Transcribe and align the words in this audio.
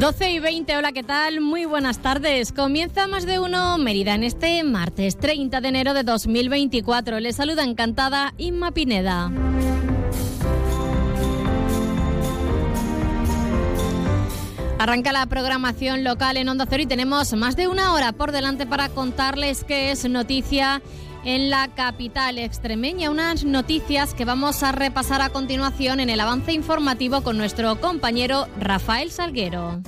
Doce 0.00 0.30
y 0.30 0.40
20, 0.40 0.76
hola, 0.76 0.92
¿qué 0.92 1.02
tal? 1.02 1.40
Muy 1.40 1.64
buenas 1.64 2.00
tardes. 2.00 2.52
Comienza 2.52 3.06
más 3.06 3.24
de 3.24 3.38
uno 3.38 3.78
Mérida 3.78 4.14
en 4.14 4.24
este 4.24 4.62
martes 4.62 5.16
30 5.16 5.62
de 5.62 5.68
enero 5.68 5.94
de 5.94 6.02
2024. 6.02 7.18
Les 7.18 7.36
saluda 7.36 7.64
encantada 7.64 8.34
Inma 8.36 8.72
Pineda. 8.72 9.32
Arranca 14.78 15.12
la 15.12 15.24
programación 15.24 16.04
local 16.04 16.36
en 16.36 16.50
Onda 16.50 16.66
Cero 16.68 16.82
y 16.82 16.86
tenemos 16.86 17.32
más 17.32 17.56
de 17.56 17.66
una 17.66 17.94
hora 17.94 18.12
por 18.12 18.32
delante 18.32 18.66
para 18.66 18.90
contarles 18.90 19.64
qué 19.64 19.92
es 19.92 20.06
noticia 20.06 20.82
en 21.26 21.50
la 21.50 21.68
capital 21.74 22.38
extremeña. 22.38 23.10
Unas 23.10 23.44
noticias 23.44 24.14
que 24.14 24.24
vamos 24.24 24.62
a 24.62 24.72
repasar 24.72 25.20
a 25.20 25.28
continuación 25.28 25.98
en 26.00 26.08
el 26.08 26.20
avance 26.20 26.52
informativo 26.52 27.22
con 27.22 27.36
nuestro 27.36 27.80
compañero 27.80 28.46
Rafael 28.58 29.10
Salguero. 29.10 29.82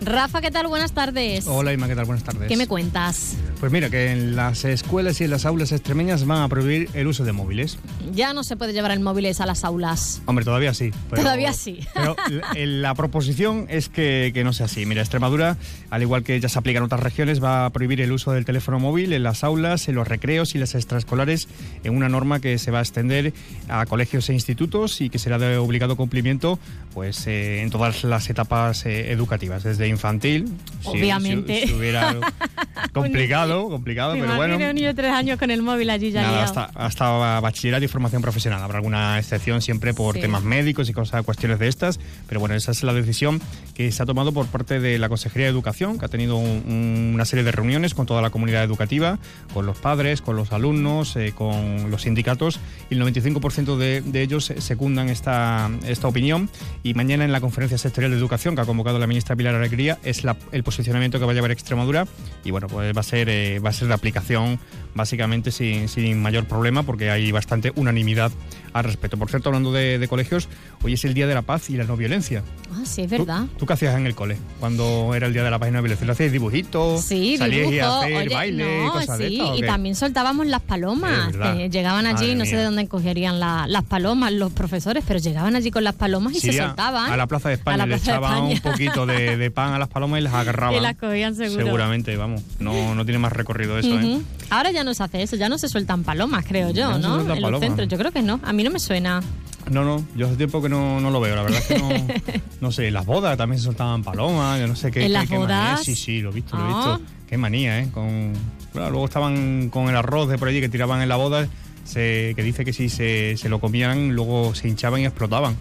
Rafa, 0.00 0.40
¿qué 0.40 0.50
tal? 0.50 0.68
Buenas 0.68 0.92
tardes. 0.92 1.46
Hola 1.48 1.72
Ima, 1.72 1.88
¿qué 1.88 1.96
tal? 1.96 2.04
Buenas 2.04 2.22
tardes. 2.22 2.46
¿Qué 2.46 2.56
me 2.56 2.68
cuentas? 2.68 3.36
Pues 3.64 3.72
mira, 3.72 3.88
que 3.88 4.10
en 4.10 4.36
las 4.36 4.66
escuelas 4.66 5.22
y 5.22 5.24
en 5.24 5.30
las 5.30 5.46
aulas 5.46 5.72
extremeñas 5.72 6.26
van 6.26 6.42
a 6.42 6.48
prohibir 6.48 6.90
el 6.92 7.06
uso 7.06 7.24
de 7.24 7.32
móviles. 7.32 7.78
Ya 8.12 8.34
no 8.34 8.44
se 8.44 8.58
puede 8.58 8.74
llevar 8.74 8.90
el 8.90 9.00
móviles 9.00 9.40
a 9.40 9.46
las 9.46 9.64
aulas. 9.64 10.20
Hombre, 10.26 10.44
todavía 10.44 10.74
sí. 10.74 10.90
todavía 11.08 11.54
sí. 11.54 11.80
Pero 11.94 12.14
la, 12.54 12.94
proposición 12.94 13.64
es 13.70 13.88
que, 13.88 14.32
que, 14.34 14.44
no 14.44 14.52
sea 14.52 14.66
así. 14.66 14.84
Mira, 14.84 15.00
Extremadura, 15.00 15.56
al 15.88 16.02
igual 16.02 16.24
que 16.24 16.38
ya 16.40 16.50
se 16.50 16.58
aplica 16.58 16.76
en 16.76 16.84
otras 16.84 17.00
regiones, 17.00 17.42
va 17.42 17.64
a 17.64 17.70
prohibir 17.70 18.02
el 18.02 18.12
uso 18.12 18.32
del 18.32 18.44
teléfono 18.44 18.78
móvil 18.78 19.14
en 19.14 19.22
las 19.22 19.44
aulas, 19.44 19.88
en 19.88 19.94
los 19.94 20.06
recreos 20.06 20.54
y 20.54 20.58
las 20.58 20.74
extraescolares, 20.74 21.48
en 21.84 21.96
una 21.96 22.10
norma 22.10 22.40
que 22.40 22.58
se 22.58 22.70
va 22.70 22.80
a 22.80 22.82
extender 22.82 23.32
a 23.70 23.86
colegios 23.86 24.28
e 24.28 24.34
institutos 24.34 25.00
y 25.00 25.08
que 25.08 25.18
será 25.18 25.38
de 25.38 25.56
obligado 25.56 25.96
cumplimiento 25.96 26.58
pues 26.92 27.26
eh, 27.26 27.62
en 27.62 27.70
todas 27.70 28.04
las 28.04 28.28
etapas 28.28 28.84
eh, 28.84 29.10
educativas, 29.10 29.62
desde 29.62 29.88
infantil. 29.88 30.52
Obviamente. 30.84 31.66
Si, 31.66 31.72
hubiera 31.72 32.14
complicado, 32.92 33.53
complicado, 33.62 34.14
pero 34.14 34.36
bueno. 34.36 34.56
un 34.56 34.74
niño 34.74 34.88
de 34.88 34.94
tres 34.94 35.12
años 35.12 35.38
con 35.38 35.50
el 35.50 35.62
móvil 35.62 35.90
allí 35.90 36.10
ya 36.10 36.22
Nada, 36.22 36.44
hasta, 36.44 36.64
hasta, 36.74 37.40
bachillerato 37.40 37.84
y 37.84 37.88
formación 37.88 38.22
profesional. 38.22 38.62
Habrá 38.62 38.78
alguna 38.78 39.18
excepción 39.18 39.62
siempre 39.62 39.94
por 39.94 40.18
temas 40.18 40.42
médicos 40.42 40.88
y 40.88 40.92
cosas, 40.92 41.24
cuestiones 41.24 41.58
de 41.58 41.68
estas, 41.68 42.00
pero 42.28 42.40
bueno, 42.40 42.54
esa 42.54 42.72
es 42.72 42.82
la 42.82 42.92
decisión 42.92 43.40
que 43.74 43.90
se 43.92 44.02
ha 44.02 44.06
tomado 44.06 44.32
por 44.32 44.46
parte 44.46 44.80
de 44.80 44.98
la 44.98 45.08
Consejería 45.08 45.46
de 45.46 45.52
Educación, 45.52 45.98
que 45.98 46.04
ha 46.04 46.08
tenido 46.08 46.36
una 46.36 47.24
serie 47.24 47.44
de 47.44 47.52
reuniones 47.52 47.94
con 47.94 48.06
toda 48.06 48.22
la 48.22 48.30
comunidad 48.30 48.64
educativa, 48.64 49.18
con 49.52 49.66
los 49.66 49.78
padres, 49.78 50.20
con 50.20 50.36
los 50.36 50.52
alumnos, 50.52 51.16
eh, 51.16 51.32
con 51.34 51.90
los 51.90 52.02
sindicatos, 52.02 52.60
y 52.90 52.94
el 52.94 53.02
95% 53.02 53.76
de, 53.76 54.00
de, 54.00 54.22
ellos 54.22 54.52
secundan 54.58 55.08
esta, 55.08 55.70
esta 55.86 56.08
opinión. 56.08 56.48
Y 56.82 56.94
mañana 56.94 57.24
en 57.24 57.32
la 57.32 57.40
conferencia 57.40 57.78
sectorial 57.78 58.12
de 58.12 58.18
educación 58.18 58.54
que 58.54 58.62
ha 58.62 58.66
convocado 58.66 58.98
la 58.98 59.06
ministra 59.06 59.36
Pilar 59.36 59.54
Alegría 59.54 59.98
es 60.02 60.22
el 60.52 60.62
posicionamiento 60.62 61.18
que 61.18 61.24
va 61.24 61.32
a 61.32 61.34
llevar 61.34 61.50
Extremadura 61.50 62.06
y 62.44 62.50
bueno, 62.50 62.68
pues 62.68 62.94
va 62.96 63.00
a 63.00 63.04
ser, 63.04 63.28
eh, 63.28 63.43
va 63.64 63.70
a 63.70 63.72
ser 63.72 63.88
de 63.88 63.94
aplicación 63.94 64.58
básicamente 64.94 65.50
sin, 65.50 65.88
sin, 65.88 66.22
mayor 66.22 66.44
problema 66.44 66.84
porque 66.84 67.10
hay 67.10 67.32
bastante 67.32 67.72
unanimidad 67.74 68.32
al 68.72 68.84
respecto. 68.84 69.16
Por 69.16 69.30
cierto, 69.30 69.48
hablando 69.48 69.72
de, 69.72 70.04
colegios, 70.08 70.48
hoy 70.82 70.94
es 70.94 71.04
el 71.04 71.14
Día 71.14 71.26
de 71.26 71.34
la 71.34 71.42
Paz 71.42 71.70
y 71.70 71.76
la 71.76 71.84
No 71.84 71.96
Violencia. 71.96 72.42
Ah, 72.72 72.82
sí, 72.84 73.02
es 73.02 73.10
verdad. 73.10 73.46
¿Tú, 73.56 73.66
qué 73.66 73.72
hacías 73.72 73.96
en 73.96 74.06
el 74.06 74.14
cole 74.14 74.36
cuando 74.60 75.14
era 75.14 75.26
el 75.26 75.32
Día 75.32 75.42
de 75.44 75.50
la 75.50 75.58
Paz 75.58 75.68
y 75.68 75.72
la 75.72 75.78
No 75.78 75.82
Violencia? 75.82 76.10
¿Hacías 76.10 76.32
dibujitos? 76.32 77.02
Sí, 77.02 77.36
¿Salías 77.38 77.84
a 77.84 78.00
hacer 78.00 78.30
baile? 78.30 78.88
cosas 78.92 79.18
sí, 79.18 79.38
de 79.38 79.56
y 79.56 79.62
también 79.62 79.94
soltábamos 79.94 80.46
las 80.46 80.60
palomas. 80.60 81.32
llegaban 81.70 82.06
allí, 82.06 82.34
no 82.34 82.44
sé 82.44 82.56
de 82.56 82.64
dónde 82.64 82.86
cogerían 82.88 83.40
las 83.40 83.84
palomas 83.84 84.32
los 84.32 84.52
profesores, 84.52 85.04
pero 85.06 85.18
llegaban 85.18 85.56
allí 85.56 85.70
con 85.70 85.84
las 85.84 85.94
palomas 85.94 86.34
y 86.34 86.40
se 86.40 86.52
soltaban. 86.52 87.10
A 87.10 87.16
la 87.16 87.26
Plaza 87.26 87.48
de 87.48 87.54
España 87.56 87.86
le 87.86 87.96
echaban 87.96 88.44
un 88.44 88.60
poquito 88.60 89.06
de, 89.06 89.50
pan 89.50 89.72
a 89.74 89.78
las 89.78 89.88
palomas 89.88 90.20
y 90.20 90.22
las 90.24 90.34
agarraban. 90.34 90.74
Y 90.74 90.80
las 90.80 90.96
cogían 90.96 91.36
seguro. 91.36 91.64
Seguramente, 91.64 92.16
vamos. 92.16 92.42
No, 92.58 92.94
no 92.94 93.04
tiene 93.04 93.18
más 93.24 93.32
recorrido 93.32 93.78
eso, 93.78 93.98
¿eh? 93.98 94.20
Ahora 94.50 94.70
ya 94.70 94.84
no 94.84 94.92
se 94.92 95.02
hace 95.02 95.22
eso, 95.22 95.36
ya 95.36 95.48
no 95.48 95.56
se 95.56 95.68
sueltan 95.68 96.04
palomas, 96.04 96.44
creo 96.46 96.70
yo, 96.70 96.98
¿no? 96.98 97.20
En 97.20 97.40
los 97.40 97.60
centros, 97.60 97.88
yo 97.88 97.96
creo 97.96 98.12
que 98.12 98.20
no. 98.20 98.38
A 98.44 98.52
mí 98.52 98.62
no 98.62 98.70
me 98.70 98.78
suena. 98.78 99.22
No, 99.70 99.82
no, 99.82 100.04
yo 100.14 100.26
hace 100.26 100.36
tiempo 100.36 100.60
que 100.60 100.68
no, 100.68 101.00
no 101.00 101.10
lo 101.10 101.20
veo, 101.20 101.34
la 101.34 101.42
verdad 101.42 101.58
es 101.58 101.66
que 101.66 101.78
no, 101.78 101.88
no 102.60 102.70
sé, 102.70 102.90
las 102.90 103.06
bodas 103.06 103.38
también 103.38 103.58
se 103.58 103.64
soltaban 103.64 104.04
palomas, 104.04 104.60
yo 104.60 104.66
no 104.66 104.76
sé 104.76 104.90
qué. 104.90 105.06
¿En 105.06 105.14
las 105.14 105.26
bodas? 105.30 105.82
Sí, 105.82 105.94
sí, 105.94 106.20
lo 106.20 106.30
he 106.30 106.34
visto, 106.34 106.54
lo 106.58 106.64
he 106.64 106.66
visto. 106.66 106.92
Ah. 106.92 107.00
Qué 107.26 107.38
manía, 107.38 107.80
¿eh? 107.80 107.88
Con, 107.90 108.34
luego 108.74 109.06
estaban 109.06 109.70
con 109.70 109.88
el 109.88 109.96
arroz 109.96 110.28
de 110.28 110.36
por 110.36 110.48
allí 110.48 110.60
que 110.60 110.68
tiraban 110.68 111.00
en 111.00 111.08
la 111.08 111.16
boda, 111.16 111.48
se, 111.84 112.34
que 112.36 112.42
dice 112.42 112.66
que 112.66 112.74
si 112.74 112.90
se, 112.90 113.38
se 113.38 113.48
lo 113.48 113.58
comían, 113.58 114.14
luego 114.14 114.54
se 114.54 114.68
hinchaban 114.68 115.00
y 115.00 115.06
explotaban. 115.06 115.56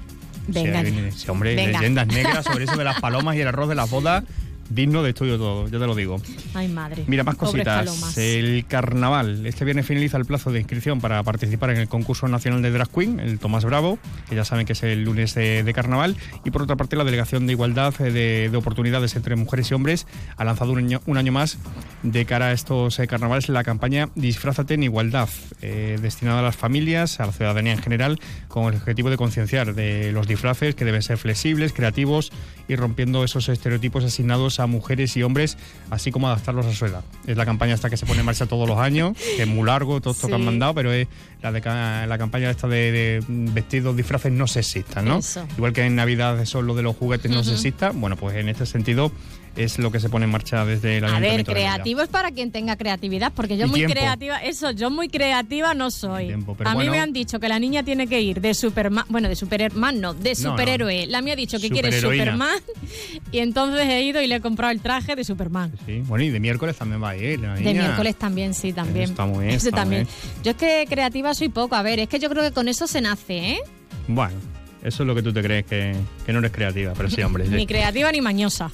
Venga. 0.48 0.82
ese 0.82 1.32
hombre, 1.32 1.56
leyendas 1.56 2.08
negras 2.08 2.44
sobre 2.44 2.66
eso 2.66 2.76
de 2.76 2.84
las 2.84 3.00
palomas 3.02 3.38
y 3.38 3.40
el 3.40 3.48
arroz 3.48 3.70
de 3.70 3.76
las 3.76 3.90
bodas 3.90 4.26
digno 4.70 5.04
de 5.04 5.10
estudio 5.10 5.38
todo, 5.38 5.68
ya 5.68 5.80
te 5.80 5.88
lo 5.88 5.96
digo. 5.96 6.22
Ay, 6.54 6.68
madre. 6.68 7.04
Mira, 7.08 7.24
más 7.24 7.36
cositas. 7.36 8.18
El 8.18 8.66
carnaval. 8.68 9.46
Este 9.46 9.66
viernes 9.66 9.86
finaliza 9.86 10.18
el 10.18 10.26
plazo 10.26 10.52
de 10.52 10.60
inscripción 10.60 11.02
para 11.02 11.22
participar 11.24 11.72
en 11.72 11.78
el 11.78 11.88
concurso 11.88 12.28
nacional 12.28 12.62
de 12.62 12.72
Drag 12.72 12.90
Queen, 12.90 13.20
el 13.20 13.40
Tomás 13.40 13.66
Bravo, 13.66 14.00
que 14.30 14.36
ya 14.36 14.46
saben 14.46 14.66
que 14.66 14.74
es 14.74 14.84
el 14.84 15.04
lunes 15.04 15.36
de, 15.36 15.72
carnaval. 15.74 16.16
Y 16.46 16.52
por 16.52 16.62
otra 16.62 16.76
parte, 16.76 16.96
la 16.96 17.04
Delegación 17.04 17.48
de 17.48 17.54
Igualdad 17.54 17.94
eh, 18.00 18.50
de, 18.50 18.58
Oportunidades 18.58 19.16
entre 19.16 19.36
Mujeres 19.36 19.72
y 19.72 19.74
Hombres 19.74 20.08
ha 20.38 20.44
lanzado 20.44 20.72
un 20.72 20.80
año, 20.80 21.02
un 21.06 21.18
año 21.18 21.32
más 21.32 21.58
de 22.04 22.26
cara 22.26 22.48
a 22.48 22.52
estos 22.52 23.00
eh, 23.00 23.08
carnavales 23.08 23.50
la 23.50 23.64
campaña 23.64 24.10
Disfrázate 24.16 24.76
en 24.76 24.84
Igualdad, 24.84 25.30
eh, 25.62 25.98
destinada 26.02 26.40
a 26.40 26.44
las 26.44 26.56
familias, 26.56 27.20
a 27.20 27.26
la 27.26 27.32
ciudadanía 27.32 27.74
en 27.74 27.82
general, 27.82 28.20
con 28.48 28.74
el 28.74 28.80
objetivo 28.80 29.10
de 29.10 29.18
concienciar 29.18 29.74
de 29.74 30.12
los 30.12 30.28
disfraces 30.28 30.76
que 30.76 30.86
deben 30.86 31.02
ser 31.02 31.18
flexibles, 31.18 31.74
creativos 31.74 32.32
y 32.68 32.76
rompiendo 32.76 33.24
esos 33.24 33.50
estereotipos 33.50 34.04
asignados 34.04 34.53
a 34.60 34.68
mujeres 34.68 35.16
y 35.18 35.24
hombres, 35.24 35.58
así 35.90 36.12
como 36.12 36.28
adaptarlos 36.28 36.66
a 36.66 36.74
su 36.74 36.86
edad. 36.86 37.04
Es 37.28 37.38
la 37.38 37.46
campaña 37.46 37.74
esta 37.74 37.90
que 37.90 37.98
se 37.98 38.06
pone 38.06 38.20
en 38.20 38.26
marcha 38.26 38.46
todos 38.46 38.68
los 38.68 38.78
años, 38.78 39.18
que 39.18 39.44
es 39.44 39.48
muy 39.48 39.66
largo, 39.66 40.02
todo 40.02 40.14
esto 40.14 40.28
que 40.28 40.36
han 40.36 40.46
mandado, 40.46 40.74
pero 40.74 40.92
es 40.92 41.08
la, 41.42 41.52
de, 41.52 41.62
la 42.08 42.18
campaña 42.18 42.50
esta 42.50 42.68
de, 42.68 43.24
vestidos, 43.28 43.96
disfraces 43.96 44.32
no 44.32 44.48
sexistas, 44.48 45.04
¿no? 45.04 45.20
Igual 45.58 45.74
que 45.74 45.86
en 45.86 45.96
Navidad 45.96 46.44
son 46.46 46.68
lo 46.68 46.76
de 46.76 46.84
los 46.84 46.96
juguetes 46.96 47.32
no 47.32 47.44
sexistas, 47.44 47.96
bueno, 47.96 48.16
pues 48.16 48.36
en 48.36 48.50
este 48.50 48.66
sentido 48.66 49.12
es 49.56 49.78
lo 49.78 49.92
que 49.92 50.00
se 50.00 50.10
pone 50.10 50.26
en 50.26 50.32
marcha 50.32 50.66
desde 50.66 51.00
la 51.02 51.16
A 51.16 51.20
ver, 51.20 51.44
creativo 51.44 52.02
es 52.02 52.10
para 52.10 52.32
quien 52.32 52.52
tenga 52.52 52.76
creatividad, 52.76 53.32
porque 53.36 53.58
yo 53.58 53.68
muy 53.68 53.86
creativa, 53.86 54.38
eso, 54.38 54.72
yo 54.72 54.90
muy 54.90 55.10
creativa 55.10 55.74
no 55.74 55.92
soy. 55.92 56.32
a 56.32 56.76
mí 56.76 56.90
me 56.90 57.00
han 57.00 57.14
dicho 57.14 57.40
que 57.40 57.48
la 57.48 57.60
niña 57.60 57.84
tiene 57.84 58.08
que 58.08 58.22
ir 58.22 58.42
de 58.42 58.54
Superman, 58.54 59.06
bueno, 59.10 59.30
de 59.30 59.36
Superman 59.36 60.02
no, 60.02 60.14
de 60.14 60.36
superhéroe. 60.36 61.06
La 61.08 61.22
mía 61.22 61.34
ha 61.34 61.36
dicho 61.36 61.60
que 61.60 61.70
quiere 61.70 61.92
Superman 62.00 62.58
y 63.32 63.40
entonces 63.40 63.88
he 63.88 64.02
ido 64.02 64.22
y 64.22 64.28
le 64.28 64.36
he 64.36 64.42
comprado 64.42 64.72
el 64.72 64.82
traje 64.82 65.16
de 65.16 65.24
Superman. 65.24 65.72
Sí, 65.86 66.02
bueno, 66.06 66.24
y 66.24 66.30
de 66.30 66.40
miércoles 66.40 66.76
también 66.76 67.02
va 67.02 67.10
a 67.10 67.18
ir. 67.18 67.40
de 67.40 67.74
miércoles 67.74 68.16
también, 68.16 68.54
sí, 68.54 68.74
también. 68.74 69.10
está 69.10 69.26
muy 69.26 69.46
bien. 69.48 69.60
también. 69.72 70.08
Yo 70.44 70.52
es 70.52 70.58
que 70.58 70.86
creativa 70.90 71.34
soy 71.34 71.50
poco, 71.50 71.76
a 71.76 71.82
ver, 71.82 72.00
es 72.00 72.10
que 72.10 72.20
yo 72.20 72.30
creo 72.30 72.44
que 72.44 72.52
con 72.52 72.68
eso 72.68 72.88
se 72.88 73.02
nace, 73.02 73.38
¿eh? 73.52 73.60
Bueno, 74.08 74.36
eso 74.84 75.04
es 75.04 75.08
lo 75.08 75.16
que 75.16 75.22
tú 75.22 75.32
te 75.32 75.42
crees, 75.42 75.66
que, 75.66 75.96
no 76.28 76.40
eres 76.40 76.52
creativa, 76.52 76.94
pero 76.94 77.10
sí, 77.10 77.22
hombre. 77.22 77.48
ni 77.50 77.66
creativa 77.66 78.12
ni 78.12 78.20
mañosa. 78.20 78.70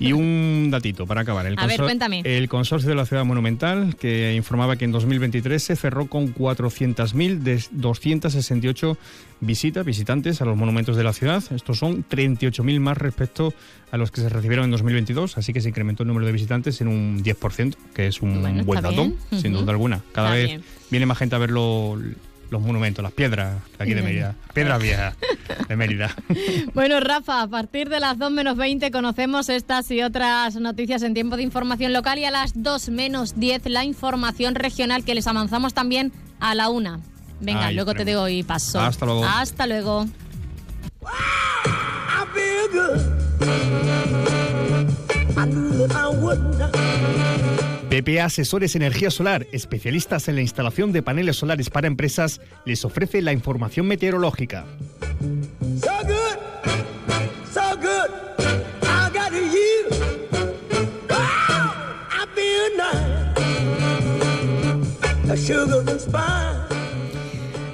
Y 0.00 0.12
un 0.12 0.68
datito 0.70 1.06
para 1.06 1.20
acabar. 1.20 1.44
El 1.44 1.58
A 1.58 1.66
ver, 1.66 1.80
cuéntame. 1.80 2.22
El 2.24 2.48
consorcio 2.48 2.88
de 2.88 2.94
la 2.94 3.04
ciudad 3.04 3.24
monumental, 3.26 3.94
que 3.96 4.34
informaba 4.34 4.76
que 4.76 4.86
en 4.86 4.92
2023 4.92 5.62
se 5.62 5.76
cerró 5.76 6.06
con 6.06 6.34
400.000 6.34 7.38
de 7.40 7.62
268 7.70 8.96
visitas, 9.40 9.84
visitantes 9.84 10.40
a 10.40 10.46
los 10.46 10.56
monumentos 10.56 10.96
de 10.96 11.04
la 11.04 11.12
ciudad. 11.12 11.44
Estos 11.54 11.78
son 11.78 12.02
38.000 12.08 12.80
más 12.80 12.96
respecto 12.96 13.52
a 13.90 13.98
los 13.98 14.10
que 14.10 14.22
se 14.22 14.30
recibieron 14.30 14.64
en 14.64 14.70
2022, 14.70 15.36
así 15.36 15.52
que 15.52 15.60
se 15.60 15.68
incrementó 15.68 16.02
el 16.02 16.06
número 16.06 16.24
de 16.24 16.32
visitantes 16.32 16.80
en 16.80 16.88
un 16.88 17.22
10%, 17.22 17.74
que 17.94 18.06
es 18.06 18.22
un 18.22 18.64
buen 18.64 18.80
dato, 18.80 19.12
sin 19.38 19.52
duda 19.52 19.72
alguna. 19.72 20.00
Cada 20.12 20.30
vez 20.32 20.62
viene 20.90 21.04
más 21.04 21.18
gente 21.18 21.36
a 21.36 21.38
verlo 21.38 21.98
los 22.52 22.62
monumentos, 22.62 23.02
las 23.02 23.12
piedras 23.12 23.54
de 23.78 23.82
aquí 23.84 23.94
de 23.94 24.02
Mérida. 24.02 24.36
Piedras 24.52 24.80
viejas 24.80 25.16
de 25.68 25.76
Mérida. 25.76 26.14
Bueno, 26.74 27.00
Rafa, 27.00 27.42
a 27.42 27.48
partir 27.48 27.88
de 27.88 28.00
las 28.00 28.18
2 28.18 28.30
menos 28.30 28.56
20 28.56 28.90
conocemos 28.90 29.48
estas 29.48 29.90
y 29.90 30.02
otras 30.02 30.56
noticias 30.56 31.02
en 31.02 31.14
tiempo 31.14 31.36
de 31.36 31.42
información 31.42 31.92
local 31.92 32.18
y 32.18 32.24
a 32.24 32.30
las 32.30 32.52
2 32.54 32.88
menos 32.90 33.38
10 33.38 33.66
la 33.66 33.84
información 33.84 34.54
regional 34.54 35.04
que 35.04 35.14
les 35.14 35.26
avanzamos 35.26 35.74
también 35.74 36.12
a 36.40 36.54
la 36.54 36.68
1. 36.68 37.00
Venga, 37.40 37.72
luego 37.72 37.94
te 37.94 38.04
doy 38.04 38.42
paso. 38.42 38.80
Hasta 38.80 39.06
luego. 39.06 39.24
Hasta 39.24 39.66
luego. 39.66 40.06
PPA 47.92 48.24
Asesores 48.24 48.74
Energía 48.74 49.10
Solar, 49.10 49.46
especialistas 49.52 50.26
en 50.28 50.36
la 50.36 50.40
instalación 50.40 50.92
de 50.92 51.02
paneles 51.02 51.36
solares 51.36 51.68
para 51.68 51.88
empresas, 51.88 52.40
les 52.64 52.86
ofrece 52.86 53.20
la 53.20 53.34
información 53.34 53.86
meteorológica. 53.86 54.64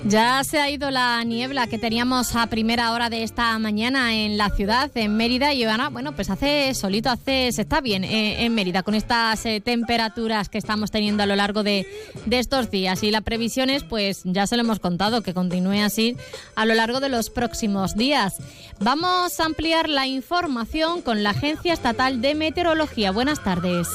Ya 0.04 0.42
se 0.44 0.58
ha 0.58 0.70
ido 0.70 0.90
la 0.90 1.22
niebla 1.24 1.66
que 1.66 1.78
teníamos 1.78 2.34
a 2.36 2.46
primera 2.46 2.92
hora 2.92 3.10
de 3.10 3.24
esta 3.24 3.58
mañana 3.58 4.14
en 4.14 4.38
la 4.38 4.48
ciudad, 4.48 4.90
en 4.94 5.16
Mérida, 5.16 5.52
y 5.52 5.66
bueno, 5.90 6.12
pues 6.12 6.30
hace 6.30 6.72
solito, 6.74 7.10
hace, 7.10 7.50
se 7.52 7.62
está 7.62 7.80
bien 7.80 8.04
eh, 8.04 8.44
en 8.44 8.54
Mérida 8.54 8.82
con 8.82 8.94
estas 8.94 9.44
eh, 9.44 9.60
temperaturas 9.60 10.48
que 10.48 10.58
estamos 10.58 10.90
teniendo 10.90 11.24
a 11.24 11.26
lo 11.26 11.36
largo 11.36 11.62
de, 11.62 11.86
de 12.26 12.38
estos 12.38 12.70
días. 12.70 13.02
Y 13.02 13.10
la 13.10 13.20
previsión 13.22 13.70
es, 13.70 13.84
pues 13.84 14.22
ya 14.24 14.46
se 14.46 14.56
lo 14.56 14.62
hemos 14.62 14.78
contado, 14.78 15.22
que 15.22 15.34
continúe 15.34 15.82
así 15.82 16.16
a 16.54 16.64
lo 16.64 16.74
largo 16.74 17.00
de 17.00 17.08
los 17.08 17.28
próximos 17.28 17.96
días. 17.96 18.36
Vamos 18.80 19.40
a 19.40 19.44
ampliar 19.44 19.88
la 19.88 20.06
información 20.06 21.02
con 21.02 21.22
la 21.22 21.30
Agencia 21.30 21.72
Estatal 21.74 22.22
de 22.22 22.34
Meteorología. 22.34 23.10
Buenas 23.10 23.42
tardes. 23.42 23.88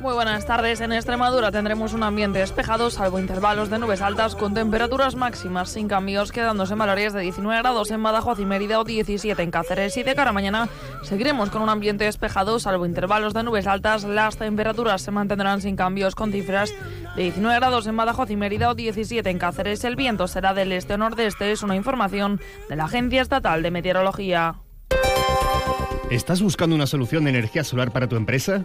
Muy 0.00 0.14
buenas 0.14 0.46
tardes. 0.46 0.80
En 0.80 0.92
Extremadura 0.92 1.50
tendremos 1.50 1.92
un 1.92 2.04
ambiente 2.04 2.38
despejado, 2.38 2.88
salvo 2.88 3.18
intervalos 3.18 3.68
de 3.68 3.80
nubes 3.80 4.00
altas 4.00 4.36
con 4.36 4.54
temperaturas 4.54 5.16
máximas 5.16 5.70
sin 5.70 5.88
cambios, 5.88 6.30
quedándose 6.30 6.74
en 6.74 6.78
valores 6.78 7.12
de 7.12 7.20
19 7.20 7.60
grados 7.62 7.90
en 7.90 8.00
Badajoz 8.00 8.38
y 8.38 8.44
Mérida 8.44 8.78
o 8.78 8.84
17 8.84 9.42
en 9.42 9.50
Cáceres. 9.50 9.96
Y 9.96 10.04
de 10.04 10.14
cara 10.14 10.30
a 10.30 10.32
mañana 10.32 10.68
seguiremos 11.02 11.50
con 11.50 11.62
un 11.62 11.68
ambiente 11.68 12.04
despejado, 12.04 12.60
salvo 12.60 12.86
intervalos 12.86 13.34
de 13.34 13.42
nubes 13.42 13.66
altas. 13.66 14.04
Las 14.04 14.36
temperaturas 14.36 15.02
se 15.02 15.10
mantendrán 15.10 15.60
sin 15.60 15.74
cambios 15.74 16.14
con 16.14 16.30
cifras 16.30 16.72
de 17.16 17.22
19 17.24 17.58
grados 17.58 17.88
en 17.88 17.96
Badajoz 17.96 18.30
y 18.30 18.36
Mérida 18.36 18.70
o 18.70 18.74
17 18.76 19.28
en 19.28 19.38
Cáceres. 19.38 19.82
El 19.82 19.96
viento 19.96 20.28
será 20.28 20.54
del 20.54 20.70
este 20.70 20.94
o 20.94 20.98
nordeste. 20.98 21.50
Es 21.50 21.64
una 21.64 21.74
información 21.74 22.40
de 22.68 22.76
la 22.76 22.84
Agencia 22.84 23.20
Estatal 23.20 23.64
de 23.64 23.72
Meteorología. 23.72 24.54
¿Estás 26.08 26.40
buscando 26.40 26.76
una 26.76 26.86
solución 26.86 27.24
de 27.24 27.30
energía 27.30 27.64
solar 27.64 27.90
para 27.90 28.08
tu 28.08 28.14
empresa? 28.14 28.64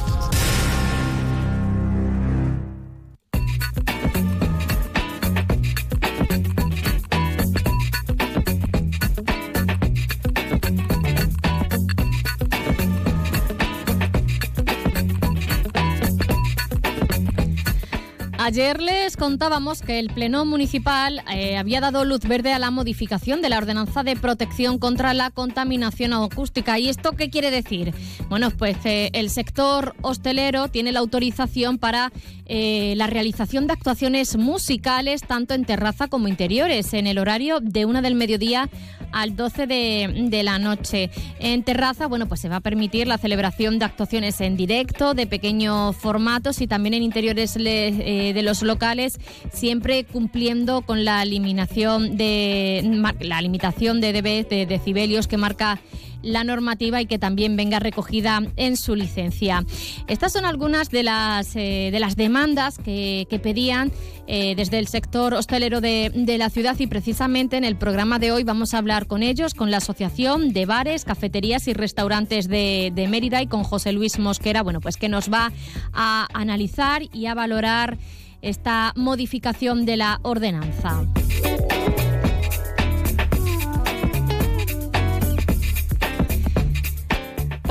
Ayer 18.51 18.81
les 18.81 19.15
contábamos 19.15 19.81
que 19.81 19.97
el 19.97 20.09
Pleno 20.09 20.43
Municipal 20.43 21.23
eh, 21.33 21.55
había 21.55 21.79
dado 21.79 22.03
luz 22.03 22.19
verde 22.19 22.51
a 22.51 22.59
la 22.59 22.69
modificación 22.69 23.41
de 23.41 23.47
la 23.47 23.57
Ordenanza 23.57 24.03
de 24.03 24.17
Protección 24.17 24.77
contra 24.77 25.13
la 25.13 25.29
Contaminación 25.31 26.11
Acústica. 26.11 26.77
¿Y 26.77 26.89
esto 26.89 27.13
qué 27.13 27.29
quiere 27.29 27.49
decir? 27.49 27.93
Bueno, 28.27 28.51
pues 28.51 28.75
eh, 28.83 29.09
el 29.13 29.29
sector 29.29 29.95
hostelero 30.01 30.67
tiene 30.67 30.91
la 30.91 30.99
autorización 30.99 31.77
para 31.77 32.11
eh, 32.53 32.95
la 32.97 33.07
realización 33.07 33.65
de 33.65 33.71
actuaciones 33.71 34.35
musicales 34.35 35.21
tanto 35.21 35.53
en 35.53 35.63
terraza 35.63 36.09
como 36.09 36.27
interiores 36.27 36.93
en 36.93 37.07
el 37.07 37.17
horario 37.17 37.61
de 37.61 37.85
una 37.85 38.01
del 38.01 38.13
mediodía 38.13 38.69
al 39.13 39.37
12 39.37 39.67
de, 39.67 40.41
la 40.43 40.59
noche. 40.59 41.11
En 41.39 41.63
terraza, 41.63 42.07
bueno, 42.07 42.27
pues 42.27 42.41
se 42.41 42.49
va 42.49 42.57
a 42.57 42.59
permitir 42.59 43.07
la 43.07 43.17
celebración 43.17 43.79
de 43.79 43.85
actuaciones 43.85 44.41
en 44.41 44.57
directo, 44.57 45.13
de 45.13 45.27
pequeños 45.27 45.95
formatos 45.95 46.59
y 46.59 46.67
también 46.67 46.93
en 46.93 47.03
interiores 47.03 47.55
eh, 47.57 48.33
de 48.35 48.41
los 48.41 48.63
locales, 48.63 49.21
siempre 49.53 50.03
cumpliendo 50.03 50.81
con 50.81 51.05
la 51.05 51.23
eliminación 51.23 52.17
de 52.17 53.01
la 53.21 53.41
limitación 53.41 54.01
de 54.01 54.11
dB, 54.11 54.49
de 54.49 54.65
decibelios 54.65 55.29
que 55.29 55.37
marca 55.37 55.79
la 56.21 56.43
normativa 56.43 57.01
y 57.01 57.05
que 57.05 57.19
también 57.19 57.55
venga 57.55 57.79
recogida 57.79 58.41
en 58.55 58.77
su 58.77 58.95
licencia. 58.95 59.65
Estas 60.07 60.33
son 60.33 60.45
algunas 60.45 60.89
de 60.89 61.03
las, 61.03 61.55
eh, 61.55 61.89
de 61.91 61.99
las 61.99 62.15
demandas 62.15 62.77
que, 62.77 63.27
pedían 63.41 63.91
eh, 64.27 64.53
desde 64.55 64.77
el 64.77 64.87
sector 64.87 65.33
hostelero 65.33 65.81
de, 65.81 66.11
la 66.37 66.49
ciudad 66.49 66.77
y 66.79 66.87
precisamente 66.87 67.57
en 67.57 67.63
el 67.63 67.75
programa 67.75 68.19
de 68.19 68.31
hoy 68.31 68.43
vamos 68.43 68.73
a 68.73 68.77
hablar 68.77 69.07
con 69.07 69.23
ellos, 69.23 69.53
con 69.53 69.71
la 69.71 69.77
Asociación 69.77 70.53
de 70.53 70.65
Bares, 70.65 71.05
Cafeterías 71.05 71.67
y 71.67 71.73
Restaurantes 71.73 72.47
de, 72.47 72.91
de 72.93 73.07
Mérida 73.07 73.41
y 73.41 73.47
con 73.47 73.63
José 73.63 73.91
Luis 73.93 74.19
Mosquera, 74.19 74.61
bueno, 74.61 74.79
pues 74.79 74.97
que 74.97 75.09
nos 75.09 75.31
va 75.31 75.51
a 75.93 76.27
analizar 76.33 77.03
y 77.13 77.25
a 77.25 77.33
valorar 77.33 77.97
esta 78.41 78.93
modificación 78.95 79.85
de 79.85 79.97
la 79.97 80.19
ordenanza. 80.23 81.05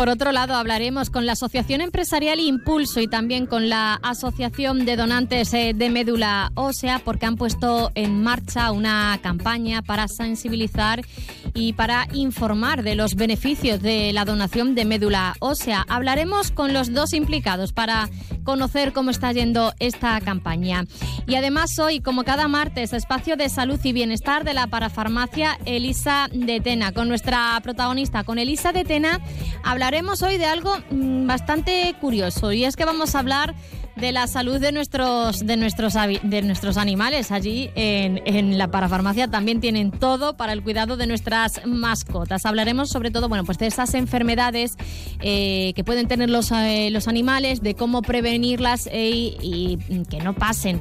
Por 0.00 0.08
otro 0.08 0.32
lado, 0.32 0.54
hablaremos 0.54 1.10
con 1.10 1.26
la 1.26 1.32
Asociación 1.32 1.82
Empresarial 1.82 2.40
Impulso 2.40 3.00
y 3.00 3.06
también 3.06 3.44
con 3.44 3.68
la 3.68 4.00
Asociación 4.02 4.86
de 4.86 4.96
Donantes 4.96 5.52
eh, 5.52 5.74
de 5.76 5.90
Médula 5.90 6.52
Ósea 6.54 7.02
porque 7.04 7.26
han 7.26 7.36
puesto 7.36 7.90
en 7.94 8.22
marcha 8.22 8.72
una 8.72 9.18
campaña 9.22 9.82
para 9.82 10.08
sensibilizar 10.08 11.02
y 11.54 11.72
para 11.72 12.06
informar 12.12 12.82
de 12.82 12.94
los 12.94 13.14
beneficios 13.14 13.80
de 13.80 14.12
la 14.12 14.24
donación 14.24 14.74
de 14.74 14.84
médula 14.84 15.34
ósea. 15.40 15.84
Hablaremos 15.88 16.50
con 16.50 16.72
los 16.72 16.92
dos 16.92 17.12
implicados 17.12 17.72
para 17.72 18.08
conocer 18.44 18.92
cómo 18.92 19.10
está 19.10 19.32
yendo 19.32 19.72
esta 19.78 20.20
campaña. 20.20 20.84
Y 21.26 21.34
además 21.34 21.78
hoy, 21.78 22.00
como 22.00 22.24
cada 22.24 22.48
martes, 22.48 22.92
espacio 22.92 23.36
de 23.36 23.48
salud 23.48 23.78
y 23.82 23.92
bienestar 23.92 24.44
de 24.44 24.54
la 24.54 24.66
parafarmacia 24.66 25.58
Elisa 25.64 26.28
de 26.32 26.60
Tena. 26.60 26.92
Con 26.92 27.08
nuestra 27.08 27.58
protagonista, 27.62 28.24
con 28.24 28.38
Elisa 28.38 28.72
de 28.72 28.84
Tena, 28.84 29.20
hablaremos 29.62 30.22
hoy 30.22 30.38
de 30.38 30.46
algo 30.46 30.76
mm, 30.90 31.26
bastante 31.26 31.94
curioso 32.00 32.52
y 32.52 32.64
es 32.64 32.76
que 32.76 32.84
vamos 32.84 33.14
a 33.14 33.20
hablar 33.20 33.54
de 34.00 34.12
la 34.12 34.26
salud 34.26 34.58
de 34.58 34.72
nuestros, 34.72 35.46
de 35.46 35.56
nuestros, 35.56 35.94
de 35.94 36.42
nuestros 36.42 36.76
animales. 36.76 37.30
Allí 37.30 37.70
en, 37.74 38.58
la 38.58 38.68
parafarmacia 38.68 39.28
también 39.28 39.60
tienen 39.60 39.90
todo 39.90 40.36
para 40.36 40.52
el 40.52 40.62
cuidado 40.62 40.96
de 40.96 41.06
nuestras 41.06 41.60
mascotas. 41.66 42.46
Hablaremos 42.46 42.88
sobre 42.88 43.10
todo 43.10 43.28
bueno, 43.28 43.44
pues 43.44 43.58
de 43.58 43.66
esas 43.66 43.94
enfermedades 43.94 44.76
eh, 45.20 45.72
que 45.74 45.84
pueden 45.84 46.08
tener 46.08 46.30
los, 46.30 46.50
eh, 46.52 46.88
los 46.90 47.08
animales, 47.08 47.62
de 47.62 47.74
cómo 47.74 48.02
prevenirlas 48.02 48.88
eh, 48.90 49.36
y 49.40 49.78
que 50.08 50.20
no 50.20 50.34
pasen 50.34 50.80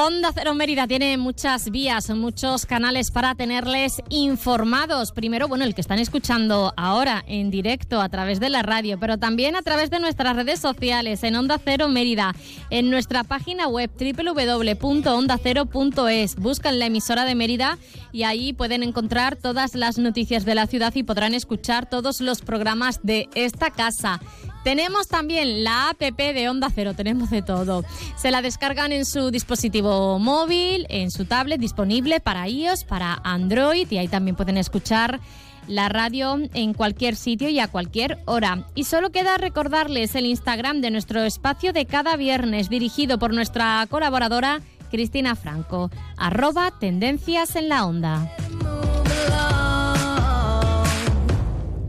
Onda 0.00 0.30
Cero 0.32 0.54
Mérida 0.54 0.86
tiene 0.86 1.18
muchas 1.18 1.72
vías, 1.72 2.08
muchos 2.10 2.66
canales 2.66 3.10
para 3.10 3.34
tenerles 3.34 4.00
informados. 4.10 5.10
Primero, 5.10 5.48
bueno, 5.48 5.64
el 5.64 5.74
que 5.74 5.80
están 5.80 5.98
escuchando 5.98 6.72
ahora 6.76 7.24
en 7.26 7.50
directo 7.50 8.00
a 8.00 8.08
través 8.08 8.38
de 8.38 8.48
la 8.48 8.62
radio, 8.62 9.00
pero 9.00 9.18
también 9.18 9.56
a 9.56 9.62
través 9.62 9.90
de 9.90 9.98
nuestras 9.98 10.36
redes 10.36 10.60
sociales 10.60 11.24
en 11.24 11.34
Onda 11.34 11.58
Cero 11.58 11.88
Mérida, 11.88 12.32
en 12.70 12.90
nuestra 12.90 13.24
página 13.24 13.66
web 13.66 13.90
www.ondacero.es. 13.98 16.36
Buscan 16.36 16.78
la 16.78 16.86
emisora 16.86 17.24
de 17.24 17.34
Mérida 17.34 17.76
y 18.12 18.22
ahí 18.22 18.52
pueden 18.52 18.84
encontrar 18.84 19.34
todas 19.34 19.74
las 19.74 19.98
noticias 19.98 20.44
de 20.44 20.54
la 20.54 20.68
ciudad 20.68 20.94
y 20.94 21.02
podrán 21.02 21.34
escuchar 21.34 21.90
todos 21.90 22.20
los 22.20 22.42
programas 22.42 23.00
de 23.02 23.28
esta 23.34 23.72
casa. 23.72 24.20
Tenemos 24.68 25.08
también 25.08 25.64
la 25.64 25.88
app 25.88 25.98
de 25.98 26.48
Onda 26.50 26.68
Cero, 26.74 26.92
tenemos 26.92 27.30
de 27.30 27.40
todo. 27.40 27.86
Se 28.16 28.30
la 28.30 28.42
descargan 28.42 28.92
en 28.92 29.06
su 29.06 29.30
dispositivo 29.30 30.18
móvil, 30.18 30.84
en 30.90 31.10
su 31.10 31.24
tablet, 31.24 31.58
disponible 31.58 32.20
para 32.20 32.46
iOS, 32.46 32.84
para 32.84 33.18
Android 33.24 33.90
y 33.90 33.96
ahí 33.96 34.08
también 34.08 34.36
pueden 34.36 34.58
escuchar 34.58 35.20
la 35.68 35.88
radio 35.88 36.36
en 36.52 36.74
cualquier 36.74 37.16
sitio 37.16 37.48
y 37.48 37.60
a 37.60 37.68
cualquier 37.68 38.18
hora. 38.26 38.66
Y 38.74 38.84
solo 38.84 39.08
queda 39.08 39.38
recordarles 39.38 40.14
el 40.14 40.26
Instagram 40.26 40.82
de 40.82 40.90
nuestro 40.90 41.22
espacio 41.22 41.72
de 41.72 41.86
cada 41.86 42.16
viernes, 42.16 42.68
dirigido 42.68 43.18
por 43.18 43.32
nuestra 43.32 43.86
colaboradora 43.88 44.60
Cristina 44.90 45.34
Franco, 45.34 45.90
arroba 46.18 46.74
tendencias 46.78 47.56
en 47.56 47.70
la 47.70 47.86
onda. 47.86 48.30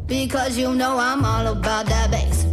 Because 0.08 0.58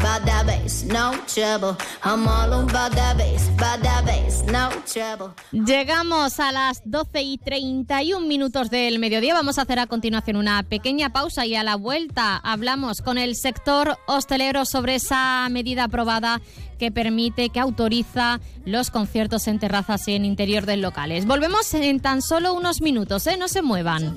that 0.07 0.47
bass, 0.47 0.85
no 0.85 1.13
trouble. 1.27 1.77
I'm 2.03 2.27
all 2.27 2.53
about 2.53 2.95
that 2.95 3.17
bass, 3.19 3.49
about 3.49 3.83
that 3.83 4.05
bass, 4.05 4.45
no 4.45 4.71
trouble. 4.85 5.35
Llegamos 5.53 6.39
a 6.41 6.53
las 6.53 6.83
12 6.85 7.23
y 7.23 7.39
31 7.39 8.27
minutos 8.27 8.71
del 8.71 8.99
mediodía. 8.99 9.35
Vamos 9.35 9.59
a 9.59 9.63
hacer 9.63 9.79
a 9.79 9.87
continuación 9.87 10.37
una 10.37 10.63
pequeña 10.63 11.11
pausa 11.11 11.45
y 11.47 11.55
a 11.55 11.63
la 11.63 11.77
vuelta 11.77 12.37
hablamos 12.37 13.03
con 13.03 13.19
el 13.19 13.35
sector 13.37 13.99
hostelero 14.07 14.65
sobre 14.65 14.97
esa 14.97 15.49
medida 15.51 15.85
aprobada 15.85 16.41
que 16.79 16.91
permite, 16.93 17.49
que 17.49 17.61
autoriza 17.61 18.41
los 18.65 18.91
conciertos 18.91 19.49
en 19.49 19.59
terrazas 19.59 20.07
y 20.09 20.15
en 20.15 20.25
interior 20.25 20.67
de 20.67 20.77
locales. 20.77 21.27
Volvemos 21.27 21.73
en 21.75 22.01
tan 22.01 22.23
solo 22.23 22.53
unos 22.53 22.81
minutos, 22.81 23.27
¿eh? 23.27 23.37
No 23.37 23.49
se 23.49 23.63
muevan. 23.63 24.17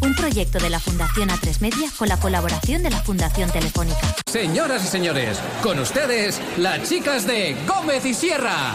Un 0.00 0.14
proyecto 0.14 0.58
de 0.58 0.70
la 0.70 0.78
Fundación 0.78 1.28
A3 1.28 1.60
Media 1.60 1.90
con 1.96 2.08
la 2.08 2.18
colaboración 2.18 2.82
de 2.82 2.90
la 2.90 3.00
Fundación 3.02 3.50
Telefónica. 3.50 4.14
Señoras 4.30 4.84
y 4.84 4.86
señores, 4.86 5.40
con 5.62 5.78
ustedes, 5.78 6.40
las 6.56 6.88
chicas 6.88 7.26
de 7.26 7.56
Gómez 7.66 8.04
y 8.04 8.14
Sierra. 8.14 8.74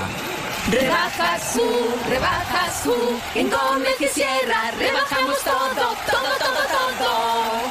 Rebaja 0.69 1.39
su, 1.39 1.61
rebaja 2.09 2.71
su, 2.83 2.93
en 3.35 3.49
Gómez 3.49 3.95
y 3.99 4.07
Sierra 4.07 4.71
rebajamos 4.77 5.37
todo, 5.43 5.69
todo, 5.75 6.29
todo, 6.39 6.63
todo. 6.97 7.61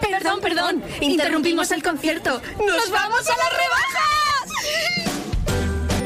Perdón, 0.00 0.40
perdón, 0.40 0.82
interrumpimos 1.00 1.70
el 1.70 1.82
concierto. 1.82 2.40
¡Nos 2.58 2.90
vamos 2.90 3.20
a 3.20 3.36
las 3.36 3.50
rebajas! 3.52 4.18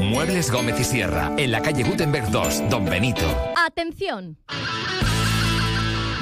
Muebles 0.01 0.51
Gómez 0.51 0.79
y 0.79 0.83
Sierra, 0.83 1.31
en 1.37 1.51
la 1.51 1.61
calle 1.61 1.83
Gutenberg 1.83 2.29
2, 2.29 2.69
Don 2.69 2.85
Benito. 2.85 3.25
Atención. 3.65 4.37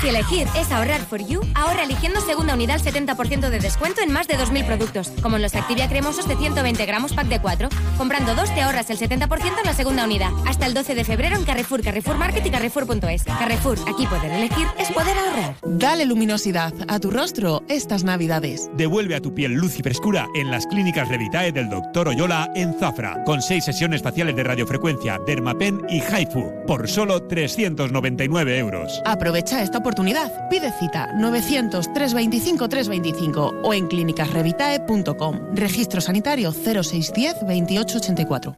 Si 0.00 0.08
elegir 0.08 0.48
es 0.56 0.72
ahorrar 0.72 1.00
for 1.00 1.24
you, 1.24 1.40
ahorra 1.54 1.84
eligiendo 1.84 2.20
segunda 2.20 2.54
unidad 2.54 2.76
al 2.76 2.82
70% 2.82 3.48
de 3.50 3.60
descuento 3.60 4.02
en 4.02 4.12
más 4.12 4.26
de 4.26 4.36
2.000 4.36 4.66
productos, 4.66 5.12
como 5.22 5.36
en 5.36 5.42
los 5.42 5.54
Activia 5.54 5.88
cremosos 5.88 6.26
de 6.26 6.36
120 6.36 6.84
gramos 6.86 7.12
pack 7.12 7.28
de 7.28 7.40
4. 7.40 7.68
Comprando 7.96 8.34
dos 8.34 8.52
te 8.52 8.62
ahorras 8.62 8.90
el 8.90 8.98
70% 8.98 9.60
en 9.60 9.64
la 9.64 9.74
segunda 9.74 10.04
unidad. 10.04 10.30
Hasta 10.44 10.66
el 10.66 10.74
12 10.74 10.96
de 10.96 11.04
febrero 11.04 11.36
en 11.36 11.44
Carrefour, 11.44 11.82
Carrefour 11.82 12.18
Market 12.18 12.44
y 12.44 12.50
Carrefour.es. 12.50 13.22
Carrefour, 13.24 13.78
aquí 13.88 14.06
poder 14.06 14.32
elegir 14.32 14.66
es 14.76 14.90
poder 14.90 15.16
ahorrar. 15.16 15.54
Dale 15.64 16.04
luminosidad 16.04 16.74
a 16.88 16.98
tu 16.98 17.12
rostro 17.12 17.62
estas 17.68 18.02
navidades. 18.02 18.68
Devuelve 18.76 19.14
a 19.14 19.20
tu 19.20 19.34
piel 19.34 19.52
luz 19.52 19.78
y 19.78 19.82
frescura 19.82 20.26
en 20.34 20.50
las 20.50 20.66
clínicas 20.66 21.08
Revitae 21.08 21.52
del 21.52 21.70
Dr. 21.70 22.08
Oyola 22.08 22.50
en 22.56 22.74
Zafra, 22.74 23.22
con 23.24 23.40
seis 23.40 23.64
sesiones 23.64 24.02
faciales 24.02 24.34
de 24.34 24.42
radiofrecuencia, 24.42 25.20
Dermapen 25.24 25.86
y 25.88 26.00
Haifu, 26.00 26.52
por 26.66 26.88
solo 26.88 27.22
399 27.22 28.58
euros. 28.58 29.00
Aprovecha 29.04 29.62
esta 29.62 29.75
oportunidad. 29.78 30.48
Pide 30.48 30.72
cita 30.72 31.12
900-325-325 31.14 33.60
o 33.62 33.74
en 33.74 33.88
clínicasrevitae.com. 33.88 35.54
Registro 35.54 36.00
sanitario 36.00 36.52
0610 36.52 37.40
2884. 37.40 38.56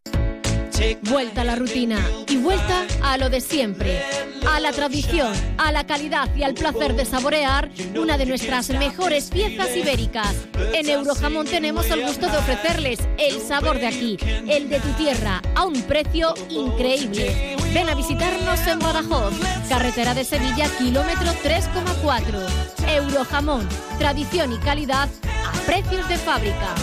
Vuelta 1.11 1.41
a 1.41 1.45
la 1.45 1.57
rutina 1.57 1.99
y 2.29 2.37
vuelta 2.37 2.87
a 3.03 3.19
lo 3.19 3.29
de 3.31 3.41
siempre, 3.41 4.01
a 4.49 4.61
la 4.61 4.71
tradición, 4.71 5.33
a 5.57 5.73
la 5.73 5.85
calidad 5.85 6.33
y 6.37 6.45
al 6.45 6.55
placer 6.55 6.95
de 6.95 7.05
saborear 7.05 7.69
una 7.97 8.17
de 8.17 8.27
nuestras 8.27 8.71
mejores 8.71 9.29
piezas 9.29 9.77
ibéricas. 9.77 10.37
En 10.73 10.89
Eurojamón 10.89 11.47
tenemos 11.47 11.91
el 11.91 12.03
gusto 12.03 12.29
de 12.29 12.37
ofrecerles 12.37 13.01
el 13.19 13.41
sabor 13.41 13.81
de 13.81 13.89
aquí, 13.89 14.19
el 14.49 14.69
de 14.69 14.79
tu 14.79 14.91
tierra, 14.91 15.43
a 15.57 15.65
un 15.65 15.83
precio 15.83 16.33
increíble. 16.49 17.58
Ven 17.75 17.89
a 17.89 17.95
visitarnos 17.95 18.67
en 18.67 18.79
Badajoz, 18.79 19.35
carretera 19.69 20.15
de 20.15 20.25
Sevilla, 20.25 20.67
kilómetro 20.79 21.33
3,4. 21.45 22.47
Eurojamón, 22.89 23.69
tradición 23.99 24.53
y 24.53 24.59
calidad 24.59 25.09
a 25.47 25.53
precios 25.67 26.09
de 26.09 26.17
fábrica. 26.17 26.75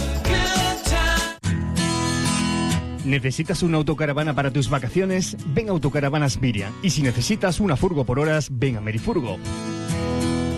¿Necesitas 3.04 3.62
una 3.62 3.76
autocaravana 3.78 4.34
para 4.34 4.50
tus 4.50 4.68
vacaciones? 4.68 5.36
Ven 5.54 5.68
a 5.68 5.72
Autocaravanas 5.72 6.40
Miriam. 6.40 6.72
Y 6.82 6.90
si 6.90 7.02
necesitas 7.02 7.60
una 7.60 7.76
furgo 7.76 8.04
por 8.04 8.18
horas, 8.18 8.48
ven 8.50 8.76
a 8.76 8.80
Merifurgo. 8.80 9.38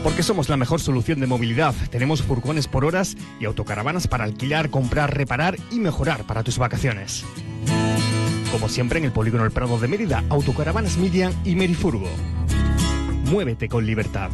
Porque 0.03 0.23
somos 0.23 0.49
la 0.49 0.57
mejor 0.57 0.81
solución 0.81 1.21
de 1.21 1.27
movilidad. 1.27 1.75
Tenemos 1.91 2.23
furgones 2.23 2.67
por 2.67 2.87
horas 2.87 3.17
y 3.39 3.45
autocaravanas 3.45 4.07
para 4.07 4.25
alquilar, 4.25 4.71
comprar, 4.71 5.15
reparar 5.15 5.57
y 5.71 5.79
mejorar 5.79 6.25
para 6.25 6.43
tus 6.43 6.57
vacaciones. 6.57 7.25
Como 8.53 8.69
siempre 8.69 8.99
en 8.99 9.05
el 9.05 9.13
Polígono 9.13 9.45
El 9.45 9.51
Prado 9.51 9.79
de 9.79 9.89
Mérida, 9.89 10.25
Autocaravanas 10.31 10.97
Miriam 10.97 11.33
y 11.45 11.55
Merifurgo. 11.55 12.09
Muévete 13.31 13.69
con 13.69 13.85
libertad. 13.85 14.31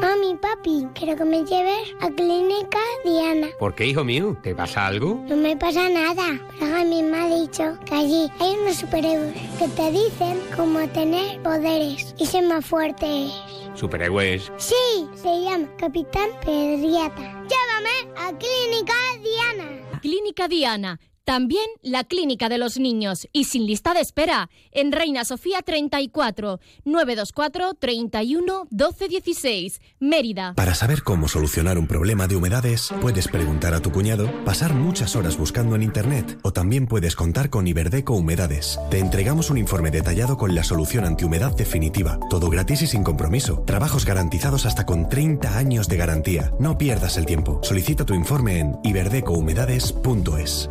Mami, 0.00 0.36
papi, 0.40 0.86
quiero 0.94 1.16
que 1.16 1.24
me 1.24 1.44
lleves 1.44 1.94
a 2.00 2.08
Clínica 2.08 2.78
Diana. 3.04 3.48
¿Por 3.58 3.74
qué, 3.74 3.86
hijo 3.86 4.04
mío? 4.04 4.36
¿Te 4.42 4.54
pasa 4.54 4.86
algo? 4.86 5.24
No 5.28 5.36
me 5.36 5.56
pasa 5.56 5.88
nada. 5.88 6.40
Pero 6.58 6.84
mí 6.84 7.02
me 7.02 7.18
ha 7.18 7.40
dicho 7.40 7.76
que 7.84 7.94
allí 7.94 8.30
hay 8.38 8.56
unos 8.62 8.76
superhéroes 8.76 9.34
que 9.58 9.68
te 9.68 9.90
dicen 9.90 10.38
cómo 10.56 10.86
tener 10.88 11.42
poderes 11.42 12.14
y 12.18 12.26
ser 12.26 12.46
más 12.46 12.64
fuertes. 12.64 13.32
¿Superhéroes? 13.74 14.52
Sí, 14.56 15.08
se 15.14 15.42
llama 15.42 15.68
Capitán 15.78 16.30
Pedriata. 16.44 17.42
Llévame 17.50 18.12
a 18.16 18.28
Clínica 18.38 18.94
Diana. 19.20 19.91
Clínica 20.02 20.48
Diana 20.48 20.98
También 21.24 21.64
la 21.82 22.04
Clínica 22.04 22.48
de 22.48 22.58
los 22.58 22.78
Niños 22.78 23.28
y 23.32 23.44
sin 23.44 23.66
lista 23.66 23.94
de 23.94 24.00
espera 24.00 24.50
en 24.72 24.90
Reina 24.90 25.24
Sofía 25.24 25.62
34 25.62 26.58
924 26.84 27.74
31 27.74 28.66
12 28.70 29.08
16 29.08 29.80
Mérida. 30.00 30.54
Para 30.54 30.74
saber 30.74 31.02
cómo 31.02 31.28
solucionar 31.28 31.78
un 31.78 31.86
problema 31.86 32.26
de 32.26 32.34
humedades, 32.34 32.92
puedes 33.00 33.28
preguntar 33.28 33.72
a 33.72 33.80
tu 33.80 33.92
cuñado, 33.92 34.28
pasar 34.44 34.74
muchas 34.74 35.14
horas 35.14 35.38
buscando 35.38 35.76
en 35.76 35.82
internet 35.82 36.38
o 36.42 36.52
también 36.52 36.88
puedes 36.88 37.14
contar 37.14 37.50
con 37.50 37.68
Iberdeco 37.68 38.14
Humedades. 38.14 38.80
Te 38.90 38.98
entregamos 38.98 39.50
un 39.50 39.58
informe 39.58 39.92
detallado 39.92 40.36
con 40.36 40.56
la 40.56 40.64
solución 40.64 41.04
antihumedad 41.04 41.54
definitiva, 41.54 42.18
todo 42.30 42.50
gratis 42.50 42.82
y 42.82 42.88
sin 42.88 43.04
compromiso. 43.04 43.62
Trabajos 43.64 44.04
garantizados 44.04 44.66
hasta 44.66 44.86
con 44.86 45.08
30 45.08 45.56
años 45.56 45.86
de 45.88 45.96
garantía. 45.96 46.52
No 46.58 46.78
pierdas 46.78 47.16
el 47.16 47.26
tiempo. 47.26 47.60
Solicita 47.62 48.04
tu 48.04 48.14
informe 48.14 48.58
en 48.58 48.76
iberdecohumedades.es. 48.82 50.70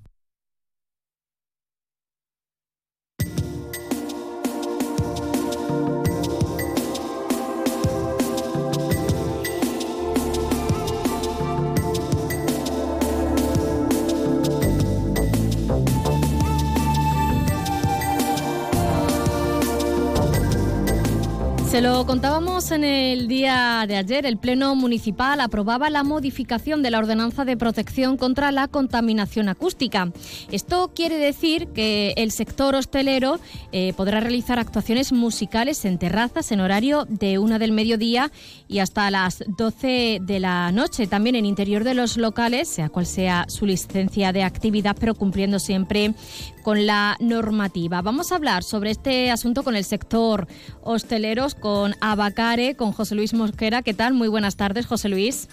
Se 21.71 21.79
lo 21.79 22.05
contábamos 22.05 22.69
en 22.71 22.83
el 22.83 23.29
día 23.29 23.85
de 23.87 23.95
ayer. 23.95 24.25
El 24.25 24.37
Pleno 24.37 24.75
Municipal 24.75 25.39
aprobaba 25.39 25.89
la 25.89 26.03
modificación 26.03 26.83
de 26.83 26.91
la 26.91 26.99
Ordenanza 26.99 27.45
de 27.45 27.55
Protección 27.55 28.17
contra 28.17 28.51
la 28.51 28.67
Contaminación 28.67 29.47
Acústica. 29.47 30.11
Esto 30.51 30.91
quiere 30.93 31.15
decir 31.15 31.69
que 31.69 32.13
el 32.17 32.33
sector 32.33 32.75
hostelero 32.75 33.39
eh, 33.71 33.93
podrá 33.95 34.19
realizar 34.19 34.59
actuaciones 34.59 35.13
musicales 35.13 35.85
en 35.85 35.97
terrazas 35.97 36.51
en 36.51 36.59
horario 36.59 37.05
de 37.07 37.39
una 37.39 37.57
del 37.57 37.71
mediodía 37.71 38.33
y 38.67 38.79
hasta 38.79 39.09
las 39.09 39.41
12 39.47 40.19
de 40.21 40.39
la 40.41 40.73
noche. 40.73 41.07
También 41.07 41.37
en 41.37 41.45
interior 41.45 41.85
de 41.85 41.93
los 41.93 42.17
locales, 42.17 42.67
sea 42.67 42.89
cual 42.89 43.05
sea 43.05 43.45
su 43.47 43.65
licencia 43.65 44.33
de 44.33 44.43
actividad, 44.43 44.97
pero 44.99 45.15
cumpliendo 45.15 45.57
siempre 45.57 46.15
con 46.61 46.85
la 46.85 47.17
normativa. 47.19 48.01
Vamos 48.01 48.31
a 48.31 48.35
hablar 48.35 48.63
sobre 48.63 48.91
este 48.91 49.31
asunto 49.31 49.63
con 49.63 49.75
el 49.75 49.83
sector 49.83 50.47
hosteleros, 50.81 51.55
con 51.55 51.93
Abacare, 52.01 52.75
con 52.75 52.91
José 52.91 53.15
Luis 53.15 53.33
Mosquera. 53.33 53.81
¿Qué 53.81 53.93
tal? 53.93 54.13
Muy 54.13 54.27
buenas 54.27 54.55
tardes, 54.55 54.85
José 54.85 55.09
Luis. 55.09 55.49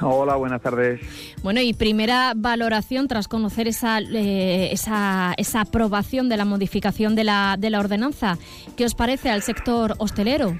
Hola, 0.00 0.36
buenas 0.36 0.60
tardes. 0.60 1.00
Bueno, 1.42 1.60
y 1.60 1.72
primera 1.74 2.32
valoración 2.34 3.08
tras 3.08 3.28
conocer 3.28 3.68
esa, 3.68 4.00
eh, 4.00 4.72
esa, 4.72 5.34
esa, 5.36 5.60
aprobación 5.62 6.28
de 6.28 6.36
la 6.36 6.44
modificación 6.44 7.14
de 7.14 7.24
la, 7.24 7.56
de 7.58 7.70
la 7.70 7.80
ordenanza. 7.80 8.38
¿Qué 8.76 8.84
os 8.84 8.94
parece 8.94 9.30
al 9.30 9.42
sector 9.42 9.94
hostelero? 9.98 10.56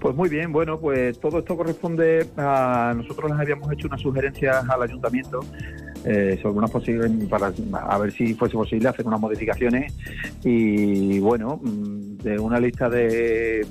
Pues 0.00 0.14
muy 0.14 0.28
bien, 0.28 0.52
bueno, 0.52 0.78
pues 0.78 1.18
todo 1.18 1.40
esto 1.40 1.56
corresponde 1.56 2.28
a 2.36 2.92
nosotros 2.96 3.32
les 3.32 3.40
habíamos 3.40 3.72
hecho 3.72 3.88
unas 3.88 4.00
sugerencias 4.00 4.64
al 4.68 4.82
ayuntamiento 4.82 5.40
eh, 6.04 6.38
sobre 6.42 6.58
unas 6.58 6.70
posibles 6.70 7.10
para 7.28 7.52
a 7.72 7.98
ver 7.98 8.12
si 8.12 8.34
fuese 8.34 8.54
posible 8.54 8.88
hacer 8.88 9.06
unas 9.06 9.20
modificaciones 9.20 9.94
y 10.44 11.18
bueno 11.18 11.60
mm, 11.62 12.18
de 12.18 12.38
una 12.38 12.60
lista 12.60 12.88
de 12.88 13.66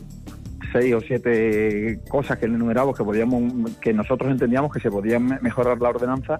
seis 0.71 0.93
o 0.93 1.01
siete 1.01 1.99
cosas 2.09 2.37
que 2.37 2.45
enumeramos 2.45 2.97
que 2.97 3.03
podíamos 3.03 3.71
que 3.79 3.93
nosotros 3.93 4.31
entendíamos 4.31 4.71
que 4.71 4.79
se 4.79 4.91
podían 4.91 5.39
mejorar 5.41 5.79
la 5.79 5.89
ordenanza 5.89 6.39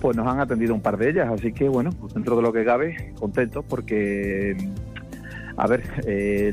pues 0.00 0.16
nos 0.16 0.26
han 0.26 0.40
atendido 0.40 0.74
un 0.74 0.82
par 0.82 0.98
de 0.98 1.10
ellas 1.10 1.28
así 1.32 1.52
que 1.52 1.68
bueno 1.68 1.90
pues 1.90 2.14
dentro 2.14 2.36
de 2.36 2.42
lo 2.42 2.52
que 2.52 2.64
cabe 2.64 3.14
contentos 3.18 3.64
porque 3.68 4.56
a 5.56 5.66
ver, 5.66 5.82
eh, 6.06 6.52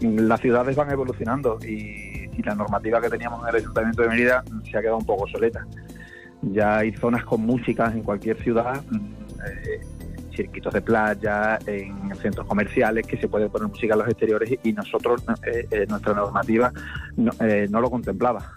las 0.00 0.40
ciudades 0.40 0.76
van 0.76 0.90
evolucionando 0.90 1.58
y, 1.62 2.14
la 2.44 2.54
normativa 2.54 3.00
que 3.00 3.08
teníamos 3.08 3.42
en 3.42 3.48
el 3.48 3.56
Ayuntamiento 3.56 4.02
de 4.02 4.08
Mérida 4.08 4.44
se 4.70 4.76
ha 4.76 4.80
quedado 4.82 4.98
un 4.98 5.06
poco 5.06 5.24
obsoleta. 5.24 5.66
Ya 6.42 6.78
hay 6.78 6.92
zonas 6.92 7.24
con 7.24 7.42
música 7.42 7.90
en 7.92 8.02
cualquier 8.02 8.36
ciudad, 8.42 8.82
eh, 8.92 9.80
circuitos 10.36 10.72
de 10.74 10.82
playa, 10.82 11.58
en 11.66 12.14
centros 12.16 12.46
comerciales 12.46 13.06
que 13.06 13.16
se 13.16 13.26
puede 13.26 13.48
poner 13.48 13.68
música 13.68 13.94
en 13.94 14.00
los 14.00 14.08
exteriores 14.08 14.58
y 14.62 14.72
nosotros, 14.72 15.24
eh, 15.44 15.86
nuestra 15.88 16.14
normativa 16.14 16.72
no, 17.16 17.80
lo 17.80 17.90
contemplaba. 17.90 18.52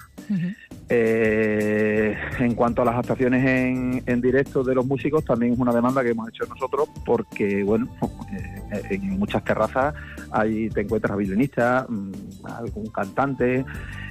Eh, 0.89 2.15
en 2.39 2.55
cuanto 2.55 2.81
a 2.81 2.85
las 2.85 2.95
actuaciones 2.95 4.03
en, 4.05 4.21
directo 4.21 4.63
de 4.63 4.75
los 4.75 4.85
músicos, 4.85 5.23
también 5.23 5.53
es 5.53 5.59
una 5.59 5.73
demanda 5.73 6.03
que 6.03 6.09
hemos 6.09 6.29
hecho 6.29 6.45
nosotros 6.45 6.89
porque, 7.05 7.63
bueno, 7.63 7.87
eh, 8.33 8.81
en 8.91 9.19
muchas 9.19 9.43
terrazas 9.43 9.93
ahí 10.31 10.69
te 10.69 10.81
encuentras 10.81 11.13
a 11.13 11.15
violinistas, 11.15 11.89
mm, 11.89 12.11
algún 12.45 12.87
cantante, 12.87 13.65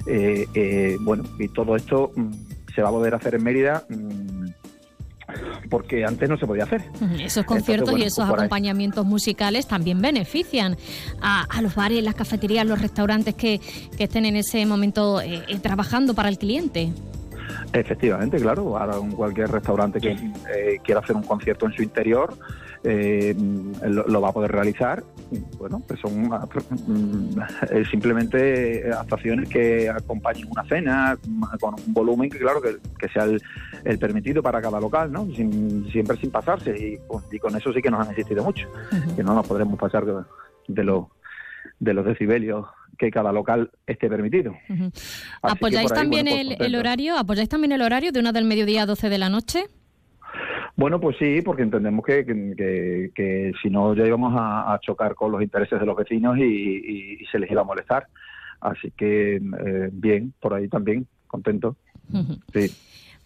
eh, 0.07 0.97
bueno, 1.01 1.23
y 1.37 1.47
todo 1.49 1.75
esto 1.75 2.11
mm, 2.15 2.31
se 2.79 2.83
va 2.83 2.87
a 2.87 2.93
poder 2.93 3.13
hacer 3.13 3.35
en 3.35 3.43
Mérida 3.43 3.83
mm, 3.89 4.45
porque 5.69 6.05
antes 6.05 6.29
no 6.29 6.37
se 6.37 6.47
podía 6.47 6.63
hacer. 6.63 6.81
Esos 7.19 7.43
conciertos 7.43 7.99
y 7.99 8.03
esos 8.03 8.25
pues 8.25 8.39
acompañamientos 8.39 9.05
musicales 9.05 9.67
también 9.67 10.01
benefician 10.01 10.77
a, 11.21 11.45
los 11.61 11.75
bares, 11.75 12.01
las 12.01 12.15
cafeterías, 12.15 12.65
los 12.65 12.81
restaurantes 12.81 13.35
que, 13.35 13.59
estén 13.97 14.25
en 14.25 14.37
ese 14.37 14.65
momento 14.65 15.19
eh, 15.19 15.43
eh, 15.49 15.59
trabajando 15.59 16.13
para 16.13 16.29
el 16.29 16.37
cliente. 16.37 16.93
Efectivamente, 17.73 18.37
claro. 18.37 18.77
Ahora 18.77 18.95
cualquier 19.13 19.51
restaurante 19.51 19.99
que 19.99 20.11
eh, 20.11 20.79
quiera 20.81 21.01
hacer 21.01 21.17
un 21.17 21.23
concierto 21.23 21.65
en 21.65 21.73
su 21.73 21.83
interior 21.83 22.33
eh, 22.83 23.35
lo, 23.83 24.21
va 24.21 24.29
a 24.29 24.33
poder 24.33 24.51
realizar. 24.51 25.03
Bueno, 25.57 25.81
pues 25.87 25.99
son 25.99 26.27
mm, 26.27 27.35
simplemente 27.89 28.91
actuaciones 28.91 29.49
que 29.49 29.89
acompañen 29.89 30.47
una 30.49 30.63
cena 30.63 31.17
con 31.59 31.75
un 31.75 31.93
volumen 31.93 32.29
que, 32.29 32.39
claro, 32.39 32.61
que, 32.61 33.09
sea 33.09 33.25
el, 33.25 33.99
permitido 33.99 34.41
para 34.41 34.61
cada 34.61 34.79
local, 34.79 35.11
¿no? 35.11 35.27
siempre 35.91 36.17
sin 36.17 36.31
pasarse. 36.31 36.75
Y, 36.77 37.39
con 37.39 37.55
eso 37.55 37.71
sí 37.73 37.81
que 37.81 37.91
nos 37.91 38.01
han 38.01 38.11
existido 38.11 38.43
mucho, 38.43 38.67
que 39.15 39.23
no 39.23 39.33
nos 39.33 39.47
podremos 39.47 39.79
pasar 39.79 40.05
de, 40.05 40.23
de 40.67 40.83
los 40.83 41.05
de 41.79 41.93
los 41.93 42.05
decibelios 42.05 42.65
que 42.97 43.09
cada 43.09 43.31
local 43.31 43.71
esté 43.87 44.09
permitido. 44.09 44.53
¿Apoyáis 45.41 45.91
también 45.91 46.27
el, 46.27 46.47
pues 46.57 46.59
el, 46.59 46.75
horario? 46.75 47.17
¿Apoyáis 47.17 47.47
también 47.47 47.71
el 47.71 47.81
horario 47.81 48.11
de 48.11 48.19
una 48.19 48.33
del 48.33 48.43
mediodía 48.43 48.83
a 48.83 48.85
12 48.85 49.09
de 49.09 49.17
la 49.17 49.29
noche? 49.29 49.65
Bueno, 50.79 50.97
pues 51.01 51.17
sí, 51.17 51.41
porque 51.41 51.63
entendemos 51.63 52.05
que, 52.05 52.25
que, 53.13 53.51
si 53.61 53.69
no 53.69 53.93
ya 53.93 54.07
íbamos 54.07 54.33
a, 54.37 54.79
chocar 54.81 55.13
con 55.13 55.29
los 55.29 55.41
intereses 55.41 55.77
de 55.77 55.85
los 55.85 55.97
vecinos 55.97 56.37
y, 56.37 57.19
se 57.29 57.37
les 57.37 57.51
iba 57.51 57.59
a 57.59 57.65
molestar. 57.65 58.07
Así 58.61 58.89
que 58.91 59.35
eh, 59.35 59.89
bien, 59.91 60.33
por 60.39 60.53
ahí 60.53 60.69
también, 60.69 61.05
contento. 61.27 61.75
Sí. 62.53 62.71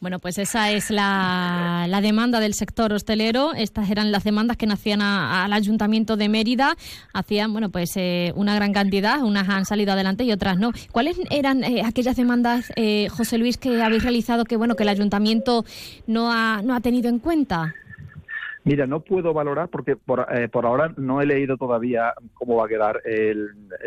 Bueno, 0.03 0.19
pues 0.19 0.37
esa 0.37 0.69
es 0.69 0.91
la, 0.91 1.87
demanda 2.01 2.41
del 2.41 2.55
sector 2.55 2.91
hostelero. 2.91 3.53
Estas 3.53 3.89
eran 3.89 4.11
las 4.11 4.25
demandas 4.25 4.57
que 4.57 4.67
nacían 4.67 5.01
al 5.01 5.53
Ayuntamiento 5.53 6.17
de 6.17 6.27
Mérida. 6.27 6.75
Hacían, 7.13 7.53
bueno, 7.53 7.69
pues 7.69 7.95
eh, 7.95 8.33
una 8.35 8.53
gran 8.53 8.73
cantidad. 8.73 9.23
Unas 9.23 9.47
han 9.47 9.63
salido 9.63 9.93
adelante 9.93 10.25
y 10.25 10.33
otras 10.33 10.59
no. 10.59 10.71
¿Cuáles 10.91 11.21
eran 11.31 11.63
eh, 11.63 11.83
aquellas 11.85 12.17
demandas, 12.17 12.73
eh, 12.75 13.07
José 13.11 13.37
Luis, 13.37 13.57
que 13.57 13.81
habéis 13.81 14.03
realizado 14.03 14.43
que, 14.43 14.57
bueno, 14.57 14.75
que 14.75 14.83
el 14.83 14.89
Ayuntamiento 14.89 15.63
no 16.05 16.33
ha, 16.33 16.61
no 16.61 16.75
ha 16.75 16.81
tenido 16.81 17.07
en 17.07 17.19
cuenta? 17.19 17.73
Mira, 18.65 18.85
no 18.85 18.99
puedo 18.99 19.33
valorar 19.33 19.69
porque 19.69 19.95
por, 19.95 20.27
por, 20.51 20.65
ahora 20.65 20.93
no 20.97 21.21
he 21.21 21.25
leído 21.25 21.55
todavía 21.55 22.13
cómo 22.33 22.57
va 22.57 22.65
a 22.65 22.67
quedar 22.67 23.01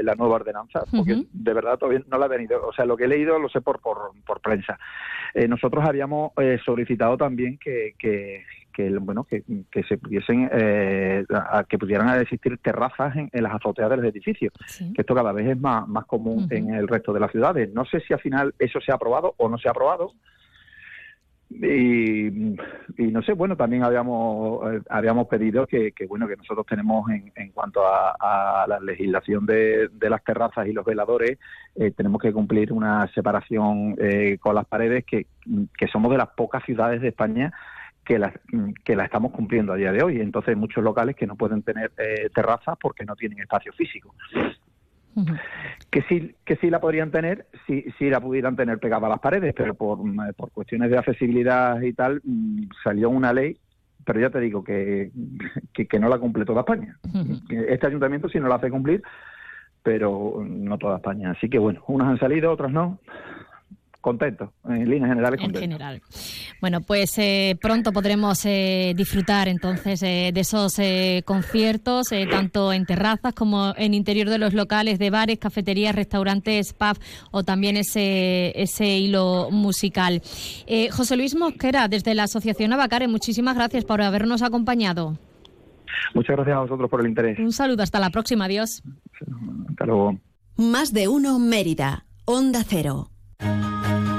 la 0.03 0.15
nueva 0.15 0.37
ordenanza, 0.37 0.81
porque 0.91 1.25
de 1.31 1.53
verdad 1.53 1.77
todavía 1.79 2.03
no 2.11 2.17
la 2.19 2.25
he 2.25 2.31
venido. 2.31 2.67
O 2.67 2.73
sea, 2.73 2.87
lo 2.87 2.97
que 2.97 3.05
he 3.05 3.09
leído 3.09 3.39
lo 3.39 3.51
sé 3.51 3.61
por, 3.61 3.81
por, 3.81 4.13
por 4.27 4.41
prensa. 4.41 4.79
Eh, 5.39 5.47
nosotros 5.47 5.85
habíamos 5.87 6.33
eh, 6.39 6.59
solicitado 6.65 7.19
también 7.19 7.59
que, 7.59 7.95
que, 7.99 8.43
bueno 9.01 9.25
que, 9.25 9.43
se 9.87 9.99
pudiesen 9.99 10.49
eh, 10.51 11.27
que 11.69 11.77
pudieran 11.77 12.19
existir 12.19 12.57
terrazas 12.57 13.15
en, 13.17 13.43
las 13.43 13.55
azoteas 13.55 13.91
de 13.91 13.97
los 13.99 14.07
edificios 14.07 14.51
que 14.79 15.03
esto 15.03 15.15
cada 15.15 15.33
vez 15.33 15.49
es 15.49 15.61
más, 15.61 15.87
más 15.89 16.07
común 16.07 16.47
en 16.51 16.73
el 16.73 16.89
resto 16.89 17.13
de 17.13 17.21
las 17.21 17.31
ciudades. 17.33 17.71
No 17.75 17.85
sé 17.85 18.01
si 18.01 18.15
al 18.15 18.21
final 18.21 18.55
eso 18.59 18.81
se 18.81 18.93
ha 18.93 18.95
aprobado 18.95 19.35
o 19.37 19.51
no 19.51 19.59
se 19.59 19.69
ha 19.69 19.73
aprobado 19.73 20.15
y, 21.49 22.31
no 22.99 23.23
sé, 23.23 23.33
bueno, 23.33 23.57
también 23.57 23.85
habíamos 23.85 24.73
eh, 24.73 24.81
habíamos 24.91 25.29
pedido 25.29 25.67
que, 25.67 25.93
bueno 26.09 26.27
que 26.27 26.37
nosotros 26.37 26.67
tenemos 26.67 27.09
en, 27.11 27.33
en 27.37 27.53
cuanto 27.53 27.83
a, 27.87 28.67
la 28.69 28.81
legislación 28.81 29.47
de, 29.47 29.89
las 30.01 30.25
terrazas 30.25 30.67
y 30.67 30.73
los 30.73 30.85
veladores, 30.85 31.39
eh, 31.77 31.93
tenemos 31.93 32.21
que 32.21 32.33
cumplir 32.33 32.73
una 32.73 33.07
separación 33.15 33.95
eh, 33.99 34.39
con 34.41 34.57
las 34.57 34.67
paredes 34.67 35.05
que, 35.05 35.27
que 35.77 35.87
somos 35.89 36.11
de 36.11 36.19
las 36.19 36.29
pocas 36.31 36.65
ciudades 36.65 37.01
de 37.01 37.09
España 37.09 37.53
que 38.05 38.19
la, 38.19 38.33
que 38.85 38.97
la 38.97 39.05
estamos 39.05 39.33
cumpliendo 39.33 39.73
a 39.73 39.77
día 39.77 39.93
de 39.93 40.03
hoy. 40.03 40.21
Entonces, 40.21 40.57
muchos 40.57 40.83
locales 40.83 41.17
que 41.17 41.27
no 41.27 41.35
pueden 41.35 41.63
tener 41.63 41.91
terrazas 42.33 42.77
porque 42.81 43.05
no 43.05 43.17
tienen 43.17 43.41
espacio 43.41 43.73
físico. 43.73 44.15
Que 45.91 46.03
sí 46.03 46.35
que 46.45 46.57
sí 46.57 46.71
la 46.71 46.81
podrían 46.81 47.11
tener 47.11 47.47
si, 47.67 47.83
si 47.99 48.11
la 48.11 48.21
pudieran 48.21 48.57
tener 48.57 48.79
pegada 48.79 49.07
a 49.07 49.11
las 49.11 49.21
paredes, 49.21 49.55
pero 49.57 49.75
por, 49.75 49.99
por 50.37 50.51
cuestiones 50.51 50.91
de 50.91 50.99
accesibilidad 50.99 51.81
y 51.81 51.93
tal 51.93 52.21
mm, 52.25 52.65
salió 52.83 53.11
una 53.11 53.33
ley 53.33 53.57
pero 54.05 54.21
ya 54.21 54.31
te 54.31 54.39
digo 54.39 54.63
que, 54.63 55.11
que, 55.73 55.99
no 55.99 56.09
la 56.09 56.19
cumple 56.19 56.45
toda 56.45 56.61
España. 56.61 56.97
Este 57.49 57.89
ayuntamiento 57.89 58.29
sí 58.29 58.39
no 58.39 58.47
la 58.47 58.55
hace 58.55 58.71
cumplir, 58.71 59.03
pero 59.83 60.45
no 60.49 60.79
toda 60.79 60.99
España. 60.99 61.33
Así 61.33 61.51
que 61.51 61.59
bueno, 61.59 61.83
unas 61.89 62.07
han 62.07 62.19
salido, 62.21 62.53
otras 62.53 62.71
no 62.71 63.01
contento, 64.07 64.53
en 64.69 64.89
líneas 64.89 65.09
generales 65.09 65.41
contento. 65.41 65.59
En 65.59 65.71
general. 65.73 66.01
Bueno, 66.61 66.81
pues 66.81 67.19
eh, 67.19 67.59
pronto 67.61 67.91
podremos 67.91 68.47
eh, 68.47 68.95
disfrutar 68.97 69.49
entonces 69.49 70.01
eh, 70.05 70.31
de 70.33 70.41
esos 70.41 70.77
conciertos, 71.25 72.11
tanto 72.31 72.73
en 72.73 72.87
terrazas 72.87 73.35
como 73.35 73.75
en 73.77 73.95
interior 73.95 74.29
de 74.29 74.39
los 74.39 74.55
locales 74.55 75.01
de 75.01 75.11
bares, 75.11 75.41
cafeterías, 75.41 75.97
restaurantes, 75.97 76.73
pub 76.73 76.97
o 77.33 77.43
también 77.43 77.77
ese, 77.77 78.53
ese 78.55 78.97
hilo 78.97 79.49
musical. 79.51 80.23
José 80.93 81.17
Luis 81.17 81.35
Mosquera, 81.35 81.89
desde 81.89 82.15
la 82.15 82.25
Asociación 82.25 82.73
Abacare, 82.73 83.09
muchísimas 83.09 83.57
gracias 83.57 83.85
por 83.85 84.03
habernos 84.03 84.43
acompañado. 84.43 85.19
Muchas 86.15 86.37
gracias 86.37 86.57
a 86.57 86.61
vosotros 86.61 86.89
por 86.89 87.01
el 87.01 87.09
interés. 87.09 87.41
Un 87.41 87.53
saludo, 87.53 87.83
hasta 87.83 87.99
la 87.99 88.11
próxima, 88.11 88.45
adiós. 88.45 88.85
Hasta 89.69 89.85
luego. 89.85 90.21
Más 90.57 90.93
de 90.93 91.09
uno 91.09 91.41
Mérida, 91.41 92.07
Onda 92.25 92.63
Cero. 92.65 93.11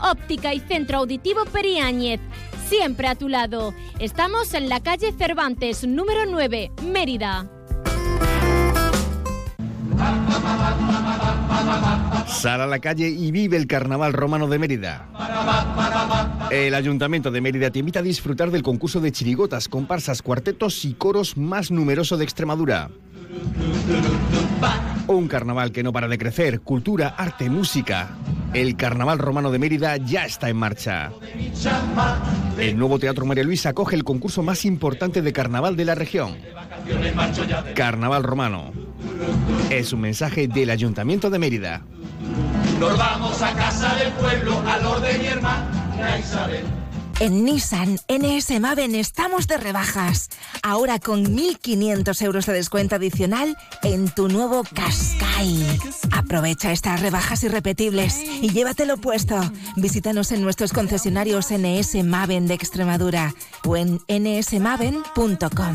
Óptica 0.00 0.54
y 0.54 0.60
Centro 0.60 0.98
Auditivo 0.98 1.44
Periáñez. 1.46 2.20
Siempre 2.68 3.08
a 3.08 3.14
tu 3.14 3.28
lado. 3.28 3.74
Estamos 3.98 4.54
en 4.54 4.68
la 4.68 4.80
calle 4.80 5.12
Cervantes, 5.12 5.86
número 5.86 6.26
9, 6.26 6.72
Mérida. 6.82 7.48
Sal 12.26 12.60
a 12.60 12.66
la 12.66 12.78
calle 12.80 13.08
y 13.08 13.30
vive 13.30 13.56
el 13.56 13.66
Carnaval 13.66 14.12
Romano 14.12 14.46
de 14.48 14.58
Mérida. 14.58 15.08
El 16.50 16.74
Ayuntamiento 16.74 17.30
de 17.30 17.40
Mérida 17.40 17.70
te 17.70 17.78
invita 17.78 18.00
a 18.00 18.02
disfrutar 18.02 18.50
del 18.50 18.62
concurso 18.62 19.00
de 19.00 19.12
chirigotas, 19.12 19.68
comparsas, 19.68 20.22
cuartetos 20.22 20.84
y 20.84 20.94
coros 20.94 21.36
más 21.36 21.70
numeroso 21.70 22.16
de 22.16 22.24
Extremadura. 22.24 22.90
Un 25.06 25.28
carnaval 25.28 25.72
que 25.72 25.82
no 25.82 25.92
para 25.92 26.08
de 26.08 26.18
crecer, 26.18 26.60
cultura, 26.60 27.14
arte, 27.16 27.48
música. 27.48 28.10
El 28.54 28.76
Carnaval 28.76 29.18
Romano 29.18 29.50
de 29.50 29.58
Mérida 29.58 29.96
ya 29.96 30.24
está 30.24 30.48
en 30.48 30.56
marcha. 30.56 31.12
El 32.58 32.78
nuevo 32.78 32.98
Teatro 32.98 33.26
María 33.26 33.44
Luisa 33.44 33.70
acoge 33.70 33.96
el 33.96 34.04
concurso 34.04 34.42
más 34.42 34.64
importante 34.64 35.22
de 35.22 35.32
carnaval 35.32 35.76
de 35.76 35.84
la 35.84 35.94
región. 35.94 36.36
Carnaval 37.74 38.22
Romano. 38.22 38.72
Es 39.70 39.92
un 39.92 40.00
mensaje 40.00 40.48
del 40.48 40.70
Ayuntamiento 40.70 41.30
de 41.30 41.38
Mérida. 41.38 41.82
Nos 42.80 42.96
vamos 42.96 43.42
a 43.42 43.52
casa 43.54 43.94
del 43.96 44.12
pueblo, 44.12 44.62
al 44.66 44.84
orden 44.84 45.20
mi 45.20 45.26
hermana 45.26 46.18
Isabel. 46.18 46.64
En 47.18 47.44
Nissan 47.44 47.98
NS 48.08 48.60
Maven 48.60 48.94
estamos 48.94 49.46
de 49.46 49.56
rebajas. 49.56 50.28
Ahora 50.62 50.98
con 50.98 51.24
1.500 51.24 52.22
euros 52.22 52.44
de 52.44 52.52
descuento 52.52 52.96
adicional 52.96 53.56
en 53.82 54.10
tu 54.10 54.28
nuevo 54.28 54.62
Qashqai. 54.74 55.64
Aprovecha 56.12 56.72
estas 56.72 57.00
rebajas 57.00 57.42
irrepetibles 57.42 58.20
y 58.42 58.50
llévatelo 58.50 58.98
puesto. 58.98 59.40
Visítanos 59.76 60.30
en 60.32 60.42
nuestros 60.42 60.74
concesionarios 60.74 61.48
NS 61.50 62.04
Maven 62.04 62.46
de 62.46 62.54
Extremadura 62.54 63.34
o 63.64 63.76
en 63.76 64.00
nsmaven.com. 64.08 65.74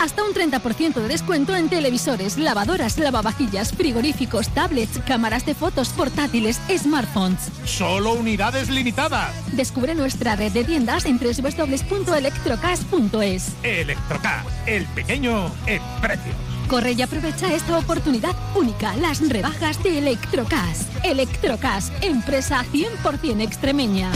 Hasta 0.00 0.24
un 0.24 0.32
30% 0.32 0.94
de 0.94 1.08
descuento 1.08 1.54
en 1.54 1.68
televisores, 1.68 2.38
lavadoras, 2.38 2.96
lavavajillas, 2.96 3.74
frigoríficos, 3.74 4.48
tablets, 4.48 4.98
cámaras 5.06 5.44
de 5.44 5.54
fotos, 5.54 5.90
portátiles, 5.90 6.58
smartphones. 6.74 7.50
Solo 7.66 8.14
unidades 8.14 8.70
limitadas. 8.70 9.34
Descubre 9.52 9.94
nuestra 9.94 10.36
red 10.36 10.52
de 10.52 10.64
tiendas 10.64 11.04
en 11.04 11.18
www.electrocas.es. 11.18 13.52
Electrocas, 13.62 14.46
el 14.66 14.86
pequeño 14.86 15.52
en 15.66 15.82
precio. 16.00 16.32
Corre 16.66 16.92
y 16.92 17.02
aprovecha 17.02 17.52
esta 17.52 17.76
oportunidad 17.76 18.34
única, 18.56 18.96
las 18.96 19.28
rebajas 19.28 19.82
de 19.82 19.98
Electrocas. 19.98 20.86
Electrocas, 21.04 21.92
empresa 22.00 22.64
100% 22.72 23.42
extremeña. 23.42 24.10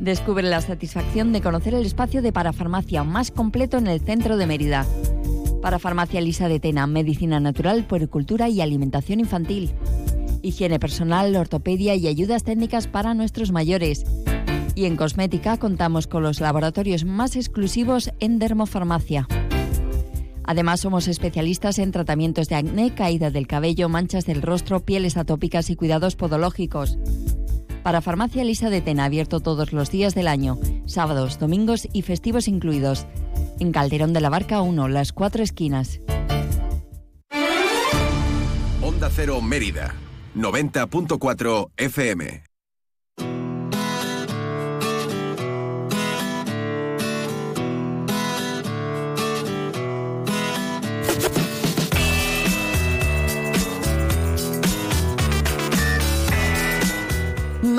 Descubre 0.00 0.48
la 0.48 0.62
satisfacción 0.62 1.30
de 1.34 1.42
conocer 1.42 1.74
el 1.74 1.84
espacio 1.84 2.22
de 2.22 2.32
parafarmacia 2.32 3.04
más 3.04 3.30
completo 3.30 3.76
en 3.76 3.86
el 3.86 4.00
centro 4.00 4.38
de 4.38 4.46
Mérida. 4.46 4.86
Parafarmacia 5.60 6.22
Lisa 6.22 6.48
de 6.48 6.58
Tena, 6.58 6.86
medicina 6.86 7.38
natural, 7.38 7.84
puericultura 7.84 8.48
y 8.48 8.62
alimentación 8.62 9.20
infantil. 9.20 9.72
Higiene 10.40 10.80
personal, 10.80 11.36
ortopedia 11.36 11.96
y 11.96 12.06
ayudas 12.06 12.44
técnicas 12.44 12.86
para 12.86 13.12
nuestros 13.12 13.52
mayores. 13.52 14.06
Y 14.74 14.86
en 14.86 14.96
cosmética 14.96 15.58
contamos 15.58 16.06
con 16.06 16.22
los 16.22 16.40
laboratorios 16.40 17.04
más 17.04 17.36
exclusivos 17.36 18.10
en 18.20 18.38
dermofarmacia. 18.38 19.28
Además, 20.44 20.80
somos 20.80 21.08
especialistas 21.08 21.78
en 21.78 21.92
tratamientos 21.92 22.48
de 22.48 22.54
acné, 22.54 22.94
caída 22.94 23.30
del 23.30 23.46
cabello, 23.46 23.90
manchas 23.90 24.24
del 24.24 24.40
rostro, 24.40 24.80
pieles 24.80 25.18
atópicas 25.18 25.68
y 25.68 25.76
cuidados 25.76 26.16
podológicos. 26.16 26.98
Para 27.82 28.02
Farmacia 28.02 28.44
Lisa 28.44 28.68
de 28.68 28.80
Tena, 28.82 29.04
abierto 29.04 29.40
todos 29.40 29.72
los 29.72 29.90
días 29.90 30.14
del 30.14 30.28
año, 30.28 30.58
sábados, 30.86 31.38
domingos 31.38 31.88
y 31.92 32.02
festivos 32.02 32.46
incluidos. 32.46 33.06
En 33.58 33.72
Calderón 33.72 34.12
de 34.12 34.20
la 34.20 34.28
Barca 34.28 34.60
1, 34.60 34.88
las 34.88 35.12
cuatro 35.12 35.42
esquinas. 35.42 36.00
Onda 38.82 39.08
Cero 39.10 39.40
Mérida, 39.40 39.94
90.4 40.34 41.70
FM. 41.76 42.49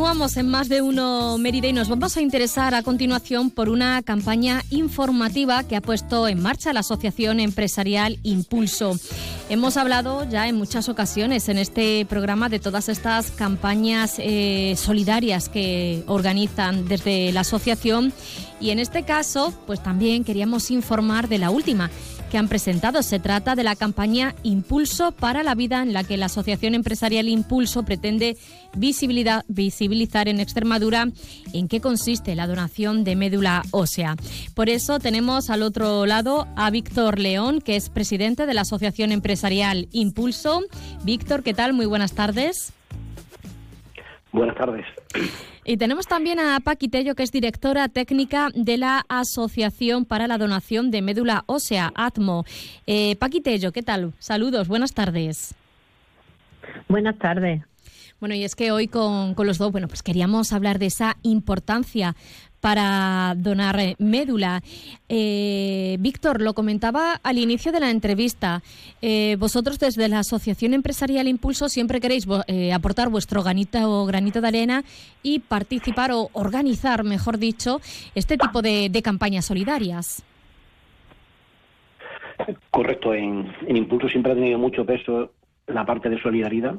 Continuamos 0.00 0.38
en 0.38 0.48
más 0.48 0.70
de 0.70 0.80
uno 0.80 1.36
Mérida 1.36 1.68
y 1.68 1.74
nos 1.74 1.90
vamos 1.90 2.16
a 2.16 2.22
interesar 2.22 2.74
a 2.74 2.82
continuación 2.82 3.50
por 3.50 3.68
una 3.68 4.00
campaña 4.00 4.62
informativa 4.70 5.62
que 5.64 5.76
ha 5.76 5.82
puesto 5.82 6.26
en 6.26 6.40
marcha 6.40 6.72
la 6.72 6.80
Asociación 6.80 7.38
Empresarial 7.38 8.18
Impulso. 8.22 8.98
Hemos 9.50 9.76
hablado 9.76 10.26
ya 10.26 10.48
en 10.48 10.56
muchas 10.56 10.88
ocasiones 10.88 11.50
en 11.50 11.58
este 11.58 12.06
programa 12.06 12.48
de 12.48 12.60
todas 12.60 12.88
estas 12.88 13.30
campañas 13.30 14.14
eh, 14.16 14.74
solidarias 14.78 15.50
que 15.50 16.02
organizan 16.06 16.88
desde 16.88 17.30
la 17.32 17.40
asociación 17.40 18.14
y 18.58 18.70
en 18.70 18.78
este 18.78 19.02
caso 19.02 19.52
pues 19.66 19.82
también 19.82 20.24
queríamos 20.24 20.70
informar 20.70 21.28
de 21.28 21.36
la 21.36 21.50
última 21.50 21.90
que 22.30 22.38
han 22.38 22.48
presentado. 22.48 23.02
Se 23.02 23.18
trata 23.18 23.54
de 23.54 23.64
la 23.64 23.76
campaña 23.76 24.34
Impulso 24.42 25.12
para 25.12 25.42
la 25.42 25.54
Vida, 25.54 25.82
en 25.82 25.92
la 25.92 26.04
que 26.04 26.16
la 26.16 26.26
Asociación 26.26 26.74
Empresarial 26.74 27.28
Impulso 27.28 27.82
pretende 27.82 28.38
visibilizar 28.74 30.28
en 30.28 30.40
Extremadura 30.40 31.08
en 31.52 31.68
qué 31.68 31.80
consiste 31.80 32.34
la 32.34 32.46
donación 32.46 33.04
de 33.04 33.16
médula 33.16 33.62
ósea. 33.72 34.16
Por 34.54 34.70
eso 34.70 34.98
tenemos 34.98 35.50
al 35.50 35.62
otro 35.62 36.06
lado 36.06 36.46
a 36.56 36.70
Víctor 36.70 37.18
León, 37.18 37.60
que 37.60 37.76
es 37.76 37.90
presidente 37.90 38.46
de 38.46 38.54
la 38.54 38.62
Asociación 38.62 39.12
Empresarial 39.12 39.88
Impulso. 39.92 40.62
Víctor, 41.04 41.42
¿qué 41.42 41.52
tal? 41.52 41.72
Muy 41.74 41.86
buenas 41.86 42.12
tardes. 42.12 42.72
Buenas 44.32 44.56
tardes. 44.56 44.86
Y 45.70 45.76
tenemos 45.76 46.08
también 46.08 46.40
a 46.40 46.58
Paqui 46.58 46.88
Tello, 46.88 47.14
que 47.14 47.22
es 47.22 47.30
directora 47.30 47.88
técnica 47.88 48.48
de 48.56 48.76
la 48.76 49.04
Asociación 49.08 50.04
para 50.04 50.26
la 50.26 50.36
Donación 50.36 50.90
de 50.90 51.00
Médula 51.00 51.44
Ósea, 51.46 51.92
ATMO. 51.94 52.44
Eh, 52.88 53.14
Paqui 53.14 53.40
Tello, 53.40 53.70
¿qué 53.70 53.84
tal? 53.84 54.12
Saludos, 54.18 54.66
buenas 54.66 54.94
tardes. 54.94 55.54
Buenas 56.88 57.16
tardes. 57.18 57.62
Bueno, 58.18 58.34
y 58.34 58.42
es 58.42 58.56
que 58.56 58.72
hoy 58.72 58.88
con, 58.88 59.34
con 59.34 59.46
los 59.46 59.58
dos, 59.58 59.70
bueno, 59.70 59.86
pues 59.86 60.02
queríamos 60.02 60.52
hablar 60.52 60.80
de 60.80 60.86
esa 60.86 61.16
importancia 61.22 62.16
para 62.60 63.34
donar 63.36 63.78
eh, 63.80 63.96
médula. 63.98 64.62
Eh, 65.08 65.96
Víctor, 66.00 66.40
lo 66.40 66.54
comentaba 66.54 67.20
al 67.22 67.38
inicio 67.38 67.72
de 67.72 67.80
la 67.80 67.90
entrevista. 67.90 68.62
Eh, 69.02 69.36
vosotros 69.38 69.78
desde 69.78 70.08
la 70.08 70.20
Asociación 70.20 70.74
Empresarial 70.74 71.26
Impulso 71.28 71.68
siempre 71.68 72.00
queréis 72.00 72.26
aportar 72.72 73.08
vuestro 73.08 73.42
granito 73.42 73.78
o 73.90 74.06
granito 74.06 74.40
de 74.40 74.48
arena 74.48 74.84
y 75.22 75.40
participar 75.40 76.12
o 76.12 76.30
organizar, 76.32 77.04
mejor 77.04 77.38
dicho, 77.38 77.80
este 78.14 78.36
tipo 78.36 78.62
de, 78.62 78.88
de 78.90 79.02
campañas 79.02 79.46
solidarias. 79.46 80.22
Correcto, 82.70 83.14
en, 83.14 83.52
en 83.66 83.76
Impulso 83.76 84.08
siempre 84.08 84.32
ha 84.32 84.34
tenido 84.34 84.58
mucho 84.58 84.84
peso 84.84 85.32
la 85.66 85.84
parte 85.84 86.08
de 86.08 86.20
solidaridad. 86.20 86.74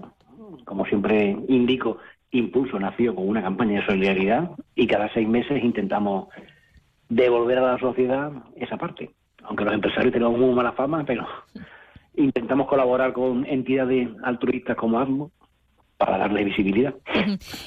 Como 0.66 0.86
siempre 0.86 1.38
indico, 1.48 1.98
Impulso 2.32 2.80
nació 2.80 3.14
con 3.14 3.28
una 3.28 3.42
campaña 3.42 3.82
de 3.82 3.86
solidaridad 3.86 4.52
y 4.76 4.88
cada 4.88 5.12
seis 5.14 5.28
meses 5.28 5.64
intentamos 5.64 6.30
devolver 7.10 7.58
a 7.58 7.74
la 7.74 7.80
sociedad 7.80 8.32
esa 8.56 8.78
parte. 8.78 9.12
Aunque 9.44 9.66
los 9.66 9.74
empresarios 9.74 10.14
tenemos 10.14 10.40
muy 10.40 10.54
mala 10.54 10.72
fama, 10.72 11.04
pero 11.06 11.28
intentamos 12.16 12.68
colaborar 12.68 13.12
con 13.14 13.46
entidades 13.46 14.10
altruistas 14.24 14.78
como 14.78 15.00
ASMO 15.00 15.32
para 15.98 16.18
darle 16.18 16.44
visibilidad. 16.46 16.96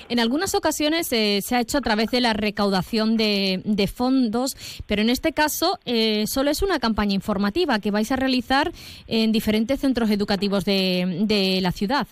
En 0.08 0.18
algunas 0.18 0.54
ocasiones 0.54 1.12
eh, 1.12 1.40
se 1.40 1.54
ha 1.54 1.60
hecho 1.60 1.78
a 1.78 1.80
través 1.80 2.10
de 2.10 2.20
la 2.20 2.32
recaudación 2.32 3.16
de, 3.16 3.90
fondos, 3.94 4.56
pero 4.86 5.02
en 5.02 5.10
este 5.10 5.32
caso 5.32 5.78
eh, 5.84 6.26
solo 6.26 6.50
es 6.50 6.62
una 6.62 6.80
campaña 6.80 7.14
informativa 7.14 7.78
que 7.78 7.90
vais 7.92 8.10
a 8.10 8.16
realizar 8.16 8.72
en 9.06 9.30
diferentes 9.30 9.80
centros 9.80 10.10
educativos 10.10 10.64
de 10.64 11.58
la 11.62 11.70
ciudad. 11.70 12.08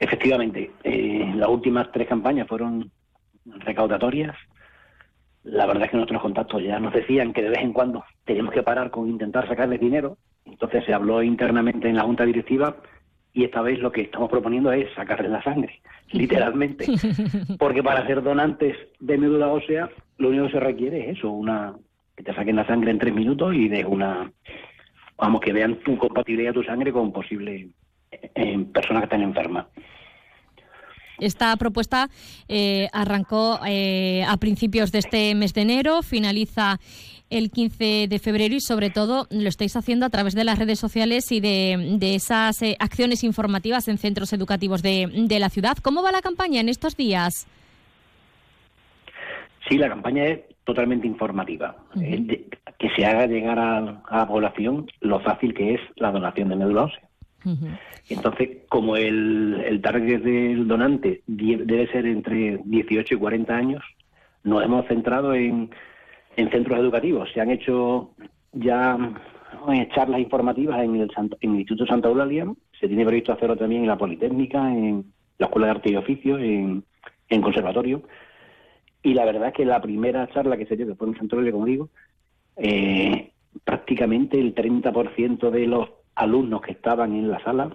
Efectivamente, 0.00 0.70
eh, 0.82 1.30
las 1.36 1.48
últimas 1.50 1.92
tres 1.92 2.08
campañas 2.08 2.48
fueron 2.48 2.90
recaudatorias. 3.44 4.34
La 5.42 5.66
verdad 5.66 5.84
es 5.84 5.90
que 5.90 5.96
nuestros 5.98 6.22
contactos 6.22 6.62
ya 6.62 6.80
nos 6.80 6.94
decían 6.94 7.34
que 7.34 7.42
de 7.42 7.50
vez 7.50 7.60
en 7.60 7.74
cuando 7.74 8.02
tenemos 8.24 8.52
que 8.52 8.62
parar 8.62 8.90
con 8.90 9.10
intentar 9.10 9.46
sacarles 9.46 9.78
dinero. 9.78 10.16
Entonces 10.46 10.84
se 10.86 10.94
habló 10.94 11.22
internamente 11.22 11.86
en 11.88 11.96
la 11.96 12.04
Junta 12.04 12.24
Directiva 12.24 12.76
y 13.34 13.44
esta 13.44 13.60
vez 13.60 13.78
lo 13.78 13.92
que 13.92 14.00
estamos 14.00 14.30
proponiendo 14.30 14.72
es 14.72 14.92
sacarles 14.94 15.30
la 15.30 15.42
sangre, 15.42 15.80
literalmente. 16.12 16.86
Porque 17.58 17.82
para 17.82 18.06
ser 18.06 18.22
donantes 18.22 18.76
de 19.00 19.18
médula 19.18 19.48
ósea, 19.48 19.90
lo 20.16 20.30
único 20.30 20.46
que 20.46 20.52
se 20.52 20.60
requiere 20.60 21.10
es 21.10 21.18
eso, 21.18 21.30
una 21.30 21.74
que 22.16 22.22
te 22.22 22.34
saquen 22.34 22.56
la 22.56 22.66
sangre 22.66 22.90
en 22.90 22.98
tres 22.98 23.14
minutos 23.14 23.54
y 23.54 23.68
de 23.68 23.84
una, 23.84 24.32
vamos, 25.18 25.42
que 25.42 25.52
vean 25.52 25.76
tu 25.76 25.98
compatibilidad 25.98 26.54
tu 26.54 26.62
sangre 26.62 26.90
con 26.90 27.12
posibles 27.12 27.68
eh, 28.34 28.58
personas 28.72 29.02
que 29.02 29.04
están 29.06 29.22
enfermas. 29.22 29.66
Esta 31.18 31.54
propuesta 31.56 32.08
eh, 32.48 32.88
arrancó 32.94 33.60
eh, 33.66 34.24
a 34.26 34.38
principios 34.38 34.90
de 34.90 35.00
este 35.00 35.34
mes 35.34 35.52
de 35.52 35.60
enero, 35.62 36.02
finaliza 36.02 36.78
el 37.28 37.50
15 37.50 38.06
de 38.08 38.18
febrero 38.18 38.54
y 38.54 38.60
sobre 38.60 38.88
todo 38.90 39.26
lo 39.30 39.48
estáis 39.48 39.76
haciendo 39.76 40.06
a 40.06 40.10
través 40.10 40.34
de 40.34 40.44
las 40.44 40.58
redes 40.58 40.78
sociales 40.80 41.30
y 41.30 41.40
de, 41.40 41.96
de 41.98 42.14
esas 42.14 42.62
eh, 42.62 42.74
acciones 42.80 43.22
informativas 43.22 43.86
en 43.88 43.98
centros 43.98 44.32
educativos 44.32 44.82
de, 44.82 45.08
de 45.28 45.38
la 45.38 45.50
ciudad. 45.50 45.76
¿Cómo 45.82 46.02
va 46.02 46.10
la 46.10 46.22
campaña 46.22 46.60
en 46.60 46.70
estos 46.70 46.96
días? 46.96 47.46
Sí, 49.68 49.76
la 49.76 49.88
campaña 49.90 50.24
es 50.24 50.40
totalmente 50.64 51.06
informativa. 51.06 51.76
Es 51.96 52.26
de- 52.26 52.46
que 52.78 52.88
se 52.96 53.04
haga 53.04 53.26
llegar 53.26 53.58
a, 53.58 53.76
a 54.08 54.16
la 54.20 54.26
población 54.26 54.86
lo 55.00 55.20
fácil 55.20 55.52
que 55.52 55.74
es 55.74 55.80
la 55.96 56.10
donación 56.10 56.48
de 56.48 56.56
médula 56.56 56.84
ósea. 56.84 57.02
Entonces, 58.08 58.58
como 58.68 58.96
el, 58.96 59.80
target 59.82 60.22
del 60.22 60.68
donante 60.68 61.22
debe 61.26 61.86
ser 61.88 62.06
entre 62.06 62.60
18 62.64 63.14
y 63.14 63.18
40 63.18 63.56
años, 63.56 63.82
nos 64.44 64.64
hemos 64.64 64.86
centrado 64.86 65.34
en, 65.34 65.70
en 66.36 66.50
centros 66.50 66.78
educativos. 66.78 67.28
Se 67.32 67.40
han 67.40 67.50
hecho 67.50 68.10
ya 68.52 68.96
eh, 69.72 69.88
charlas 69.94 70.20
informativas 70.20 70.82
en 70.82 70.96
el, 70.96 71.10
en 71.40 71.50
el 71.50 71.60
Instituto 71.60 71.86
Santa 71.86 72.08
Eulalia, 72.08 72.46
se 72.78 72.88
tiene 72.88 73.04
previsto 73.04 73.32
hacerlo 73.32 73.56
también 73.56 73.82
en 73.82 73.88
la 73.88 73.98
Politécnica, 73.98 74.72
en 74.72 75.12
la 75.38 75.46
Escuela 75.46 75.66
de 75.66 75.72
Arte 75.72 75.90
y 75.90 75.96
Oficio, 75.96 76.38
en, 76.38 76.84
en 77.28 77.42
Conservatorio. 77.42 78.02
Y 79.02 79.14
la 79.14 79.24
verdad 79.24 79.48
es 79.48 79.54
que 79.54 79.64
la 79.64 79.80
primera 79.80 80.28
charla 80.28 80.56
que 80.56 80.66
se 80.66 80.76
dio, 80.76 80.86
que 80.86 80.94
fue 80.94 81.08
en 81.08 81.16
Santa 81.16 81.36
Eulalia, 81.36 81.52
como 81.52 81.66
digo, 81.66 81.88
eh, 82.56 83.32
prácticamente 83.64 84.38
el 84.38 84.54
30% 84.54 85.50
de 85.50 85.66
los 85.66 85.88
alumnos 86.14 86.60
que 86.62 86.72
estaban 86.72 87.14
en 87.14 87.30
la 87.30 87.42
sala 87.42 87.70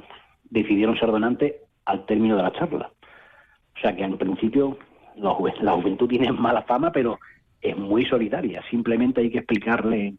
decidieron 0.50 0.98
ser 0.98 1.12
donantes 1.12 1.54
al 1.86 2.06
término 2.06 2.38
de 2.38 2.44
la 2.44 2.54
charla. 2.54 2.92
O 3.76 3.80
sea 3.82 3.96
que 3.96 4.04
en 4.04 4.18
principio 4.18 4.78
la, 5.16 5.32
ju- 5.32 5.54
la 5.62 5.74
juventud 5.74 6.08
tiene 6.08 6.32
mala 6.34 6.64
fama, 6.64 6.92
pero 6.92 7.20
es 7.62 7.76
muy 7.78 8.06
solidaria. 8.06 8.62
Simplemente 8.70 9.22
hay 9.22 9.30
que 9.32 9.40
explicarle 9.40 10.16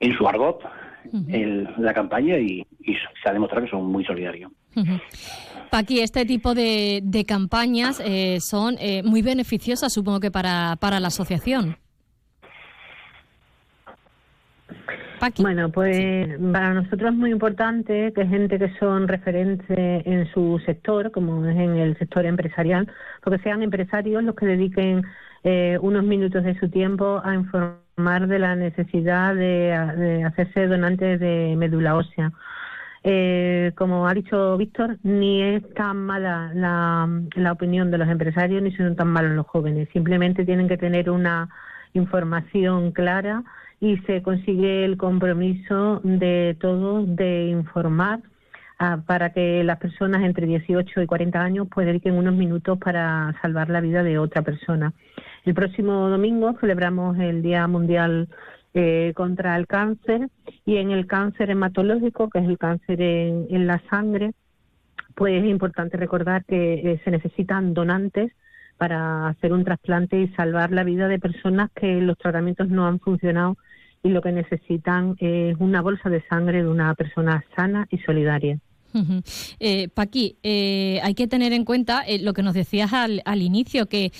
en 0.00 0.12
su 0.16 0.26
argot 0.28 0.60
el- 1.28 1.68
la 1.78 1.92
campaña 1.94 2.38
y, 2.38 2.66
y 2.80 2.94
se 2.94 3.28
ha 3.28 3.32
demostrado 3.32 3.64
que 3.64 3.70
son 3.70 3.86
muy 3.86 4.04
solidarios. 4.04 4.50
Ujú. 4.76 4.92
Paqui, 5.70 6.00
este 6.00 6.24
tipo 6.26 6.54
de, 6.54 7.00
de 7.02 7.24
campañas 7.24 8.00
eh, 8.04 8.38
son 8.40 8.76
eh, 8.78 9.02
muy 9.02 9.22
beneficiosas, 9.22 9.92
supongo 9.92 10.20
que 10.20 10.30
para, 10.30 10.76
para 10.76 11.00
la 11.00 11.08
asociación. 11.08 11.76
Bueno, 15.38 15.70
pues 15.70 16.36
para 16.52 16.74
nosotros 16.74 17.12
es 17.12 17.16
muy 17.16 17.30
importante 17.30 18.12
que 18.12 18.26
gente 18.26 18.58
que 18.58 18.72
son 18.80 19.06
referentes 19.06 19.66
en 19.68 20.26
su 20.32 20.60
sector, 20.66 21.12
como 21.12 21.46
es 21.46 21.56
en 21.56 21.76
el 21.76 21.96
sector 21.96 22.26
empresarial, 22.26 22.90
porque 23.22 23.38
sean 23.42 23.62
empresarios 23.62 24.24
los 24.24 24.34
que 24.34 24.46
dediquen 24.46 25.04
eh, 25.44 25.78
unos 25.80 26.02
minutos 26.02 26.42
de 26.42 26.58
su 26.58 26.68
tiempo 26.68 27.22
a 27.24 27.34
informar 27.34 28.26
de 28.26 28.38
la 28.40 28.56
necesidad 28.56 29.36
de, 29.36 29.78
de 29.96 30.24
hacerse 30.24 30.66
donantes 30.66 31.20
de 31.20 31.54
médula 31.56 31.94
ósea. 31.94 32.32
Eh, 33.04 33.72
como 33.76 34.08
ha 34.08 34.14
dicho 34.14 34.56
Víctor, 34.56 34.98
ni 35.04 35.40
es 35.40 35.74
tan 35.74 35.98
mala 35.98 36.50
la, 36.54 37.08
la 37.36 37.52
opinión 37.52 37.92
de 37.92 37.98
los 37.98 38.08
empresarios 38.08 38.60
ni 38.60 38.72
son 38.72 38.96
tan 38.96 39.08
malos 39.08 39.32
los 39.32 39.46
jóvenes. 39.46 39.88
Simplemente 39.92 40.44
tienen 40.44 40.68
que 40.68 40.78
tener 40.78 41.10
una 41.10 41.48
información 41.94 42.90
clara 42.90 43.44
y 43.82 43.96
se 44.06 44.22
consigue 44.22 44.84
el 44.84 44.96
compromiso 44.96 46.00
de 46.04 46.56
todos 46.60 47.04
de 47.16 47.48
informar 47.48 48.20
ah, 48.78 49.02
para 49.04 49.32
que 49.32 49.64
las 49.64 49.80
personas 49.80 50.22
entre 50.22 50.46
18 50.46 51.02
y 51.02 51.06
40 51.06 51.40
años 51.40 51.66
pues 51.68 51.88
dediquen 51.88 52.14
unos 52.14 52.32
minutos 52.36 52.78
para 52.78 53.34
salvar 53.42 53.70
la 53.70 53.80
vida 53.80 54.04
de 54.04 54.18
otra 54.18 54.42
persona. 54.42 54.92
El 55.44 55.54
próximo 55.54 56.08
domingo 56.08 56.54
celebramos 56.60 57.18
el 57.18 57.42
Día 57.42 57.66
Mundial 57.66 58.28
eh, 58.72 59.12
contra 59.16 59.56
el 59.56 59.66
cáncer 59.66 60.28
y 60.64 60.76
en 60.76 60.92
el 60.92 61.08
cáncer 61.08 61.50
hematológico, 61.50 62.30
que 62.30 62.38
es 62.38 62.44
el 62.48 62.58
cáncer 62.58 63.02
en, 63.02 63.66
la 63.66 63.82
sangre, 63.90 64.30
pues 65.16 65.42
es 65.42 65.50
importante 65.50 65.96
recordar 65.96 66.44
que 66.44 66.74
eh, 66.74 67.00
se 67.02 67.10
necesitan 67.10 67.74
donantes 67.74 68.30
para 68.78 69.26
hacer 69.26 69.52
un 69.52 69.64
trasplante 69.64 70.20
y 70.20 70.28
salvar 70.34 70.70
la 70.70 70.84
vida 70.84 71.08
de 71.08 71.18
personas 71.18 71.70
que 71.74 72.00
los 72.00 72.16
tratamientos 72.16 72.68
no 72.68 72.86
han 72.86 73.00
funcionado 73.00 73.56
y 74.02 74.08
lo 74.08 74.20
que 74.20 74.32
necesitan 74.32 75.16
es 75.18 75.56
una 75.58 75.80
bolsa 75.80 76.10
de 76.10 76.22
sangre 76.28 76.62
de 76.62 76.68
una 76.68 76.94
persona 76.94 77.44
sana 77.56 77.86
y 77.90 77.98
solidaria. 77.98 78.58
Eh, 79.60 79.88
Paqui, 79.88 80.36
eh, 80.42 81.00
hay 81.02 81.14
que 81.14 81.26
tener 81.26 81.52
en 81.52 81.64
cuenta 81.64 82.02
eh, 82.02 82.18
lo 82.18 82.34
que 82.34 82.42
nos 82.42 82.54
decías 82.54 82.92
al, 82.92 83.42
inicio, 83.42 83.86
que, 83.86 84.12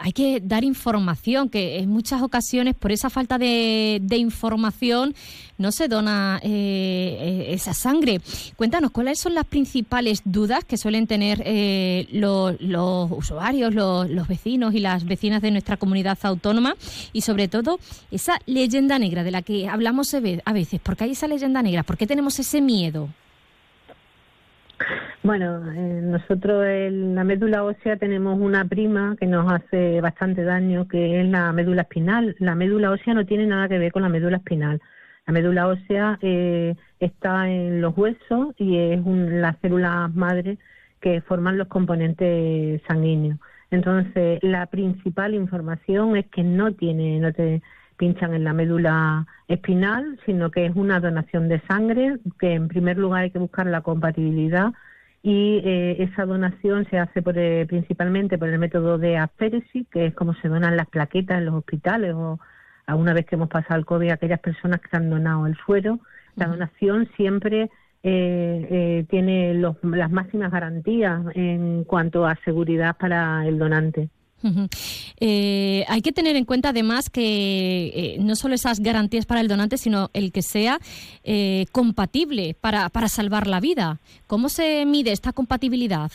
hay 0.00 0.12
que 0.12 0.40
dar 0.40 0.64
información, 0.64 1.48
que 1.48 1.78
en 1.78 1.90
muchas 1.90 2.22
ocasiones 2.22 2.74
por 2.74 2.92
esa 2.92 3.10
falta 3.10 3.38
de, 3.38 4.00
información 4.16 5.14
no 5.58 5.72
se 5.72 5.88
dona 5.88 6.40
esa 6.42 7.74
sangre. 7.74 8.20
Cuéntanos, 8.56 8.90
¿cuáles 8.90 9.18
son 9.18 9.34
las 9.34 9.46
principales 9.46 10.22
dudas 10.24 10.64
que 10.64 10.76
suelen 10.76 11.06
tener 11.06 11.42
los, 12.12 12.60
los, 12.60 13.10
usuarios, 13.10 13.74
los, 13.74 14.08
los 14.08 14.28
vecinos 14.28 14.74
y 14.74 14.80
las 14.80 15.04
vecinas 15.04 15.42
de 15.42 15.50
nuestra 15.50 15.76
comunidad 15.76 16.18
autónoma? 16.22 16.76
Y 17.12 17.22
sobre 17.22 17.48
todo, 17.48 17.78
esa 18.10 18.38
leyenda 18.46 18.98
negra 18.98 19.24
de 19.24 19.30
la 19.32 19.42
que 19.42 19.68
hablamos 19.68 20.14
a 20.14 20.52
veces. 20.52 20.80
¿Por 20.80 20.96
qué 20.96 21.04
hay 21.04 21.10
esa 21.12 21.28
leyenda 21.28 21.62
negra? 21.62 21.82
¿Por 21.82 21.96
qué 21.96 22.06
tenemos 22.06 22.38
ese 22.38 22.60
miedo? 22.60 23.08
Bueno, 25.22 25.72
eh, 25.72 26.00
nosotros 26.02 26.66
en 26.66 27.14
la 27.14 27.24
médula 27.24 27.64
ósea 27.64 27.96
tenemos 27.96 28.38
una 28.38 28.64
prima 28.66 29.16
que 29.18 29.26
nos 29.26 29.50
hace 29.50 30.00
bastante 30.00 30.44
daño, 30.44 30.86
que 30.86 31.20
es 31.20 31.28
la 31.28 31.52
médula 31.52 31.82
espinal. 31.82 32.36
La 32.38 32.54
médula 32.54 32.90
ósea 32.90 33.14
no 33.14 33.24
tiene 33.24 33.46
nada 33.46 33.68
que 33.68 33.78
ver 33.78 33.92
con 33.92 34.02
la 34.02 34.08
médula 34.08 34.36
espinal. 34.36 34.80
La 35.26 35.32
médula 35.32 35.68
ósea 35.68 36.18
eh, 36.20 36.74
está 37.00 37.48
en 37.48 37.80
los 37.80 37.96
huesos 37.96 38.54
y 38.58 38.76
es 38.76 39.00
las 39.06 39.56
células 39.62 40.14
madres 40.14 40.58
que 41.00 41.22
forman 41.22 41.56
los 41.56 41.68
componentes 41.68 42.82
sanguíneos. 42.86 43.38
Entonces, 43.70 44.38
la 44.42 44.66
principal 44.66 45.34
información 45.34 46.16
es 46.16 46.26
que 46.26 46.42
no 46.42 46.72
tiene, 46.74 47.18
no 47.18 47.32
pinchan 47.96 48.34
en 48.34 48.44
la 48.44 48.52
médula 48.52 49.26
espinal, 49.48 50.18
sino 50.26 50.50
que 50.50 50.66
es 50.66 50.76
una 50.76 51.00
donación 51.00 51.48
de 51.48 51.60
sangre, 51.68 52.18
que 52.38 52.54
en 52.54 52.68
primer 52.68 52.98
lugar 52.98 53.22
hay 53.22 53.30
que 53.30 53.38
buscar 53.38 53.66
la 53.66 53.82
compatibilidad 53.82 54.72
y 55.26 55.62
eh, 55.64 56.02
esa 56.02 56.26
donación 56.26 56.86
se 56.90 56.98
hace 56.98 57.22
por, 57.22 57.38
eh, 57.38 57.64
principalmente 57.66 58.36
por 58.36 58.50
el 58.50 58.58
método 58.58 58.98
de 58.98 59.16
aféresis, 59.16 59.86
que 59.90 60.06
es 60.06 60.14
como 60.14 60.34
se 60.34 60.48
donan 60.48 60.76
las 60.76 60.86
plaquetas 60.86 61.38
en 61.38 61.46
los 61.46 61.54
hospitales 61.54 62.12
o 62.14 62.38
a 62.86 62.94
una 62.94 63.14
vez 63.14 63.24
que 63.24 63.36
hemos 63.36 63.48
pasado 63.48 63.78
el 63.78 63.86
COVID, 63.86 64.10
aquellas 64.10 64.40
personas 64.40 64.82
que 64.82 64.94
han 64.94 65.08
donado 65.08 65.46
el 65.46 65.56
suero. 65.56 65.98
La 66.36 66.46
donación 66.46 67.08
siempre 67.16 67.70
eh, 68.02 69.06
tiene 69.08 69.54
las 69.54 70.10
máximas 70.10 70.52
garantías 70.52 71.22
en 71.34 71.84
cuanto 71.84 72.26
a 72.26 72.36
seguridad 72.44 72.94
para 72.98 73.46
el 73.46 73.58
donante. 73.58 74.10
Eh, 75.20 75.84
hay 75.88 76.02
que 76.02 76.12
tener 76.12 76.36
en 76.36 76.44
cuenta 76.44 76.70
además 76.70 77.10
que 77.10 77.86
eh, 77.94 78.16
no 78.20 78.36
solo 78.36 78.54
esas 78.54 78.80
garantías 78.80 79.26
para 79.26 79.40
el 79.40 79.48
donante, 79.48 79.78
sino 79.78 80.10
el 80.12 80.32
que 80.32 80.42
sea 80.42 80.78
eh, 81.22 81.66
compatible 81.72 82.56
para, 82.60 82.88
para 82.88 83.08
salvar 83.08 83.46
la 83.46 83.60
vida. 83.60 83.98
¿Cómo 84.26 84.48
se 84.48 84.84
mide 84.86 85.12
esta 85.12 85.32
compatibilidad? 85.32 86.10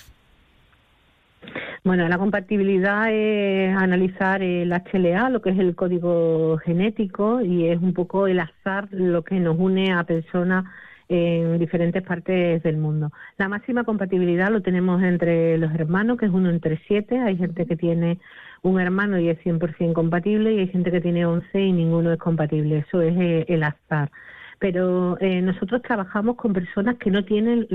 Bueno, 1.83 2.07
la 2.09 2.17
compatibilidad 2.17 3.07
es 3.09 3.75
analizar 3.75 4.43
el 4.43 4.71
HLA, 4.71 5.29
lo 5.29 5.41
que 5.41 5.51
es 5.51 5.59
el 5.59 5.75
código 5.75 6.57
genético, 6.57 7.41
y 7.41 7.67
es 7.67 7.81
un 7.81 7.93
poco 7.93 8.27
el 8.27 8.39
azar 8.39 8.89
lo 8.91 9.23
que 9.23 9.39
nos 9.39 9.57
une 9.57 9.93
a 9.93 10.03
personas 10.03 10.65
en 11.09 11.57
diferentes 11.57 12.03
partes 12.03 12.61
del 12.61 12.77
mundo. 12.77 13.11
La 13.37 13.49
máxima 13.49 13.83
compatibilidad 13.83 14.51
lo 14.51 14.61
tenemos 14.61 15.01
entre 15.01 15.57
los 15.57 15.73
hermanos, 15.73 16.17
que 16.17 16.27
es 16.27 16.31
uno 16.31 16.49
entre 16.49 16.79
siete. 16.87 17.19
Hay 17.19 17.35
gente 17.35 17.65
que 17.65 17.75
tiene 17.75 18.19
un 18.61 18.79
hermano 18.79 19.19
y 19.19 19.29
es 19.29 19.39
100% 19.43 19.93
compatible 19.93 20.53
y 20.53 20.59
hay 20.59 20.67
gente 20.67 20.91
que 20.91 21.01
tiene 21.01 21.25
11 21.25 21.59
y 21.59 21.71
ninguno 21.71 22.13
es 22.13 22.19
compatible. 22.19 22.85
Eso 22.87 23.01
es 23.01 23.17
eh, 23.17 23.45
el 23.47 23.63
azar. 23.63 24.11
Pero 24.59 25.17
eh, 25.19 25.41
nosotros 25.41 25.81
trabajamos 25.81 26.35
con 26.35 26.53
personas 26.53 26.97
que 26.97 27.09
no 27.09 27.25
tienen 27.25 27.65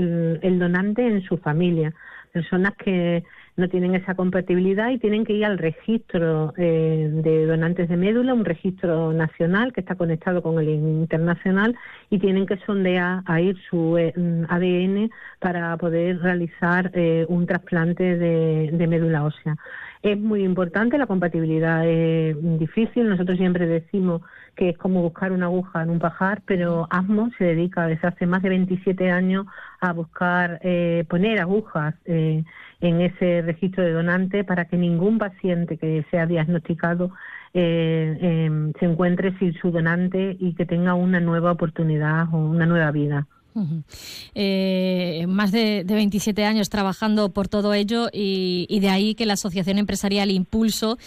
el 0.41 0.59
donante 0.59 1.05
en 1.05 1.21
su 1.23 1.37
familia, 1.37 1.93
personas 2.31 2.73
que 2.77 3.23
no 3.57 3.69
tienen 3.69 3.95
esa 3.95 4.15
compatibilidad 4.15 4.89
y 4.89 4.99
tienen 4.99 5.23
que 5.25 5.33
ir 5.33 5.45
al 5.45 5.57
registro 5.57 6.53
eh, 6.57 7.09
de 7.11 7.45
donantes 7.45 7.87
de 7.87 7.95
médula, 7.95 8.33
un 8.33 8.45
registro 8.45 9.13
nacional 9.13 9.71
que 9.71 9.81
está 9.81 9.95
conectado 9.95 10.41
con 10.41 10.59
el 10.59 10.69
internacional 10.69 11.75
y 12.09 12.19
tienen 12.19 12.45
que 12.45 12.57
sondear 12.65 13.21
a 13.25 13.41
ir 13.41 13.57
su 13.69 13.97
eh, 13.97 14.13
ADN 14.49 15.09
para 15.39 15.77
poder 15.77 16.19
realizar 16.19 16.91
eh, 16.93 17.25
un 17.29 17.45
trasplante 17.47 18.17
de, 18.17 18.87
médula 18.87 19.23
ósea. 19.23 19.55
Es 20.05 20.19
muy 20.19 20.43
importante, 20.43 20.99
la 20.99 21.07
compatibilidad 21.07 21.83
es 21.83 22.37
difícil. 22.59 23.09
Nosotros 23.09 23.39
siempre 23.39 23.65
decimos 23.65 24.21
que 24.55 24.69
es 24.69 24.77
como 24.77 25.01
buscar 25.01 25.31
una 25.31 25.47
aguja 25.47 25.81
en 25.81 25.89
un 25.89 25.97
pajar, 25.97 26.43
pero 26.45 26.87
ASMO 26.91 27.31
se 27.39 27.45
dedica 27.45 27.87
desde 27.87 28.09
hace 28.09 28.27
más 28.27 28.43
de 28.43 28.49
27 28.49 29.09
años 29.09 29.47
a 29.81 29.93
buscar 29.93 30.61
poner 31.09 31.39
agujas 31.39 31.95
en 32.05 32.45
ese 32.79 33.41
registro 33.41 33.83
de 33.83 33.93
donante 33.93 34.43
para 34.43 34.65
que 34.65 34.77
ningún 34.77 35.17
paciente 35.17 35.79
que 35.79 36.05
sea 36.11 36.27
diagnosticado 36.27 37.11
eh, 37.57 38.17
em, 38.21 38.73
se 38.73 38.85
encuentre 38.85 39.35
sin 39.39 39.53
su 39.53 39.71
donante 39.71 40.35
y 40.39 40.53
que 40.53 40.67
tenga 40.67 40.93
una 40.93 41.19
nueva 41.19 41.53
oportunidad 41.53 42.27
o 42.31 42.37
una 42.37 42.67
nueva 42.67 42.91
vida. 42.91 43.27
Eh, 44.33 45.25
más 45.27 45.51
de, 45.51 45.85
27 45.87 46.43
años 46.43 46.69
trabajando 46.69 47.29
por 47.29 47.47
todo 47.47 47.73
ello 47.73 48.09
y, 48.11 48.79
de 48.79 48.89
ahí 48.89 49.15
que 49.15 49.25
la 49.25 49.33
Asociación 49.33 49.77
Empresarial 49.77 50.29
Impulso 50.29 50.97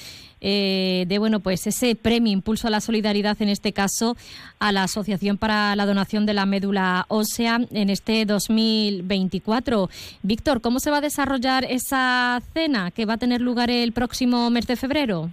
eh, 0.41 1.05
de 1.09 1.19
bueno 1.19 1.41
pues 1.41 1.67
ese 1.67 1.97
premio 1.97 2.33
Impulso 2.33 2.69
a 2.69 2.71
la 2.71 2.81
Solidaridad 2.81 3.37
en 3.43 3.49
este 3.49 3.73
caso 3.73 4.17
a 4.61 4.71
la 4.73 4.85
Asociación 4.85 5.37
para 5.37 5.75
la 5.77 5.85
Donación 5.85 6.27
de 6.27 6.35
la 6.35 6.47
Médula 6.47 7.05
Ósea 7.09 7.61
en 7.71 7.91
este 7.91 8.25
2024. 8.25 9.91
Víctor, 10.23 10.61
¿cómo 10.61 10.81
se 10.81 10.91
va 10.91 10.99
a 10.99 11.03
desarrollar 11.03 11.67
esa 11.69 12.41
cena 12.55 12.93
que 12.93 13.05
va 13.05 13.15
a 13.15 13.19
tener 13.19 13.41
lugar 13.41 13.71
el 13.71 13.93
próximo 13.93 14.49
mes 14.51 14.67
de 14.67 14.77
febrero? 14.77 15.29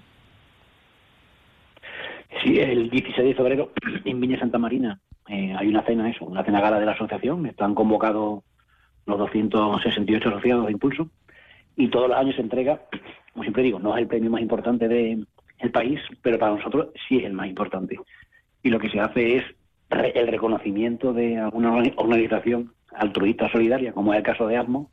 Sí, 2.44 2.58
el 2.58 2.90
16 2.90 3.30
de 3.30 3.36
febrero 3.36 3.72
en 4.04 4.20
Viña 4.20 4.40
Santa 4.40 4.58
Marina 4.58 5.00
eh, 5.28 5.56
hay 5.58 5.68
una 5.68 5.84
cena, 5.84 6.10
eso, 6.10 6.26
una 6.26 6.44
cena 6.44 6.62
gala 6.62 6.80
de 6.80 6.86
la 6.86 6.94
asociación. 6.94 7.46
Están 7.46 7.76
convocados 7.76 8.44
los 9.06 9.18
268 9.18 10.30
asociados 10.30 10.66
de 10.66 10.72
Impulso 10.72 11.10
y 11.76 11.90
todos 11.90 12.10
los 12.10 12.18
años 12.18 12.36
se 12.36 12.42
entrega, 12.42 12.82
como 13.34 13.44
siempre 13.44 13.64
digo, 13.64 13.80
no 13.80 13.96
es 13.96 14.02
el 14.02 14.08
premio 14.08 14.30
más 14.30 14.42
importante 14.42 14.88
del 14.88 15.28
país, 15.72 16.00
pero 16.22 16.40
para 16.40 16.56
nosotros 16.56 16.90
sí 17.08 17.18
es 17.18 17.26
el 17.26 17.34
más 17.34 17.48
importante. 17.48 18.00
Y 18.64 18.70
lo 18.70 18.80
que 18.80 18.90
se 18.90 19.00
hace 19.00 19.38
es 19.38 19.44
el 19.90 20.28
reconocimiento 20.28 21.14
de 21.14 21.38
alguna 21.38 21.72
organización 21.98 22.74
altruista 22.94 23.50
solidaria, 23.52 23.92
como 23.92 24.14
es 24.14 24.18
el 24.18 24.24
caso 24.24 24.48
de 24.48 24.58
ASMO, 24.58 24.90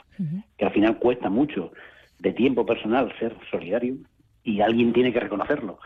que 0.58 0.64
al 0.64 0.72
final 0.72 0.98
cuesta 0.98 1.30
mucho 1.30 1.72
de 2.18 2.32
tiempo 2.32 2.66
personal 2.66 3.12
ser 3.18 3.36
solidario 3.50 3.96
y 4.42 4.60
alguien 4.60 4.92
tiene 4.92 5.12
que 5.12 5.20
reconocerlo. 5.20 5.78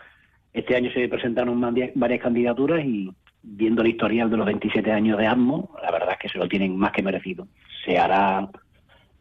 Este 0.57 0.75
año 0.75 0.89
se 0.91 1.07
presentaron 1.07 1.61
varias 1.61 2.19
candidaturas 2.19 2.83
y 2.83 3.11
viendo 3.43 3.83
la 3.83 3.89
historial 3.89 4.27
de 4.31 4.37
los 4.37 4.45
27 4.47 4.91
años 4.91 5.19
de 5.19 5.27
ASMO, 5.27 5.69
la 5.83 5.91
verdad 5.91 6.13
es 6.13 6.17
que 6.17 6.29
se 6.29 6.39
lo 6.39 6.47
tienen 6.47 6.75
más 6.75 6.93
que 6.93 7.03
merecido. 7.03 7.47
Se 7.85 7.99
hará 7.99 8.49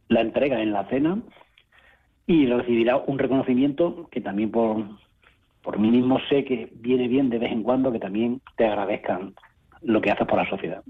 la 0.08 0.20
entrega 0.22 0.62
en 0.62 0.72
la 0.72 0.88
cena 0.88 1.18
y 2.26 2.46
recibirá 2.46 2.96
un 2.96 3.18
reconocimiento 3.18 4.08
que 4.10 4.22
también 4.22 4.50
por, 4.50 4.82
por 5.60 5.78
mí 5.78 5.90
mismo 5.90 6.18
sé 6.30 6.42
que 6.46 6.70
viene 6.72 7.06
bien 7.06 7.28
de 7.28 7.38
vez 7.38 7.52
en 7.52 7.62
cuando 7.62 7.92
que 7.92 7.98
también 7.98 8.40
te 8.56 8.64
agradezcan 8.64 9.34
lo 9.86 10.00
que 10.00 10.10
haces 10.10 10.26
por 10.26 10.36
la 10.36 10.50
sociedad. 10.50 10.82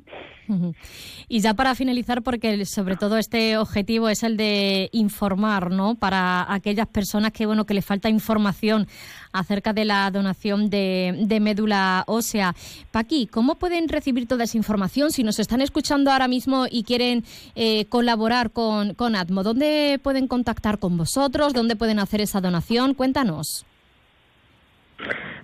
Y 1.28 1.40
ya 1.40 1.54
para 1.54 1.74
finalizar, 1.74 2.22
porque 2.22 2.64
sobre 2.64 2.96
todo 2.96 3.18
este 3.18 3.58
objetivo 3.58 4.08
es 4.08 4.22
el 4.22 4.36
de 4.36 4.88
informar, 4.92 5.70
¿no? 5.70 5.96
Para 5.96 6.52
aquellas 6.52 6.86
personas 6.86 7.32
que 7.32 7.46
bueno 7.46 7.66
que 7.66 7.74
les 7.74 7.84
falta 7.84 8.08
información 8.08 8.86
acerca 9.32 9.72
de 9.72 9.84
la 9.84 10.10
donación 10.10 10.70
de, 10.70 11.38
médula 11.42 12.04
ósea. 12.06 12.54
Paqui, 12.90 13.26
¿cómo 13.26 13.56
pueden 13.56 13.88
recibir 13.88 14.26
toda 14.26 14.44
esa 14.44 14.56
información 14.56 15.10
si 15.10 15.24
nos 15.24 15.38
están 15.38 15.60
escuchando 15.60 16.10
ahora 16.10 16.28
mismo 16.28 16.66
y 16.70 16.84
quieren 16.84 17.24
eh, 17.54 17.84
colaborar 17.86 18.50
con, 18.50 18.94
con 18.94 19.14
ATMO? 19.14 19.42
¿Dónde 19.42 20.00
pueden 20.02 20.26
contactar 20.26 20.78
con 20.78 20.96
vosotros? 20.96 21.52
¿Dónde 21.52 21.76
pueden 21.76 21.98
hacer 21.98 22.20
esa 22.20 22.40
donación? 22.40 22.94
Cuéntanos. 22.94 23.66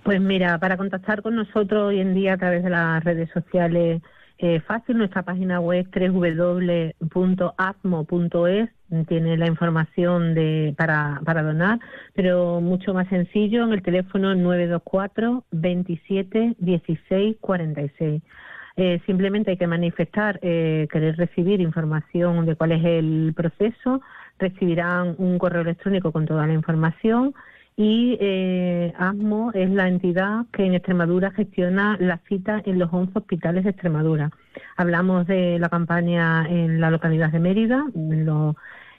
Pues 0.03 0.21
mira, 0.21 0.59
para 0.59 0.77
contactar 0.77 1.23
con 1.23 1.37
nosotros 1.37 1.89
hoy 1.89 2.01
en 2.01 2.15
día 2.15 2.35
a 2.35 2.39
través 2.39 2.65
de 2.65 2.71
las 2.71 3.03
redes 3.05 3.31
sociales 3.31 4.03
eh, 4.45 4.61
fácil, 4.61 4.99
nuestra 4.99 5.23
página 5.23 5.61
web 5.61 5.87
www.atmo.es 5.95 6.99
tiene 9.07 9.37
la 9.37 9.47
información 9.47 10.35
de, 10.35 10.75
para, 10.77 11.21
para 11.25 11.45
donar, 11.45 11.79
pero 12.13 12.61
mucho 12.61 12.93
más 12.93 13.09
sencillo 13.09 13.63
en 13.63 13.73
el 13.73 13.83
teléfono 13.83 14.35
924 14.35 15.45
27 15.53 16.57
16 16.59 17.37
46. 17.41 18.21
simplemente 19.07 19.53
hay 19.53 19.57
que 19.57 19.69
manifestar 19.69 20.41
eh, 20.43 20.89
querer 20.91 21.17
recibir 21.17 21.61
información 21.61 22.45
de 22.45 22.57
cuál 22.57 22.73
es 22.73 22.85
el 22.85 23.33
proceso, 23.37 24.01
recibirán 24.41 25.15
un 25.19 25.39
correo 25.39 25.63
electrónico 25.63 26.11
con 26.11 26.27
toda 26.27 26.49
la 26.49 26.53
información 26.53 27.33
y 27.77 28.19
eh, 28.21 28.93
ASMO 28.99 29.53
es 29.55 29.71
la 29.71 29.89
entidad 29.89 30.47
que 30.53 30.65
en 30.65 30.75
Extremadura 30.75 31.31
gestiona 31.31 31.97
la 31.99 32.19
cita 32.29 32.63
en 32.65 32.79
los 32.79 32.93
11 32.93 33.19
hospitales 33.19 33.65
de 33.65 33.71
Extremadura. 33.71 34.31
Hablamos 34.77 35.27
de 35.27 35.59
la 35.59 35.69
campaña 35.69 36.47
en 36.49 36.81
la 36.81 36.91
localidad 36.91 37.31
de 37.31 37.41
Mérida, 37.41 37.85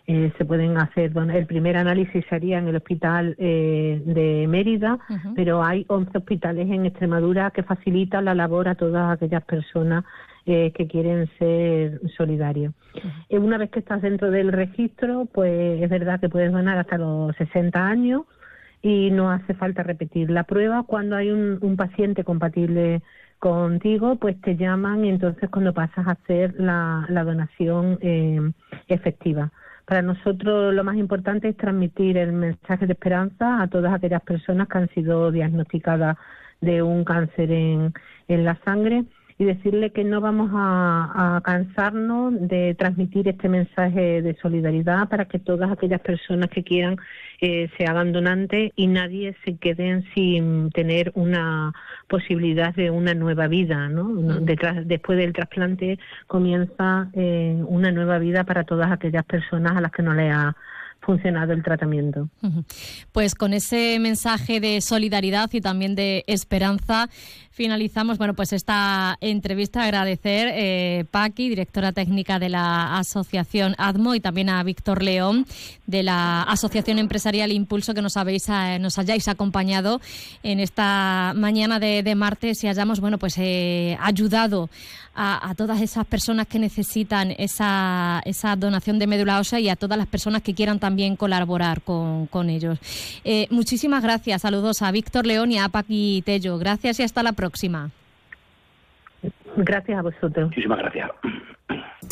eh, 0.06 0.34
se 0.38 0.44
pueden 0.44 0.78
hacer, 0.78 1.14
el 1.34 1.46
primer 1.46 1.78
análisis 1.78 2.26
sería 2.30 2.58
en 2.58 2.68
el 2.68 2.76
hospital 2.76 3.36
eh, 3.38 4.02
de 4.06 4.48
Mérida, 4.50 5.00
pero 5.34 5.64
hay 5.64 5.86
11 5.88 6.18
hospitales 6.18 6.70
en 6.70 6.86
Extremadura 6.86 7.52
que 7.52 7.64
facilitan 7.64 8.26
la 8.26 8.36
labor 8.36 8.68
a 8.68 8.76
todas 8.76 9.14
aquellas 9.14 9.46
personas 9.46 10.04
eh, 10.46 10.74
que 10.76 10.88
quieren 10.88 11.30
ser 11.40 12.02
solidarios. 12.18 12.74
una 13.30 13.58
vez 13.58 13.70
que 13.70 13.80
estás 13.80 14.02
dentro 14.02 14.30
del 14.30 14.52
registro, 14.52 15.26
pues 15.34 15.82
es 15.82 15.90
verdad 15.90 16.20
que 16.20 16.28
puedes 16.28 16.52
donar 16.52 16.78
hasta 16.78 16.98
los 16.98 17.34
60 17.38 17.80
años 17.80 18.24
y 18.84 19.12
no 19.12 19.32
hace 19.32 19.54
falta 19.56 19.82
repetir 19.82 20.30
la 20.30 20.44
prueba. 20.44 20.84
Cuando 20.84 21.16
hay 21.16 21.32
un, 21.32 21.76
paciente 21.78 22.24
compatible 22.24 23.02
contigo, 23.40 24.18
pues 24.18 24.40
te 24.42 24.58
llaman 24.58 25.06
y 25.06 25.10
entonces 25.10 25.50
cuando 25.50 25.74
pasas 25.74 26.06
a 26.06 26.12
hacer 26.12 26.54
la, 26.60 27.08
donación 27.10 27.98
eh, 28.02 28.52
efectiva. 28.90 29.52
Para 29.86 30.02
nosotros 30.02 30.74
lo 30.74 30.84
más 30.84 30.98
importante 30.98 31.50
es 31.50 31.58
transmitir 31.58 32.18
el 32.18 32.34
mensaje 32.34 32.86
de 32.86 32.94
esperanza 32.94 33.62
a 33.62 33.68
todas 33.68 33.94
aquellas 33.94 34.22
personas 34.22 34.68
que 34.68 34.78
han 34.78 34.90
sido 34.90 35.32
diagnosticadas 35.32 36.18
de 36.62 36.82
un 36.82 37.04
cáncer 37.06 37.52
en, 37.52 37.94
en 38.28 38.46
la 38.46 38.56
sangre 38.66 39.06
y 39.44 39.46
decirle 39.46 39.92
que 39.92 40.06
no 40.06 40.22
vamos 40.22 40.52
a, 40.54 41.42
cansarnos 41.44 42.34
de 42.48 42.76
transmitir 42.76 43.28
este 43.28 43.50
mensaje 43.50 44.22
de 44.22 44.36
solidaridad 44.42 45.10
para 45.10 45.26
que 45.26 45.40
todas 45.40 45.70
aquellas 45.70 46.00
personas 46.00 46.50
que 46.50 46.64
quieran 46.64 46.98
eh, 47.42 47.70
se 47.78 47.86
hagan 47.86 48.14
donantes 48.14 48.72
y 48.76 48.88
nadie 48.88 49.36
se 49.44 49.58
quede 49.58 50.04
sin 50.16 50.72
tener 50.72 51.12
una 51.16 51.74
posibilidad 52.08 52.74
de 52.74 52.90
una 52.90 53.14
nueva 53.14 53.48
vida. 53.48 53.90
¿no? 53.90 54.06
Mm. 54.06 54.46
Detrás, 54.46 54.88
después 54.88 55.18
del 55.18 55.34
trasplante 55.34 56.00
comienza 56.28 57.10
eh, 57.14 57.62
una 57.68 57.92
nueva 57.92 58.20
vida 58.20 58.46
para 58.46 58.64
todas 58.64 58.92
aquellas 58.92 59.26
personas 59.26 59.76
a 59.76 59.82
las 59.82 59.92
que 59.92 60.04
no 60.04 60.14
le 60.14 60.30
ha 60.30 60.56
funcionado 61.04 61.54
el 61.54 61.64
tratamiento. 61.64 62.30
Pues 63.12 63.36
con 63.36 63.54
ese 63.54 64.00
mensaje 64.00 64.60
de 64.60 64.82
solidaridad 64.82 65.50
y 65.52 65.62
también 65.62 65.96
de 65.96 66.24
esperanza 66.28 67.10
finalizamos 67.54 68.18
bueno 68.18 68.34
pues 68.34 68.52
esta 68.52 69.16
entrevista 69.22 69.84
agradecer 69.84 70.50
eh, 70.54 71.06
Paqui 71.12 71.50
directora 71.50 71.92
técnica 71.92 72.40
de 72.40 72.50
la 72.50 72.98
asociación 72.98 73.76
ADMO 73.78 74.16
y 74.16 74.20
también 74.20 74.50
a 74.50 74.64
Víctor 74.64 75.04
León 75.04 75.46
de 75.86 76.02
la 76.02 76.42
asociación 76.42 76.98
empresarial 76.98 77.52
Impulso 77.52 77.94
que 77.94 78.02
nos 78.02 78.18
habéis 78.18 78.50
eh, 78.50 78.80
nos 78.80 78.98
hayáis 78.98 79.28
acompañado 79.28 80.02
en 80.42 80.60
esta 80.60 81.34
mañana 81.36 81.80
de, 81.80 82.16
martes 82.16 82.64
y 82.64 82.68
hayamos 82.68 83.00
bueno 83.00 83.20
pues 83.20 83.36
eh, 83.38 83.98
ayudado 84.02 84.70
a, 85.16 85.54
todas 85.56 85.80
esas 85.82 86.06
personas 86.08 86.48
que 86.48 86.58
necesitan 86.58 87.36
esa, 87.38 88.22
esa 88.26 88.56
donación 88.56 88.98
de 88.98 89.06
médula 89.06 89.40
ósea 89.40 89.60
y 89.60 89.70
a 89.70 89.76
todas 89.76 89.96
las 89.96 90.08
personas 90.08 90.42
que 90.42 90.56
quieran 90.56 90.80
también 90.80 91.16
colaborar 91.16 91.82
con, 91.82 92.50
ellos. 92.50 92.80
Eh, 93.24 93.48
muchísimas 93.52 94.02
gracias. 94.02 94.42
Saludos 94.42 94.82
a 94.82 94.92
Víctor 94.92 95.28
León 95.28 95.52
y 95.52 95.60
a 95.60 95.70
Paqui 95.70 96.24
Tello. 96.26 96.58
Gracias 96.58 97.00
y 97.00 97.04
hasta 97.04 97.22
la 97.22 97.34
próxima. 97.34 97.43
Gracias 99.58 99.98
a 99.98 100.02
vosotros. 100.02 100.50
Muchísimas 100.50 100.80
gracias. 100.80 101.10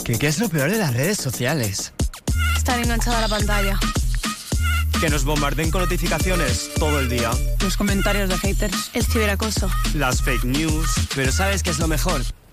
¿Qué, 0.06 0.18
¿Qué 0.18 0.28
es 0.28 0.40
lo 0.40 0.50
peor 0.50 0.70
de 0.70 0.78
las 0.78 0.94
redes 0.94 1.18
sociales? 1.18 1.94
Estar 2.56 2.80
enganchada 2.80 3.18
a 3.20 3.22
la 3.22 3.28
pantalla. 3.28 3.80
Que 5.00 5.10
nos 5.10 5.26
bombarden 5.26 5.72
con 5.72 5.82
notificaciones 5.82 6.72
todo 6.76 7.00
el 7.00 7.10
día. 7.10 7.32
Los 7.64 7.76
comentarios 7.76 8.30
de 8.30 8.38
haters. 8.38 8.92
El 8.94 9.04
ciberacoso. 9.04 9.70
Las 9.96 10.22
fake 10.22 10.46
news. 10.46 11.10
Pero 11.16 11.32
¿sabes 11.32 11.64
qué 11.64 11.72
es 11.72 11.80
lo 11.80 11.88
mejor? 11.88 12.22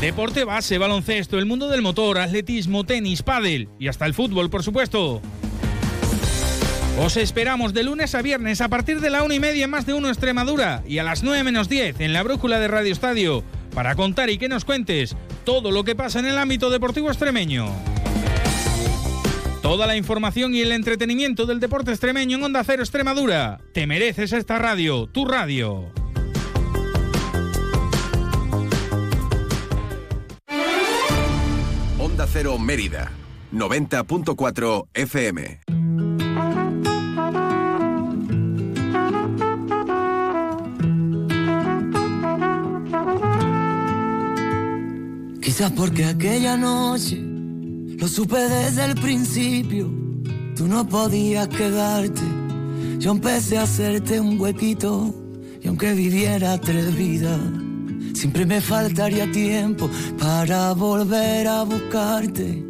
Deporte 0.00 0.44
base, 0.44 0.78
baloncesto, 0.78 1.38
el 1.38 1.44
mundo 1.44 1.68
del 1.68 1.82
motor, 1.82 2.16
atletismo, 2.16 2.84
tenis, 2.84 3.22
pádel 3.22 3.68
y 3.78 3.88
hasta 3.88 4.06
el 4.06 4.14
fútbol, 4.14 4.48
por 4.48 4.62
supuesto. 4.62 5.20
Os 6.98 7.18
esperamos 7.18 7.74
de 7.74 7.82
lunes 7.82 8.14
a 8.14 8.22
viernes 8.22 8.62
a 8.62 8.68
partir 8.68 9.02
de 9.02 9.10
la 9.10 9.22
una 9.22 9.34
y 9.34 9.40
media 9.40 9.68
más 9.68 9.84
de 9.84 9.92
uno 9.92 10.08
Extremadura 10.08 10.82
y 10.86 10.98
a 10.98 11.04
las 11.04 11.22
9 11.22 11.44
menos 11.44 11.68
10 11.68 12.00
en 12.00 12.14
la 12.14 12.22
brújula 12.22 12.58
de 12.58 12.68
Radio 12.68 12.92
Estadio 12.92 13.44
para 13.74 13.94
contar 13.94 14.30
y 14.30 14.38
que 14.38 14.48
nos 14.48 14.64
cuentes 14.64 15.16
todo 15.44 15.70
lo 15.70 15.84
que 15.84 15.94
pasa 15.94 16.18
en 16.18 16.26
el 16.26 16.38
ámbito 16.38 16.70
deportivo 16.70 17.08
extremeño. 17.08 17.68
Toda 19.60 19.86
la 19.86 19.96
información 19.96 20.54
y 20.54 20.62
el 20.62 20.72
entretenimiento 20.72 21.44
del 21.44 21.60
deporte 21.60 21.90
extremeño 21.90 22.38
en 22.38 22.44
Onda 22.44 22.64
Cero 22.64 22.82
Extremadura. 22.82 23.60
Te 23.74 23.86
mereces 23.86 24.32
esta 24.32 24.58
radio, 24.58 25.06
tu 25.06 25.26
radio. 25.26 25.92
Cero 32.32 32.60
Mérida, 32.60 33.10
90.4 33.52 34.86
FM. 34.94 35.60
Quizás 45.42 45.72
porque 45.72 46.04
aquella 46.04 46.56
noche 46.56 47.18
lo 47.20 48.06
supe 48.06 48.38
desde 48.38 48.84
el 48.84 48.94
principio, 48.94 49.90
tú 50.54 50.68
no 50.68 50.88
podías 50.88 51.48
quedarte. 51.48 52.22
Yo 52.98 53.10
empecé 53.10 53.58
a 53.58 53.64
hacerte 53.64 54.20
un 54.20 54.40
huequito 54.40 55.12
y 55.60 55.66
aunque 55.66 55.94
viviera 55.94 56.60
tres 56.60 56.94
vidas 56.94 57.40
Siempre 58.20 58.44
me 58.44 58.60
faltaría 58.60 59.32
tiempo 59.32 59.88
para 60.18 60.74
volver 60.74 61.48
a 61.48 61.62
buscarte, 61.62 62.62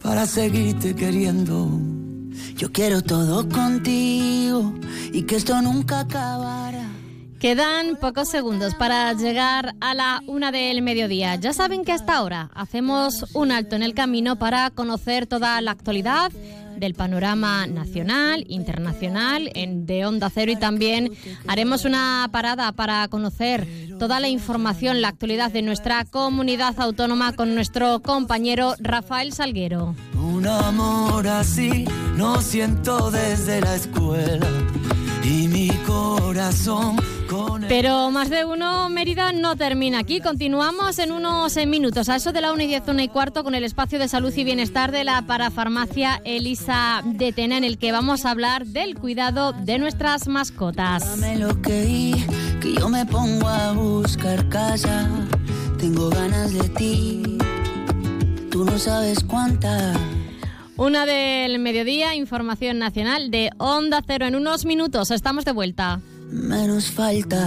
para 0.00 0.24
seguirte 0.24 0.94
queriendo. 0.94 1.68
Yo 2.56 2.70
quiero 2.70 3.02
todo 3.02 3.48
contigo 3.48 4.72
y 5.12 5.22
que 5.22 5.34
esto 5.34 5.60
nunca 5.62 5.98
acabará. 5.98 6.86
Quedan 7.40 7.96
pocos 7.96 8.28
segundos 8.28 8.76
para 8.76 9.12
llegar 9.14 9.74
a 9.80 9.94
la 9.94 10.22
una 10.28 10.52
del 10.52 10.80
mediodía. 10.80 11.34
Ya 11.34 11.52
saben 11.52 11.84
que 11.84 11.90
hasta 11.90 12.14
ahora 12.14 12.52
hacemos 12.54 13.26
un 13.34 13.50
alto 13.50 13.74
en 13.74 13.82
el 13.82 13.94
camino 13.94 14.36
para 14.36 14.70
conocer 14.70 15.26
toda 15.26 15.60
la 15.60 15.72
actualidad 15.72 16.30
del 16.76 16.94
panorama 16.94 17.66
nacional, 17.66 18.44
internacional, 18.48 19.50
de 19.54 20.06
Onda 20.06 20.30
Cero 20.30 20.52
y 20.52 20.56
también 20.56 21.10
haremos 21.46 21.84
una 21.84 22.28
parada 22.32 22.72
para 22.72 23.06
conocer 23.08 23.66
toda 23.98 24.20
la 24.20 24.28
información, 24.28 25.00
la 25.00 25.08
actualidad 25.08 25.50
de 25.50 25.62
nuestra 25.62 26.04
comunidad 26.04 26.78
autónoma 26.80 27.32
con 27.32 27.54
nuestro 27.54 28.00
compañero 28.00 28.74
Rafael 28.78 29.32
Salguero. 29.32 29.94
Un 30.14 30.46
amor 30.46 31.26
así 31.28 31.84
no 32.16 32.40
siento 32.40 33.10
desde 33.10 33.60
la 33.60 33.74
escuela 33.74 34.48
y 35.22 35.48
mi 35.48 35.68
corazón 35.86 36.96
pero 37.68 38.10
más 38.10 38.30
de 38.30 38.44
uno, 38.44 38.88
Mérida 38.88 39.32
no 39.32 39.56
termina 39.56 40.00
aquí. 40.00 40.20
Continuamos 40.20 40.98
en 40.98 41.12
unos 41.12 41.56
minutos, 41.66 42.08
a 42.08 42.16
eso 42.16 42.32
de 42.32 42.40
la 42.40 42.52
1 42.52 42.62
y 42.62 42.66
10, 42.66 42.82
1 42.88 43.02
y 43.02 43.08
cuarto, 43.08 43.44
con 43.44 43.54
el 43.54 43.64
espacio 43.64 43.98
de 43.98 44.08
salud 44.08 44.32
y 44.34 44.44
bienestar 44.44 44.92
de 44.92 45.04
la 45.04 45.22
parafarmacia 45.22 46.20
Elisa 46.24 47.02
de 47.04 47.32
Tena, 47.32 47.56
en 47.56 47.64
el 47.64 47.78
que 47.78 47.92
vamos 47.92 48.24
a 48.24 48.30
hablar 48.30 48.66
del 48.66 48.94
cuidado 48.94 49.52
de 49.52 49.78
nuestras 49.78 50.28
mascotas. 50.28 51.08
Dame 51.20 51.38
lo 51.38 51.60
que, 51.60 52.14
que 52.60 52.74
yo 52.74 52.88
me 52.88 53.04
pongo 53.06 53.48
a 53.48 53.72
buscar 53.72 54.48
casa. 54.48 55.08
Tengo 55.78 56.08
ganas 56.08 56.52
de 56.52 56.68
ti 56.70 57.38
tú 58.54 58.64
no 58.64 58.78
sabes 58.78 59.24
cuántas. 59.24 59.98
Una 60.76 61.06
del 61.06 61.58
mediodía, 61.58 62.14
información 62.14 62.78
nacional 62.78 63.32
de 63.32 63.50
Onda 63.58 64.00
Cero. 64.06 64.26
En 64.26 64.36
unos 64.36 64.64
minutos 64.64 65.10
estamos 65.10 65.44
de 65.44 65.50
vuelta. 65.50 66.00
Menos 66.30 66.90
falta. 66.90 67.42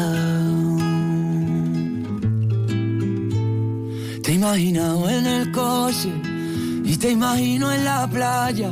Te 4.23 4.33
imagino 4.33 5.09
en 5.09 5.25
el 5.25 5.51
coche 5.51 6.11
y 6.83 6.97
te 6.97 7.11
imagino 7.11 7.71
en 7.71 7.85
la 7.85 8.09
playa. 8.09 8.71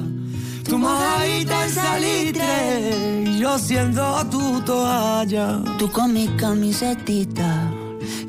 Tu 0.67 0.77
mojadita 0.77 1.65
en 1.65 1.71
salitre 1.71 3.23
y 3.25 3.39
yo 3.39 3.57
siendo 3.57 4.25
tu 4.29 4.61
toalla. 4.61 5.61
Tú 5.77 5.91
con 5.91 6.13
mi 6.13 6.27
camisetita 6.37 7.71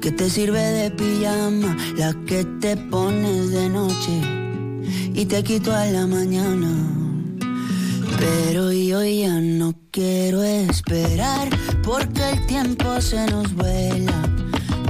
que 0.01 0.13
te 0.13 0.31
sirve 0.31 0.61
de 0.61 0.91
pijama, 0.91 1.77
la 1.97 2.15
que 2.27 2.45
te 2.61 2.77
pones 2.77 3.51
de 3.51 3.69
noche 3.69 4.21
y 5.15 5.25
te 5.25 5.43
quito 5.43 5.73
a 5.73 5.87
la 5.87 6.07
mañana. 6.07 7.06
Pero 8.19 8.73
yo 8.73 9.05
ya 9.05 9.41
no 9.41 9.75
quiero 9.91 10.43
esperar 10.43 11.49
porque 11.83 12.31
el 12.31 12.47
tiempo 12.47 13.01
se 13.01 13.27
nos 13.27 13.55
vuela. 13.55 14.23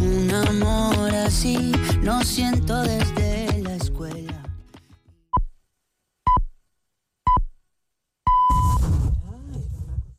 Un 0.01 0.33
amor 0.33 1.15
así 1.15 1.73
lo 2.03 2.23
siento 2.23 2.83
desde 2.83 3.63
la 3.63 3.75
escuela. 3.75 4.43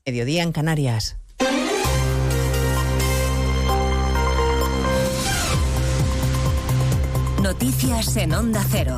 Mediodía 0.06 0.44
en 0.44 0.52
Canarias. 0.52 1.18
Noticias 7.42 8.16
en 8.18 8.34
Onda 8.34 8.64
Cero. 8.70 8.98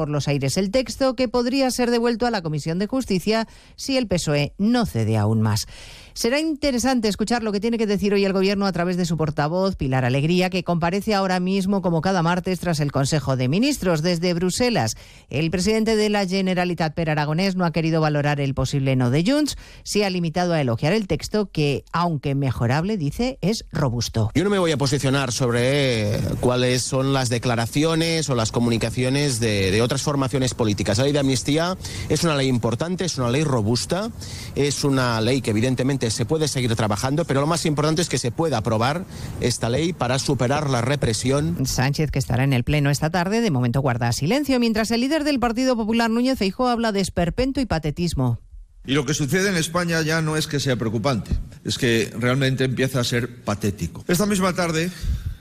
los 0.09 0.27
aires 0.27 0.57
el 0.57 0.71
texto 0.71 1.15
que 1.15 1.27
podría 1.27 1.69
ser 1.71 1.91
devuelto 1.91 2.25
a 2.25 2.31
la 2.31 2.41
Comisión 2.41 2.79
de 2.79 2.87
Justicia 2.87 3.47
si 3.75 3.97
el 3.97 4.07
PSOE 4.07 4.53
no 4.57 4.85
cede 4.85 5.17
aún 5.17 5.41
más. 5.41 5.67
Será 6.13 6.39
interesante 6.39 7.07
escuchar 7.07 7.41
lo 7.41 7.53
que 7.53 7.61
tiene 7.61 7.77
que 7.77 7.87
decir 7.87 8.13
hoy 8.13 8.25
el 8.25 8.33
Gobierno 8.33 8.65
a 8.65 8.71
través 8.71 8.97
de 8.97 9.05
su 9.05 9.15
portavoz, 9.15 9.75
Pilar 9.77 10.03
Alegría, 10.03 10.49
que 10.49 10.63
comparece 10.63 11.15
ahora 11.15 11.39
mismo 11.39 11.81
como 11.81 12.01
cada 12.01 12.21
martes 12.21 12.59
tras 12.59 12.81
el 12.81 12.91
Consejo 12.91 13.37
de 13.37 13.47
Ministros 13.47 14.01
desde 14.01 14.33
Bruselas. 14.33 14.95
El 15.29 15.49
presidente 15.51 15.95
de 15.95 16.09
la 16.09 16.27
Generalitat, 16.27 16.93
Per 16.93 17.09
Aragonés, 17.09 17.55
no 17.55 17.65
ha 17.65 17.71
querido 17.71 18.01
valorar 18.01 18.41
el 18.41 18.53
posible 18.53 18.95
no 18.97 19.09
de 19.09 19.23
Junts, 19.25 19.57
se 19.83 20.03
ha 20.03 20.09
limitado 20.09 20.53
a 20.53 20.59
elogiar 20.59 20.91
el 20.91 21.07
texto 21.07 21.49
que, 21.49 21.85
aunque 21.93 22.35
mejorable, 22.35 22.97
dice, 22.97 23.37
es 23.41 23.65
robusto. 23.71 24.31
Yo 24.35 24.43
no 24.43 24.49
me 24.49 24.59
voy 24.59 24.71
a 24.71 24.77
posicionar 24.77 25.31
sobre 25.31 26.19
cuáles 26.41 26.81
son 26.81 27.13
las 27.13 27.29
declaraciones 27.29 28.29
o 28.29 28.35
las 28.35 28.51
comunicaciones 28.51 29.39
de, 29.39 29.71
de 29.71 29.81
otras 29.81 30.01
formaciones 30.01 30.53
políticas. 30.53 30.97
La 30.97 31.05
ley 31.05 31.13
de 31.13 31.19
amnistía 31.19 31.77
es 32.09 32.23
una 32.25 32.35
ley 32.35 32.47
importante, 32.47 33.05
es 33.05 33.17
una 33.17 33.29
ley 33.29 33.45
robusta, 33.45 34.11
es 34.55 34.83
una 34.83 35.21
ley 35.21 35.41
que 35.41 35.51
evidentemente 35.51 36.00
se 36.09 36.25
puede 36.25 36.47
seguir 36.47 36.75
trabajando, 36.75 37.25
pero 37.25 37.41
lo 37.41 37.47
más 37.47 37.65
importante 37.65 38.01
es 38.01 38.09
que 38.09 38.17
se 38.17 38.31
pueda 38.31 38.57
aprobar 38.57 39.05
esta 39.41 39.69
ley 39.69 39.93
para 39.93 40.17
superar 40.19 40.69
la 40.69 40.81
represión. 40.81 41.65
Sánchez, 41.65 42.11
que 42.11 42.19
estará 42.19 42.43
en 42.43 42.53
el 42.53 42.63
Pleno 42.63 42.89
esta 42.89 43.09
tarde, 43.09 43.41
de 43.41 43.51
momento 43.51 43.81
guarda 43.81 44.11
silencio, 44.11 44.59
mientras 44.59 44.91
el 44.91 45.01
líder 45.01 45.23
del 45.23 45.39
Partido 45.39 45.75
Popular, 45.75 46.09
Núñez 46.09 46.39
Feijóo, 46.39 46.67
habla 46.67 46.91
de 46.91 47.01
esperpento 47.01 47.61
y 47.61 47.65
patetismo. 47.65 48.39
Y 48.85 48.93
lo 48.93 49.05
que 49.05 49.13
sucede 49.13 49.49
en 49.49 49.57
España 49.57 50.01
ya 50.01 50.21
no 50.21 50.37
es 50.37 50.47
que 50.47 50.59
sea 50.59 50.75
preocupante, 50.75 51.31
es 51.63 51.77
que 51.77 52.11
realmente 52.17 52.63
empieza 52.63 52.99
a 52.99 53.03
ser 53.03 53.43
patético. 53.43 54.03
Esta 54.07 54.25
misma 54.25 54.53
tarde 54.53 54.89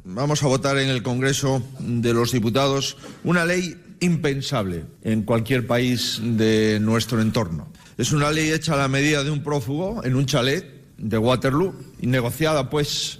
vamos 0.05 0.43
a 0.43 0.47
votar 0.47 0.77
en 0.79 0.89
el 0.89 1.03
Congreso 1.03 1.63
de 1.79 2.13
los 2.13 2.33
Diputados 2.33 2.99
una 3.25 3.47
ley 3.47 3.77
impensable 4.01 4.85
en 5.03 5.23
cualquier 5.23 5.67
país 5.67 6.21
de 6.23 6.79
nuestro 6.81 7.21
entorno. 7.21 7.70
Es 8.01 8.13
una 8.13 8.31
ley 8.31 8.51
hecha 8.51 8.73
a 8.73 8.77
la 8.79 8.89
medida 8.89 9.23
de 9.23 9.31
un 9.31 9.43
prófugo 9.43 10.03
en 10.05 10.17
un 10.17 10.25
chalet 10.25 10.65
de 10.97 11.19
Waterloo 11.19 11.75
y 12.01 12.07
negociada 12.07 12.71
pues 12.71 13.20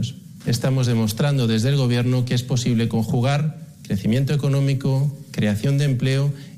Estamos 0.45 0.87
demostrando 0.87 1.47
desde 1.47 1.69
el 1.69 1.77
Gobierno 1.77 2.25
que 2.25 2.33
es 2.33 2.43
posible 2.43 2.87
conjugar 2.87 3.61
crecimiento 3.83 4.33
económico, 4.33 5.11
creación 5.31 5.77
de 5.77 5.85
empleo 5.85 6.33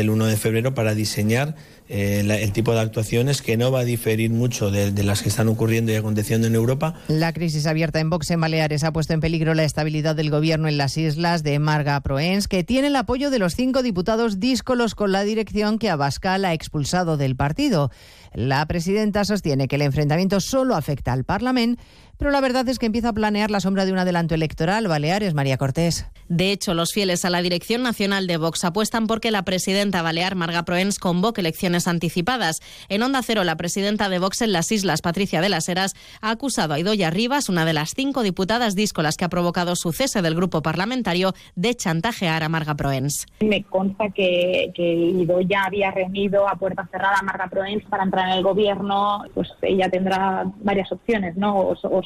el 0.00 0.10
1 0.10 0.26
de 0.26 0.36
febrero 0.36 0.74
para 0.74 0.94
diseñar 0.94 1.54
eh, 1.88 2.20
el 2.20 2.52
tipo 2.52 2.72
de 2.72 2.80
actuaciones 2.80 3.42
que 3.42 3.56
no 3.56 3.72
va 3.72 3.80
a 3.80 3.84
diferir 3.84 4.30
mucho 4.30 4.70
de, 4.70 4.90
las 5.02 5.22
que 5.22 5.28
están 5.28 5.48
ocurriendo 5.48 5.90
y 5.90 5.96
aconteciendo 5.96 6.46
en 6.46 6.54
Europa. 6.54 6.94
La 7.08 7.32
crisis 7.32 7.66
abierta 7.66 8.00
en 8.00 8.10
Vox 8.10 8.30
en 8.30 8.40
Baleares 8.40 8.84
ha 8.84 8.92
puesto 8.92 9.12
en 9.12 9.20
peligro 9.20 9.54
la 9.54 9.64
estabilidad 9.64 10.14
del 10.14 10.30
gobierno 10.30 10.68
en 10.68 10.76
las 10.76 10.96
islas 10.96 11.42
de 11.42 11.58
Marga 11.58 12.00
Proens, 12.00 12.48
que 12.48 12.64
tiene 12.64 12.88
el 12.88 12.96
apoyo 12.96 13.30
de 13.30 13.38
los 13.38 13.54
cinco 13.54 13.82
diputados 13.82 14.38
díscolos 14.38 14.94
con 14.94 15.12
la 15.12 15.24
dirección 15.24 15.78
que 15.78 15.90
Abascal 15.90 16.44
ha 16.44 16.54
expulsado 16.54 17.16
del 17.16 17.36
partido. 17.36 17.90
La 18.32 18.64
presidenta 18.66 19.24
sostiene 19.24 19.66
que 19.66 19.74
el 19.76 19.82
enfrentamiento 19.82 20.38
solo 20.38 20.76
afecta 20.76 21.12
al 21.12 21.24
Parlamento 21.24 21.82
pero 22.20 22.30
la 22.30 22.42
verdad 22.42 22.68
es 22.68 22.78
que 22.78 22.84
empieza 22.84 23.08
a 23.08 23.12
planear 23.14 23.50
la 23.50 23.60
sombra 23.60 23.86
de 23.86 23.92
un 23.92 23.98
adelanto 23.98 24.34
electoral. 24.34 24.86
Baleares, 24.86 25.32
María 25.32 25.56
Cortés. 25.56 26.06
De 26.28 26.52
hecho, 26.52 26.74
los 26.74 26.92
fieles 26.92 27.24
a 27.24 27.30
la 27.30 27.40
dirección 27.40 27.82
nacional 27.82 28.26
de 28.26 28.36
Vox 28.36 28.62
apuestan 28.64 29.06
porque 29.06 29.30
la 29.30 29.42
presidenta 29.42 30.02
balear 30.02 30.34
Marga 30.34 30.64
Proens 30.64 30.98
convoque 30.98 31.40
elecciones 31.40 31.88
anticipadas. 31.88 32.60
En 32.90 33.02
Onda 33.02 33.22
Cero, 33.22 33.42
la 33.42 33.56
presidenta 33.56 34.10
de 34.10 34.18
Vox 34.18 34.42
en 34.42 34.52
las 34.52 34.70
islas, 34.70 35.00
Patricia 35.00 35.40
de 35.40 35.48
las 35.48 35.68
Heras, 35.70 35.94
ha 36.20 36.30
acusado 36.30 36.74
a 36.74 36.78
Idoya 36.78 37.08
Rivas, 37.08 37.48
una 37.48 37.64
de 37.64 37.72
las 37.72 37.94
cinco 37.96 38.22
diputadas 38.22 38.76
díscolas 38.76 39.16
que 39.16 39.24
ha 39.24 39.30
provocado 39.30 39.74
su 39.74 39.90
cese 39.90 40.20
del 40.20 40.34
grupo 40.34 40.60
parlamentario, 40.60 41.32
de 41.56 41.74
chantajear 41.74 42.42
a 42.42 42.50
Marga 42.50 42.74
Proens. 42.74 43.26
Me 43.40 43.64
consta 43.64 44.10
que, 44.10 44.70
que 44.74 44.92
Idoya 44.92 45.64
había 45.64 45.90
reunido 45.90 46.46
a 46.46 46.56
puerta 46.56 46.86
cerrada 46.92 47.16
a 47.18 47.22
Marga 47.22 47.48
Proens 47.48 47.82
para 47.86 48.04
entrar 48.04 48.28
en 48.28 48.34
el 48.34 48.44
gobierno. 48.44 49.24
Pues 49.32 49.48
ella 49.62 49.88
tendrá 49.88 50.44
varias 50.62 50.92
opciones, 50.92 51.34
¿no? 51.38 51.56
O, 51.56 51.72
o 51.72 52.02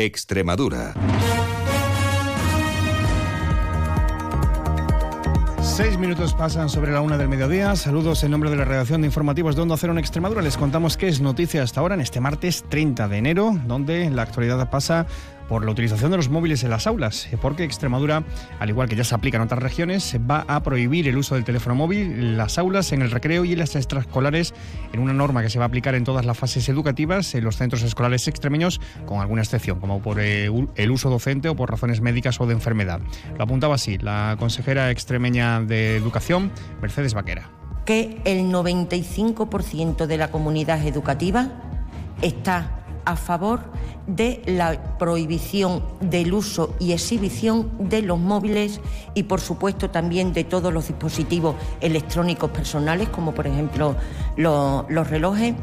Extremadura. 0.00 0.94
Seis 5.60 5.98
minutos 5.98 6.32
pasan 6.32 6.70
sobre 6.70 6.90
la 6.90 7.02
una 7.02 7.18
del 7.18 7.28
mediodía. 7.28 7.76
Saludos 7.76 8.24
en 8.24 8.30
nombre 8.30 8.48
de 8.48 8.56
la 8.56 8.64
redacción 8.64 9.02
de 9.02 9.08
informativos 9.08 9.56
de 9.56 9.62
Onda 9.62 9.76
Cero 9.76 9.92
en 9.92 9.98
Extremadura. 9.98 10.40
Les 10.40 10.56
contamos 10.56 10.96
qué 10.96 11.08
es 11.08 11.20
noticia 11.20 11.62
hasta 11.62 11.80
ahora 11.80 11.96
en 11.96 12.00
este 12.00 12.18
martes 12.18 12.64
30 12.70 13.08
de 13.08 13.18
enero, 13.18 13.52
donde 13.66 14.08
la 14.08 14.22
actualidad 14.22 14.70
pasa 14.70 15.06
por 15.50 15.64
la 15.64 15.72
utilización 15.72 16.12
de 16.12 16.16
los 16.16 16.28
móviles 16.28 16.62
en 16.62 16.70
las 16.70 16.86
aulas, 16.86 17.26
eh, 17.32 17.36
porque 17.38 17.64
Extremadura, 17.64 18.22
al 18.60 18.68
igual 18.68 18.88
que 18.88 18.94
ya 18.94 19.02
se 19.02 19.16
aplica 19.16 19.36
en 19.36 19.42
otras 19.42 19.60
regiones, 19.60 20.16
va 20.30 20.44
a 20.46 20.62
prohibir 20.62 21.08
el 21.08 21.16
uso 21.16 21.34
del 21.34 21.42
teléfono 21.42 21.74
móvil 21.74 22.02
en 22.02 22.36
las 22.36 22.56
aulas, 22.56 22.92
en 22.92 23.02
el 23.02 23.10
recreo 23.10 23.44
y 23.44 23.54
en 23.54 23.58
las 23.58 23.74
extraescolares, 23.74 24.54
en 24.92 25.00
una 25.00 25.12
norma 25.12 25.42
que 25.42 25.50
se 25.50 25.58
va 25.58 25.64
a 25.64 25.68
aplicar 25.68 25.96
en 25.96 26.04
todas 26.04 26.24
las 26.24 26.38
fases 26.38 26.68
educativas 26.68 27.34
en 27.34 27.42
los 27.42 27.56
centros 27.56 27.82
escolares 27.82 28.28
extremeños, 28.28 28.80
con 29.06 29.20
alguna 29.20 29.42
excepción, 29.42 29.80
como 29.80 30.00
por 30.00 30.20
eh, 30.20 30.48
el 30.76 30.90
uso 30.92 31.10
docente 31.10 31.48
o 31.48 31.56
por 31.56 31.68
razones 31.68 32.00
médicas 32.00 32.40
o 32.40 32.46
de 32.46 32.54
enfermedad. 32.54 33.00
Lo 33.36 33.42
apuntaba 33.42 33.74
así 33.74 33.98
la 33.98 34.36
consejera 34.38 34.92
extremeña 34.92 35.60
de 35.60 35.96
Educación, 35.96 36.52
Mercedes 36.80 37.12
Vaquera. 37.12 37.50
Que 37.84 38.20
el 38.24 38.52
95% 38.52 40.06
de 40.06 40.16
la 40.16 40.30
comunidad 40.30 40.86
educativa 40.86 41.48
está 42.22 42.79
a 43.04 43.16
favor 43.16 43.60
de 44.06 44.42
la 44.46 44.98
prohibición 44.98 45.82
del 46.00 46.32
uso 46.32 46.74
y 46.78 46.92
exhibición 46.92 47.70
de 47.78 48.02
los 48.02 48.18
móviles 48.18 48.80
y, 49.14 49.24
por 49.24 49.40
supuesto, 49.40 49.90
también 49.90 50.32
de 50.32 50.44
todos 50.44 50.72
los 50.72 50.88
dispositivos 50.88 51.56
electrónicos 51.80 52.50
personales, 52.50 53.08
como 53.08 53.32
por 53.32 53.46
ejemplo 53.46 53.96
los, 54.36 54.86
relojes. 55.08 55.54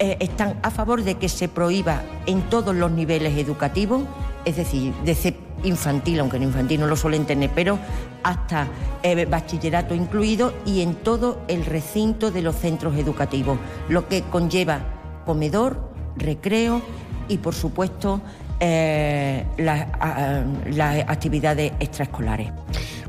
Eh, 0.00 0.16
están 0.20 0.58
a 0.62 0.70
favor 0.70 1.02
de 1.02 1.16
que 1.16 1.28
se 1.28 1.48
prohíba 1.48 2.02
en 2.26 2.42
todos 2.42 2.74
los 2.74 2.90
niveles 2.92 3.36
educativos, 3.36 4.02
es 4.44 4.56
decir, 4.56 4.94
desde 5.04 5.36
infantil, 5.64 6.20
aunque 6.20 6.36
en 6.36 6.44
infantil 6.44 6.80
no 6.80 6.86
lo 6.86 6.96
suelen 6.96 7.26
tener, 7.26 7.50
pero 7.54 7.78
hasta 8.22 8.68
eh, 9.02 9.24
bachillerato 9.24 9.94
incluido 9.94 10.52
y 10.64 10.82
en 10.82 10.94
todo 10.94 11.40
el 11.48 11.64
recinto 11.64 12.30
de 12.30 12.42
los 12.42 12.56
centros 12.56 12.96
educativos, 12.96 13.58
lo 13.88 14.08
que 14.08 14.22
conlleva 14.22 14.80
comedor, 15.24 15.97
recreo 16.18 16.82
y, 17.28 17.38
por 17.38 17.54
supuesto, 17.54 18.20
eh, 18.60 19.44
las, 19.56 19.86
las 20.74 21.08
actividades 21.08 21.72
extraescolares. 21.80 22.50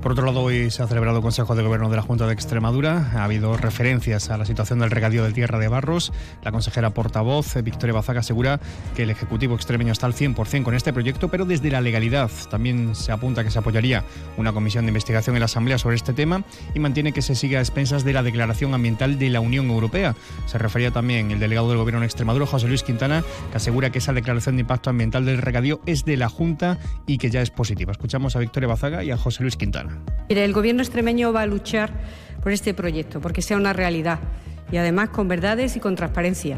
Por 0.01 0.13
otro 0.13 0.25
lado, 0.25 0.43
hoy 0.43 0.71
se 0.71 0.81
ha 0.81 0.87
celebrado 0.87 1.17
el 1.17 1.21
Consejo 1.21 1.55
de 1.55 1.63
Gobierno 1.63 1.89
de 1.89 1.97
la 1.97 2.01
Junta 2.01 2.25
de 2.25 2.31
Extremadura. 2.31 3.11
Ha 3.15 3.25
habido 3.25 3.57
referencias 3.57 4.29
a 4.29 4.37
la 4.37 4.45
situación 4.45 4.79
del 4.79 4.91
regadío 4.91 5.25
de 5.25 5.33
tierra 5.33 5.59
de 5.59 5.67
Barros. 5.67 6.13
La 6.41 6.53
consejera 6.53 6.91
portavoz, 6.91 7.61
Victoria 7.61 7.93
Bazaga, 7.93 8.21
asegura 8.21 8.61
que 8.95 9.03
el 9.03 9.09
Ejecutivo 9.09 9.55
extremeño 9.55 9.91
está 9.91 10.05
al 10.05 10.13
100% 10.13 10.63
con 10.63 10.73
este 10.73 10.93
proyecto, 10.93 11.27
pero 11.27 11.43
desde 11.43 11.69
la 11.69 11.81
legalidad. 11.81 12.31
También 12.49 12.95
se 12.95 13.11
apunta 13.11 13.43
que 13.43 13.51
se 13.51 13.59
apoyaría 13.59 14.05
una 14.37 14.53
comisión 14.53 14.85
de 14.85 14.89
investigación 14.89 15.35
en 15.35 15.41
la 15.41 15.45
Asamblea 15.45 15.77
sobre 15.77 15.97
este 15.97 16.13
tema 16.13 16.43
y 16.73 16.79
mantiene 16.79 17.11
que 17.11 17.21
se 17.21 17.35
siga 17.35 17.59
a 17.59 17.61
expensas 17.61 18.05
de 18.05 18.13
la 18.13 18.23
Declaración 18.23 18.73
Ambiental 18.73 19.19
de 19.19 19.29
la 19.29 19.41
Unión 19.41 19.69
Europea. 19.69 20.15
Se 20.45 20.57
refería 20.57 20.91
también 20.91 21.31
el 21.31 21.39
delegado 21.39 21.67
del 21.67 21.77
Gobierno 21.77 21.99
de 21.99 22.05
Extremadura, 22.05 22.45
José 22.45 22.69
Luis 22.69 22.83
Quintana, 22.83 23.21
que 23.51 23.57
asegura 23.57 23.89
que 23.89 23.99
esa 23.99 24.13
declaración 24.13 24.55
de 24.55 24.61
impacto 24.61 24.89
ambiental 24.89 25.25
del 25.25 25.38
regadío 25.41 25.81
es 25.85 26.05
de 26.05 26.17
la 26.17 26.29
Junta 26.29 26.77
y 27.07 27.17
que 27.17 27.29
ya 27.29 27.41
es 27.41 27.49
positiva. 27.49 27.91
Escuchamos 27.91 28.35
a 28.35 28.39
Victoria 28.39 28.67
Bazaga 28.67 29.03
y 29.03 29.11
a 29.11 29.17
José 29.17 29.43
Luis 29.43 29.55
Quintana 29.55 29.99
el 30.29 30.53
gobierno 30.53 30.81
extremeño 30.81 31.33
va 31.33 31.41
a 31.41 31.45
luchar 31.45 31.91
por 32.41 32.51
este 32.51 32.73
proyecto, 32.73 33.19
porque 33.19 33.41
sea 33.41 33.57
una 33.57 33.73
realidad 33.73 34.19
y 34.71 34.77
además 34.77 35.09
con 35.09 35.27
verdades 35.27 35.75
y 35.75 35.79
con 35.79 35.95
transparencia. 35.95 36.57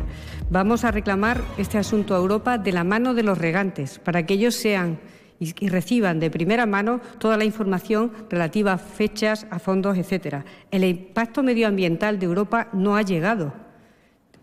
Vamos 0.49 0.83
a 0.83 0.91
reclamar 0.91 1.41
este 1.57 1.77
asunto 1.77 2.13
a 2.13 2.17
Europa 2.17 2.57
de 2.57 2.73
la 2.73 2.83
mano 2.83 3.13
de 3.13 3.23
los 3.23 3.37
regantes, 3.37 3.99
para 3.99 4.25
que 4.25 4.33
ellos 4.33 4.55
sean 4.55 4.99
y 5.39 5.69
reciban 5.69 6.19
de 6.19 6.29
primera 6.29 6.67
mano 6.67 7.01
toda 7.17 7.35
la 7.35 7.45
información 7.45 8.11
relativa 8.29 8.73
a 8.73 8.77
fechas, 8.77 9.47
a 9.49 9.57
fondos, 9.57 9.97
etcétera. 9.97 10.45
El 10.69 10.83
impacto 10.83 11.41
medioambiental 11.41 12.19
de 12.19 12.27
Europa 12.27 12.67
no 12.73 12.95
ha 12.95 13.01
llegado. 13.01 13.70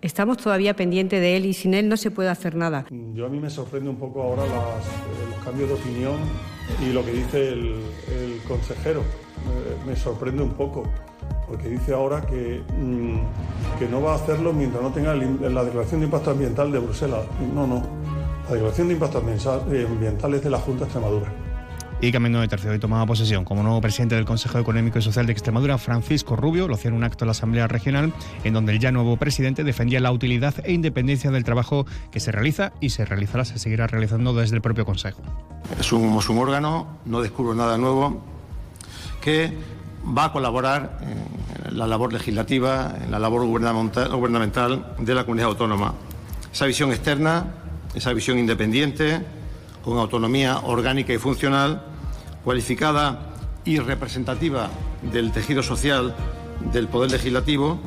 Estamos 0.01 0.36
todavía 0.36 0.76
pendientes 0.76 1.20
de 1.20 1.36
él 1.36 1.46
y 1.46 1.53
sin 1.53 1.74
él 1.74 1.88
no 1.88 1.96
se 1.96 2.12
puede 2.12 2.28
hacer 2.28 2.55
nada. 2.55 2.86
Yo 3.14 3.26
a 3.26 3.28
mí 3.28 3.40
me 3.40 3.51
sorprende 3.51 3.90
un 3.90 3.96
poco 3.96 4.22
ahora 4.22 4.44
eh, 4.44 5.30
los 5.34 5.44
cambios 5.44 5.68
de 5.68 5.74
opinión 5.74 6.16
y 6.86 6.92
lo 6.92 7.05
que 7.05 7.12
dice 7.12 7.49
el, 7.49 7.80
consejero. 8.46 9.03
me 9.86 9.96
sorprende 9.96 10.42
un 10.42 10.53
poco, 10.53 10.84
porque 11.49 11.68
dice 11.68 11.92
ahora 11.92 12.22
que, 12.22 12.62
mm, 12.78 13.78
que 13.78 13.88
no 13.88 14.01
va 14.01 14.12
a 14.12 14.14
hacerlo 14.14 14.53
mientras 14.53 14.82
no 14.82 14.92
tenga 14.92 15.14
la 15.14 15.64
declaración 15.64 16.01
de 16.01 16.07
impacto 16.07 16.30
ambiental 16.30 16.70
de 16.70 16.78
Bruselas. 16.78 17.26
No, 17.53 17.66
no. 17.66 17.82
La 18.46 18.55
declaración 18.55 18.88
de 18.88 18.94
impacto 18.94 19.18
ambiental 19.18 20.34
es 20.34 20.44
de 20.44 20.51
la 20.51 20.59
Junta 20.59 20.80
de 20.80 20.84
Extremadura. 20.84 21.47
Y 22.01 22.12
cambiando 22.12 22.40
de 22.40 22.46
tercio, 22.46 22.70
hoy 22.70 22.78
tomaba 22.78 23.05
posesión 23.07 23.44
como 23.44 23.64
nuevo 23.64 23.80
presidente 23.80 24.14
del 24.14 24.24
Consejo 24.24 24.61
Económico 24.61 25.01
y 25.01 25.03
Social 25.03 25.26
de 25.26 25.32
Extremadura, 25.32 25.78
Francisco 25.78 26.36
Rubio, 26.36 26.68
lo 26.68 26.76
hacía 26.76 26.90
en 26.90 26.94
un 26.94 27.03
acto 27.03 27.24
en 27.24 27.26
la 27.26 27.32
Asamblea 27.32 27.66
Regional, 27.66 28.12
en 28.44 28.55
donde 28.55 28.70
el 28.70 28.78
ya 28.78 28.92
nuevo 28.92 29.16
presidente 29.16 29.64
defendía 29.64 29.99
la 29.99 30.12
utilidad 30.12 30.55
e 30.62 30.72
independencia 30.72 31.32
del 31.32 31.42
trabajo 31.42 31.86
que 32.12 32.20
se 32.20 32.30
realiza 32.30 32.72
y 32.80 32.90
se 32.90 33.05
realizará, 33.05 33.44
se 33.44 33.59
seguirá 33.59 33.88
realizando 33.88 34.32
desde 34.32 34.55
el 34.55 34.62
propio 34.62 34.84
Consejo. 34.84 35.22
Somos 35.80 36.28
un 36.28 36.38
órgano, 36.38 36.86
no 37.05 37.20
descubro 37.20 37.53
nada 37.57 37.76
nuevo, 37.78 38.22
que 39.20 39.53
va 40.16 40.26
a 40.26 40.32
colaborar 40.32 41.01
en 41.68 41.76
la 41.76 41.88
labor 41.88 42.12
legislativa, 42.12 42.94
en 43.03 43.11
la 43.11 43.18
labor 43.18 43.44
gubernamental 43.44 44.94
de 45.01 45.14
la 45.16 45.24
comunidad 45.24 45.49
autónoma. 45.49 45.94
Esa 46.53 46.66
visión 46.66 46.90
externa, 46.90 47.55
esa 47.92 48.12
visión 48.12 48.38
independiente, 48.38 49.20
con 49.82 49.99
autonomía 49.99 50.59
orgánica 50.59 51.12
y 51.12 51.18
funcional, 51.18 51.82
cualificada 52.49 53.18
y 53.66 53.78
representativa 53.78 54.70
del 55.12 55.32
tejido 55.32 55.62
social 55.62 56.14
del 56.72 56.88
Poder 56.88 57.11
Legislativo, 57.11 57.78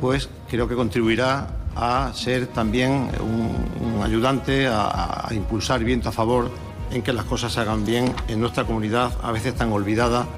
pues 0.00 0.28
creo 0.48 0.68
que 0.68 0.76
contribuirá 0.76 1.48
a 1.74 2.12
ser 2.14 2.46
también 2.46 3.10
un, 3.20 4.00
ayudante, 4.00 4.68
a, 4.68 5.26
a 5.26 5.34
impulsar 5.34 5.82
viento 5.82 6.10
a 6.10 6.12
favor 6.12 6.48
en 6.92 7.02
que 7.02 7.12
las 7.12 7.24
cosas 7.24 7.54
se 7.54 7.58
hagan 7.58 7.84
bien 7.84 8.14
en 8.28 8.38
nuestra 8.38 8.62
comunidad, 8.62 9.10
a 9.20 9.32
veces 9.32 9.56
tan 9.56 9.72
olvidada. 9.72 10.28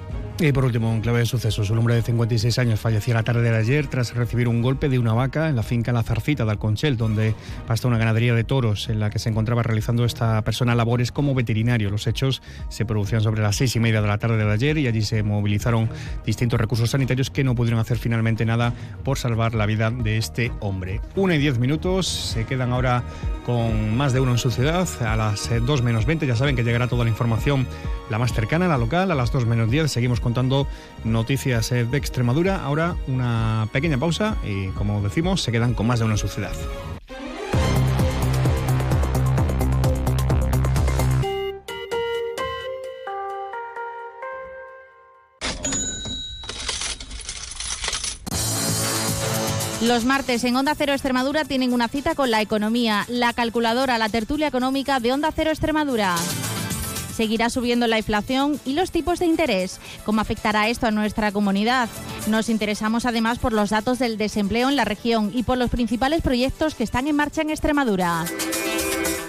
Y 0.40 0.50
por 0.50 0.64
último, 0.64 0.90
un 0.90 1.00
clave 1.00 1.20
de 1.20 1.26
sucesos. 1.26 1.70
Un 1.70 1.78
hombre 1.78 1.94
de 1.94 2.02
56 2.02 2.58
años 2.58 2.80
falleció 2.80 3.14
la 3.14 3.22
tarde 3.22 3.42
de 3.42 3.56
ayer 3.56 3.86
tras 3.86 4.12
recibir 4.16 4.48
un 4.48 4.62
golpe 4.62 4.88
de 4.88 4.98
una 4.98 5.12
vaca 5.12 5.48
en 5.48 5.54
la 5.54 5.62
finca 5.62 5.92
La 5.92 6.02
Zarcita 6.02 6.44
de 6.44 6.50
Alconchel, 6.50 6.96
donde 6.96 7.36
pasta 7.68 7.86
una 7.86 7.98
ganadería 7.98 8.34
de 8.34 8.42
toros 8.42 8.88
en 8.88 8.98
la 8.98 9.10
que 9.10 9.20
se 9.20 9.28
encontraba 9.28 9.62
realizando 9.62 10.04
esta 10.04 10.42
persona 10.42 10.74
labores 10.74 11.12
como 11.12 11.36
veterinario. 11.36 11.88
Los 11.88 12.08
hechos 12.08 12.42
se 12.68 12.84
producían 12.84 13.20
sobre 13.20 13.42
las 13.42 13.54
seis 13.54 13.76
y 13.76 13.80
media 13.80 14.02
de 14.02 14.08
la 14.08 14.18
tarde 14.18 14.44
de 14.44 14.52
ayer 14.52 14.76
y 14.78 14.88
allí 14.88 15.02
se 15.02 15.22
movilizaron 15.22 15.88
distintos 16.26 16.60
recursos 16.60 16.90
sanitarios 16.90 17.30
que 17.30 17.44
no 17.44 17.54
pudieron 17.54 17.78
hacer 17.78 17.98
finalmente 17.98 18.44
nada 18.44 18.74
por 19.04 19.18
salvar 19.18 19.54
la 19.54 19.66
vida 19.66 19.92
de 19.92 20.16
este 20.16 20.50
hombre. 20.58 21.00
Una 21.14 21.36
y 21.36 21.38
diez 21.38 21.60
minutos, 21.60 22.08
se 22.08 22.44
quedan 22.44 22.72
ahora 22.72 23.04
con 23.46 23.96
más 23.96 24.12
de 24.12 24.18
uno 24.18 24.32
en 24.32 24.38
su 24.38 24.50
ciudad. 24.50 24.88
A 25.02 25.14
las 25.14 25.48
eh, 25.52 25.60
dos 25.60 25.82
menos 25.82 26.06
20 26.06 26.26
ya 26.26 26.34
saben 26.34 26.56
que 26.56 26.64
llegará 26.64 26.88
toda 26.88 27.04
la 27.04 27.10
información, 27.10 27.68
la 28.10 28.18
más 28.18 28.32
cercana, 28.32 28.66
la 28.66 28.78
local. 28.78 29.12
A 29.12 29.14
las 29.14 29.30
dos 29.30 29.46
menos 29.46 29.70
10 29.70 29.92
seguimos 29.92 30.23
contando 30.24 30.66
noticias 31.04 31.70
eh, 31.70 31.84
de 31.84 31.96
Extremadura. 31.96 32.64
Ahora 32.64 32.96
una 33.06 33.68
pequeña 33.70 33.98
pausa 33.98 34.36
y 34.42 34.68
como 34.70 35.00
decimos, 35.00 35.42
se 35.42 35.52
quedan 35.52 35.74
con 35.74 35.86
más 35.86 36.00
de 36.00 36.06
uno 36.06 36.14
en 36.14 36.18
su 36.18 36.26
ciudad. 36.26 36.52
Los 49.80 50.06
martes 50.06 50.42
en 50.44 50.56
Onda 50.56 50.74
Cero 50.74 50.94
Extremadura 50.94 51.44
tienen 51.44 51.74
una 51.74 51.88
cita 51.88 52.14
con 52.14 52.30
la 52.30 52.40
economía, 52.40 53.04
la 53.06 53.34
calculadora, 53.34 53.98
la 53.98 54.08
tertulia 54.08 54.46
económica 54.46 54.98
de 54.98 55.12
Onda 55.12 55.30
Cero 55.30 55.50
Extremadura. 55.50 56.16
Seguirá 57.14 57.48
subiendo 57.48 57.86
la 57.86 57.98
inflación 57.98 58.58
y 58.64 58.72
los 58.72 58.90
tipos 58.90 59.20
de 59.20 59.26
interés. 59.26 59.78
¿Cómo 60.04 60.20
afectará 60.20 60.68
esto 60.68 60.88
a 60.88 60.90
nuestra 60.90 61.30
comunidad? 61.30 61.88
Nos 62.26 62.48
interesamos 62.48 63.06
además 63.06 63.38
por 63.38 63.52
los 63.52 63.70
datos 63.70 64.00
del 64.00 64.18
desempleo 64.18 64.68
en 64.68 64.74
la 64.74 64.84
región 64.84 65.30
y 65.32 65.44
por 65.44 65.56
los 65.56 65.70
principales 65.70 66.22
proyectos 66.22 66.74
que 66.74 66.82
están 66.82 67.06
en 67.06 67.14
marcha 67.14 67.42
en 67.42 67.50
Extremadura. 67.50 68.24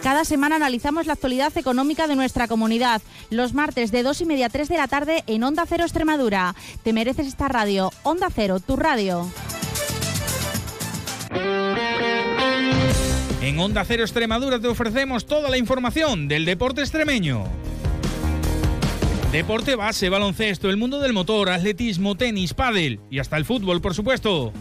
Cada 0.02 0.26
semana 0.26 0.56
analizamos 0.56 1.06
la 1.06 1.14
actualidad 1.14 1.56
económica 1.58 2.08
de 2.08 2.16
nuestra 2.16 2.48
comunidad. 2.48 3.02
Los 3.30 3.54
martes 3.54 3.92
de 3.92 4.04
2 4.04 4.22
y 4.22 4.26
media 4.26 4.48
a 4.48 4.50
3 4.50 4.68
de 4.68 4.78
la 4.78 4.88
tarde 4.88 5.24
en 5.28 5.44
Onda 5.44 5.66
Cero 5.68 5.84
Extremadura. 5.84 6.56
Te 6.84 6.94
mereces 6.94 7.28
esta 7.28 7.48
radio. 7.48 7.92
Onda 8.04 8.30
Cero, 8.34 8.60
tu 8.60 8.76
radio. 8.76 9.28
En 13.42 13.60
Onda 13.60 13.84
Cero 13.86 14.04
Extremadura 14.04 14.60
te 14.60 14.68
ofrecemos 14.68 15.26
toda 15.26 15.50
la 15.50 15.58
información 15.58 16.28
del 16.28 16.46
deporte 16.46 16.82
extremeño. 16.82 17.65
Deporte 19.36 19.76
base, 19.76 20.08
baloncesto, 20.08 20.70
el 20.70 20.78
mundo 20.78 21.02
del 21.02 21.12
motor, 21.12 21.50
atletismo, 21.50 22.16
tenis, 22.16 22.54
pádel 22.54 23.02
y 23.12 23.20
hasta 23.20 23.36
el 23.36 23.44
fútbol, 23.44 23.82
por 23.82 23.94
supuesto. 23.94 24.54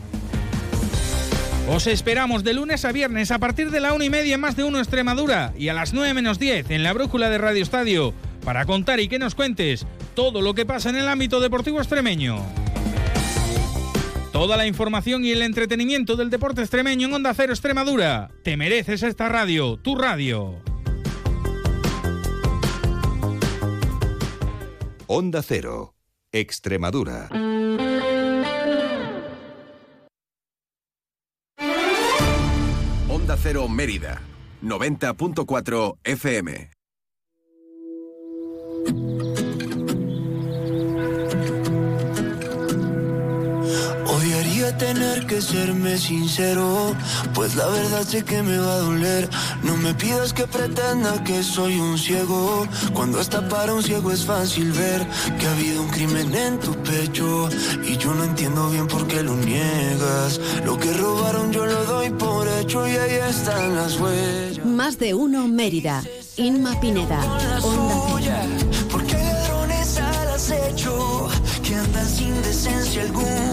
Os 1.69 1.87
esperamos 1.87 2.43
de 2.43 2.55
lunes 2.55 2.85
a 2.85 2.91
viernes 2.91 3.31
a 3.31 3.39
partir 3.39 3.71
de 3.71 3.79
la 3.79 3.93
una 3.93 4.05
y 4.05 4.11
media 4.11 4.37
más 4.37 4.57
de 4.57 4.65
uno 4.65 4.81
Extremadura 4.81 5.53
y 5.57 5.69
a 5.69 5.75
las 5.75 5.95
9 5.95 6.13
menos 6.15 6.41
10 6.41 6.73
en 6.73 6.83
la 6.83 6.93
brújula 6.93 7.31
de 7.31 7.39
Radio 7.39 7.63
Estadio 7.63 8.15
para 8.45 8.65
contar 8.65 8.99
y 8.99 9.07
que 9.07 9.21
nos 9.21 9.37
cuentes 9.37 9.87
todo 10.17 10.43
lo 10.43 10.55
que 10.55 10.67
pasa 10.67 10.91
en 10.91 10.97
el 10.97 11.07
ámbito 11.07 11.39
deportivo 11.39 11.79
extremeño. 11.79 12.45
Toda 14.33 14.57
la 14.57 14.67
información 14.67 15.25
y 15.25 15.31
el 15.31 15.43
entretenimiento 15.43 16.17
del 16.17 16.31
deporte 16.31 16.63
extremeño 16.63 17.07
en 17.07 17.15
Onda 17.15 17.33
Cero 17.33 17.53
Extremadura. 17.53 18.33
Te 18.43 18.57
mereces 18.57 19.05
esta 19.05 19.29
radio, 19.29 19.77
tu 19.77 19.95
radio. 19.95 20.74
Onda 25.07 25.43
Cero, 25.43 25.95
Extremadura. 26.33 27.29
Onda 33.11 33.37
Cero 33.37 33.69
Mérida, 33.69 34.23
90.4 34.63 35.99
FM. 36.05 36.71
Tener 44.79 45.27
que 45.27 45.41
serme 45.41 45.97
sincero, 45.97 46.95
pues 47.33 47.55
la 47.55 47.67
verdad 47.69 48.03
sé 48.03 48.23
que 48.25 48.43
me 48.43 48.59
va 48.59 48.75
a 48.75 48.79
doler. 48.79 49.29
No 49.63 49.77
me 49.77 49.95
pidas 49.95 50.33
que 50.33 50.47
pretenda 50.47 51.23
que 51.25 51.43
soy 51.43 51.79
un 51.79 51.97
ciego, 51.97 52.67
cuando 52.93 53.21
hasta 53.21 53.49
para 53.49 53.73
un 53.73 53.83
ciego 53.83 54.11
es 54.13 54.25
fácil 54.25 54.73
ver 54.73 55.07
que 55.39 55.47
ha 55.47 55.53
habido 55.53 55.83
un 55.83 55.89
crimen 55.89 56.35
en 56.35 56.59
tu 56.59 56.73
pecho 56.83 57.49
y 57.85 57.97
yo 57.97 58.13
no 58.15 58.25
entiendo 58.25 58.69
bien 58.71 58.87
por 58.89 59.07
qué 59.07 59.23
lo 59.23 59.37
niegas. 59.37 60.41
Lo 60.67 60.79
que 60.79 60.93
robaron 60.93 61.53
yo 61.53 61.65
lo 61.67 61.85
doy 61.85 62.11
por 62.11 62.47
hecho 62.49 62.87
y 62.87 62.97
ahí 62.97 63.15
están 63.31 63.77
las 63.77 63.99
huellas. 63.99 64.65
Más 64.67 64.99
de 64.99 65.15
uno 65.15 65.47
Mérida. 65.47 66.03
Inma 66.37 66.79
Pineda. 66.81 67.21
Onda. 67.63 68.43
Porque 68.91 69.15
ladrones 69.15 69.99
al 69.99 70.29
acecho 70.29 71.29
que 71.63 71.75
andan 71.75 72.09
sin 72.09 72.43
decencia 72.43 73.03
alguna, 73.03 73.53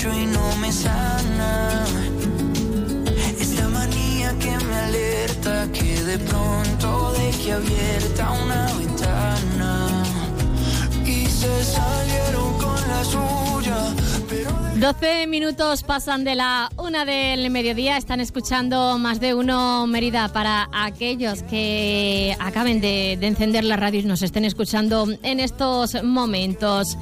techo 0.00 0.18
y 0.18 0.26
no 0.26 0.56
me 0.56 0.72
sana. 0.72 1.84
Esta 3.38 3.68
manía 3.68 4.32
que 4.38 4.56
me 4.64 4.76
alerta 4.76 5.68
que 5.72 6.02
de 6.02 6.18
pronto 6.18 7.12
deje 7.12 7.52
abierta 7.52 8.30
una 8.30 8.72
ventana 8.78 10.04
y 11.04 11.26
se 11.26 11.64
salieron 11.64 12.58
con 12.58 12.88
la 12.88 13.04
suya. 13.04 13.94
Pero 14.28 14.50
12 14.76 15.26
minutos 15.26 15.82
pasan 15.82 16.24
de 16.24 16.34
la 16.34 16.70
una 16.78 17.04
del 17.04 17.50
mediodía. 17.50 17.96
Están 17.96 18.20
escuchando 18.20 18.98
más 18.98 19.20
de 19.20 19.34
uno 19.34 19.86
Mérida 19.86 20.28
para 20.28 20.68
aquellos 20.72 21.42
que 21.42 22.36
acaben 22.38 22.80
de, 22.80 23.18
de 23.20 23.26
encender 23.26 23.64
la 23.64 23.76
radio 23.76 24.00
y 24.00 24.04
nos 24.04 24.22
estén 24.22 24.44
escuchando 24.44 25.06
en 25.22 25.40
estos 25.40 26.02
momentos. 26.02 26.96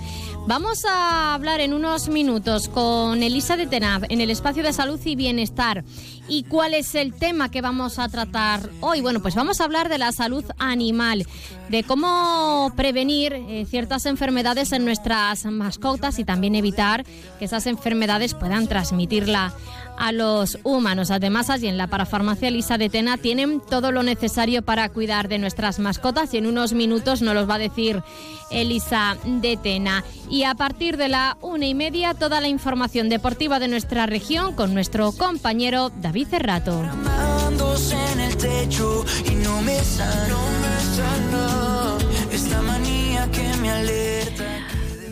Vamos 0.48 0.86
a 0.86 1.34
hablar 1.34 1.60
en 1.60 1.74
unos 1.74 2.08
minutos 2.08 2.70
con 2.70 3.22
Elisa 3.22 3.58
de 3.58 3.66
Tenab 3.66 4.06
en 4.08 4.22
el 4.22 4.30
espacio 4.30 4.62
de 4.62 4.72
salud 4.72 4.98
y 5.04 5.14
bienestar. 5.14 5.84
¿Y 6.26 6.44
cuál 6.44 6.72
es 6.72 6.94
el 6.94 7.12
tema 7.12 7.50
que 7.50 7.60
vamos 7.60 7.98
a 7.98 8.08
tratar 8.08 8.70
hoy? 8.80 9.02
Bueno, 9.02 9.20
pues 9.20 9.34
vamos 9.34 9.60
a 9.60 9.64
hablar 9.64 9.90
de 9.90 9.98
la 9.98 10.10
salud 10.10 10.42
animal, 10.56 11.26
de 11.68 11.84
cómo 11.84 12.72
prevenir 12.76 13.34
eh, 13.34 13.66
ciertas 13.68 14.06
enfermedades 14.06 14.72
en 14.72 14.86
nuestras 14.86 15.44
mascotas 15.44 16.18
y 16.18 16.24
también 16.24 16.54
evitar 16.54 17.04
que 17.38 17.44
esas 17.44 17.66
enfermedades 17.66 18.32
puedan 18.32 18.68
transmitirla 18.68 19.52
a 19.98 20.12
los 20.12 20.58
humanos. 20.62 21.10
Además, 21.10 21.50
allí 21.50 21.66
en 21.66 21.76
la 21.76 21.88
parafarmacia 21.88 22.48
Elisa 22.48 22.78
de 22.78 22.88
Tena 22.88 23.18
tienen 23.18 23.60
todo 23.60 23.92
lo 23.92 24.02
necesario 24.02 24.62
para 24.62 24.88
cuidar 24.88 25.28
de 25.28 25.38
nuestras 25.38 25.78
mascotas 25.78 26.32
y 26.32 26.38
en 26.38 26.46
unos 26.46 26.72
minutos 26.72 27.20
nos 27.20 27.34
los 27.34 27.48
va 27.48 27.56
a 27.56 27.58
decir 27.58 28.02
Elisa 28.50 29.16
de 29.24 29.56
Tena. 29.56 30.04
Y 30.30 30.44
a 30.44 30.54
partir 30.54 30.96
de 30.96 31.08
la 31.08 31.36
una 31.40 31.66
y 31.66 31.74
media, 31.74 32.14
toda 32.14 32.40
la 32.40 32.48
información 32.48 33.08
deportiva 33.08 33.58
de 33.58 33.68
nuestra 33.68 34.06
región 34.06 34.54
con 34.54 34.74
nuestro 34.74 35.12
compañero 35.12 35.90
David 36.00 36.28
Cerrato. 36.28 36.82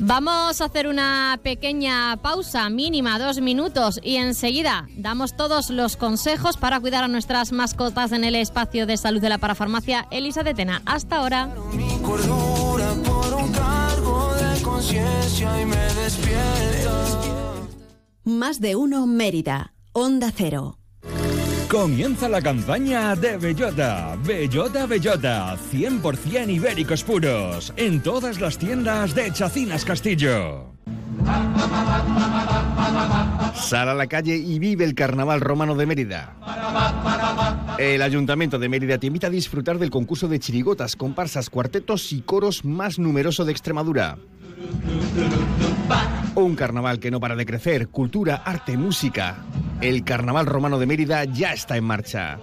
Vamos 0.07 0.61
a 0.61 0.67
hacer 0.67 0.87
una 0.87 1.41
pequeña 1.43 2.17
pausa 2.23 2.71
mínima, 2.71 3.19
dos 3.19 3.41
minutos, 3.41 3.99
y 4.05 4.19
enseguida 4.19 4.87
damos 4.97 5.35
todos 5.37 5.69
los 5.69 5.97
consejos 5.97 6.57
para 6.57 6.79
cuidar 6.79 7.03
a 7.03 7.09
nuestras 7.09 7.51
mascotas 7.51 8.13
en 8.13 8.23
el 8.23 8.37
espacio 8.37 8.87
de 8.87 8.99
salud 8.99 9.21
de 9.21 9.31
la 9.31 9.39
parafarmacia 9.39 10.07
Elisa 10.13 10.45
de 10.45 10.55
Tena. 10.55 10.81
Hasta 10.87 11.17
ahora. 11.17 11.53
Más 18.23 18.61
de 18.61 18.77
uno 18.77 19.07
Mérida, 19.09 19.75
Onda 19.93 20.31
Cero. 20.33 20.79
Comienza 21.71 22.29
la 22.29 22.41
campaña 22.41 23.17
de 23.17 23.37
Bellota. 23.39 24.17
Bellota 24.25 24.87
Bellota. 24.87 25.57
100% 25.73 26.49
ibéricos 26.49 27.03
puros. 27.03 27.73
En 27.77 28.01
todas 28.01 28.41
las 28.41 28.57
tiendas 28.57 29.17
de 29.17 29.33
Chacinas 29.33 29.85
Castillo. 29.85 30.73
Sal 33.55 33.89
a 33.89 33.95
la 33.95 34.07
calle 34.07 34.37
y 34.37 34.61
vive 34.61 34.85
el 34.85 34.95
Carnaval 34.95 35.41
Romano 35.41 35.75
de 35.75 35.87
Mérida. 35.87 36.37
El 37.79 38.01
Ayuntamiento 38.01 38.61
de 38.61 38.69
Mérida 38.69 38.99
te 38.99 39.09
invita 39.09 39.27
a 39.27 39.31
disfrutar 39.31 39.81
del 39.81 39.91
concurso 39.91 40.29
de 40.29 40.39
chirigotas, 40.39 40.95
comparsas, 40.95 41.51
cuartetos 41.51 42.13
y 42.13 42.21
coros 42.21 42.65
más 42.65 43.01
numeroso 43.01 43.45
de 43.45 43.51
Extremadura. 43.51 44.19
Un 46.37 46.55
carnaval 46.55 47.01
que 47.01 47.11
no 47.11 47.19
para 47.19 47.35
de 47.35 47.47
crecer, 47.47 47.89
cultura, 47.89 48.43
arte, 48.45 48.77
música. 48.77 49.39
El 49.81 50.05
Carnaval 50.05 50.45
Romano 50.45 50.79
de 50.79 50.85
Mérida 50.85 51.25
ya 51.25 51.55
está 51.55 51.79
en 51.79 51.85
marcha. 51.85 52.39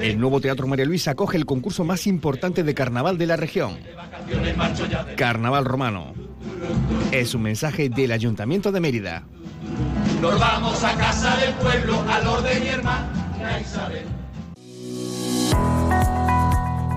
El 0.00 0.18
nuevo 0.18 0.40
Teatro 0.40 0.66
María 0.66 0.84
Luisa 0.84 1.12
acoge 1.12 1.36
el 1.36 1.46
concurso 1.46 1.84
más 1.84 2.08
importante 2.08 2.64
de 2.64 2.74
carnaval 2.74 3.18
de 3.18 3.26
la 3.28 3.36
región. 3.36 3.78
Carnaval 5.16 5.64
Romano. 5.64 6.12
Es 7.12 7.36
un 7.36 7.42
mensaje 7.42 7.88
del 7.88 8.10
Ayuntamiento 8.10 8.72
de 8.72 8.80
Mérida. 8.80 9.22
Nos 10.20 10.38
vamos 10.40 10.82
a 10.82 10.96
casa 10.96 11.36
del 11.36 11.54
pueblo, 11.54 12.04
al 12.08 12.26
orden 12.26 12.62
y. 12.64 14.19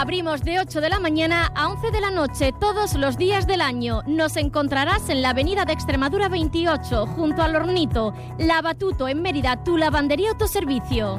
Abrimos 0.00 0.40
de 0.44 0.58
8 0.58 0.80
de 0.80 0.88
la 0.88 0.98
mañana 0.98 1.52
a 1.54 1.68
11 1.68 1.90
de 1.90 2.00
la 2.00 2.10
noche 2.10 2.54
todos 2.58 2.94
los 2.94 3.18
días 3.18 3.46
del 3.46 3.60
año. 3.60 4.00
Nos 4.06 4.38
encontrarás 4.38 5.10
en 5.10 5.20
la 5.20 5.28
avenida 5.28 5.66
de 5.66 5.74
Extremadura 5.74 6.30
28, 6.30 7.06
junto 7.08 7.42
al 7.42 7.54
Hornito. 7.54 8.14
Lavatuto 8.38 9.08
en 9.08 9.20
Mérida, 9.20 9.62
tu 9.62 9.76
lavandería 9.76 10.30
autoservicio. 10.30 11.18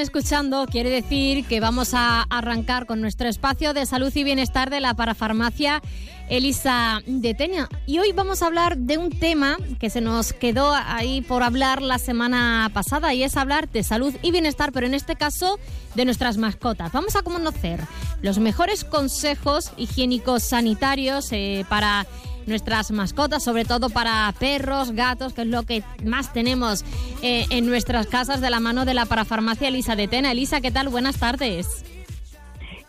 Escuchando 0.00 0.66
quiere 0.66 0.90
decir 0.90 1.44
que 1.44 1.60
vamos 1.60 1.94
a 1.94 2.22
arrancar 2.22 2.86
con 2.86 3.00
nuestro 3.00 3.28
espacio 3.28 3.74
de 3.74 3.86
salud 3.86 4.10
y 4.14 4.24
bienestar 4.24 4.70
de 4.70 4.80
la 4.80 4.94
parafarmacia 4.94 5.82
Elisa 6.28 7.02
de 7.06 7.34
Tenia. 7.34 7.68
Y 7.86 7.98
hoy 7.98 8.12
vamos 8.12 8.42
a 8.42 8.46
hablar 8.46 8.78
de 8.78 8.98
un 8.98 9.10
tema 9.10 9.58
que 9.78 9.90
se 9.90 10.00
nos 10.00 10.32
quedó 10.32 10.72
ahí 10.72 11.20
por 11.20 11.42
hablar 11.42 11.82
la 11.82 11.98
semana 11.98 12.70
pasada 12.72 13.12
y 13.12 13.22
es 13.22 13.36
hablar 13.36 13.68
de 13.68 13.82
salud 13.82 14.14
y 14.22 14.30
bienestar, 14.30 14.72
pero 14.72 14.86
en 14.86 14.94
este 14.94 15.16
caso 15.16 15.58
de 15.94 16.04
nuestras 16.04 16.36
mascotas. 16.38 16.92
Vamos 16.92 17.16
a 17.16 17.22
conocer 17.22 17.80
los 18.22 18.38
mejores 18.38 18.84
consejos 18.84 19.72
higiénicos 19.76 20.44
sanitarios 20.44 21.28
eh, 21.32 21.66
para 21.68 22.06
nuestras 22.46 22.90
mascotas, 22.90 23.42
sobre 23.42 23.64
todo 23.64 23.90
para 23.90 24.32
perros, 24.38 24.92
gatos, 24.92 25.32
que 25.32 25.42
es 25.42 25.46
lo 25.46 25.62
que 25.64 25.82
más 26.04 26.32
tenemos 26.32 26.84
eh, 27.22 27.44
en 27.50 27.66
nuestras 27.66 28.06
casas 28.06 28.40
de 28.40 28.50
la 28.50 28.60
mano 28.60 28.84
de 28.84 28.94
la 28.94 29.06
parafarmacia 29.06 29.68
Elisa 29.68 29.96
de 29.96 30.08
Tena. 30.08 30.32
Elisa, 30.32 30.60
¿qué 30.60 30.70
tal? 30.70 30.88
Buenas 30.88 31.18
tardes. 31.18 31.84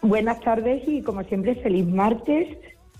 Buenas 0.01 0.39
tardes 0.41 0.81
y 0.87 1.01
como 1.01 1.23
siempre 1.23 1.55
feliz 1.55 1.85
martes 1.85 2.47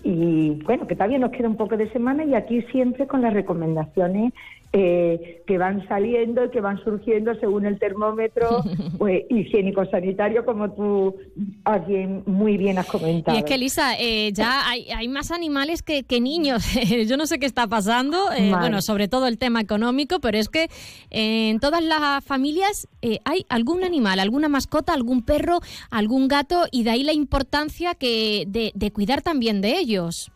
y 0.04 0.50
bueno, 0.64 0.86
que 0.86 0.94
todavía 0.94 1.18
nos 1.18 1.30
queda 1.32 1.48
un 1.48 1.56
poco 1.56 1.76
de 1.76 1.90
semana 1.92 2.24
y 2.24 2.34
aquí 2.34 2.62
siempre 2.72 3.06
con 3.06 3.22
las 3.22 3.32
recomendaciones 3.32 4.32
eh, 4.72 5.42
que 5.46 5.58
van 5.58 5.86
saliendo 5.86 6.46
y 6.46 6.50
que 6.50 6.60
van 6.60 6.82
surgiendo 6.82 7.34
según 7.40 7.66
el 7.66 7.78
termómetro 7.78 8.62
pues, 8.98 9.24
higiénico-sanitario, 9.28 10.46
como 10.46 10.72
tú 10.72 11.16
aquí 11.64 12.06
muy 12.26 12.56
bien 12.56 12.78
has 12.78 12.86
comentado. 12.86 13.36
Y 13.36 13.40
es 13.40 13.44
que, 13.44 13.54
Elisa, 13.56 13.98
eh, 13.98 14.32
ya 14.32 14.68
hay, 14.68 14.88
hay, 14.90 15.08
más 15.08 15.30
animales 15.30 15.82
que, 15.82 16.04
que 16.04 16.20
niños. 16.20 16.64
Yo 17.06 17.16
no 17.16 17.26
sé 17.26 17.38
qué 17.38 17.46
está 17.46 17.66
pasando, 17.66 18.32
eh, 18.32 18.50
bueno, 18.50 18.80
sobre 18.80 19.08
todo 19.08 19.26
el 19.26 19.36
tema 19.36 19.60
económico, 19.60 20.20
pero 20.20 20.38
es 20.38 20.48
que 20.48 20.68
en 21.10 21.60
todas 21.60 21.82
las 21.84 22.24
familias 22.24 22.88
eh, 23.02 23.18
hay 23.24 23.44
algún 23.50 23.84
animal, 23.84 24.20
alguna 24.20 24.48
mascota, 24.48 24.94
algún 24.94 25.22
perro, 25.22 25.60
algún 25.90 26.28
gato, 26.28 26.64
y 26.70 26.84
de 26.84 26.90
ahí 26.90 27.02
la 27.02 27.12
importancia 27.12 27.94
que 27.94 28.44
de, 28.48 28.72
de 28.74 28.90
cuidar 28.90 29.20
también 29.20 29.60
de 29.60 29.78
ellos. 29.78 30.31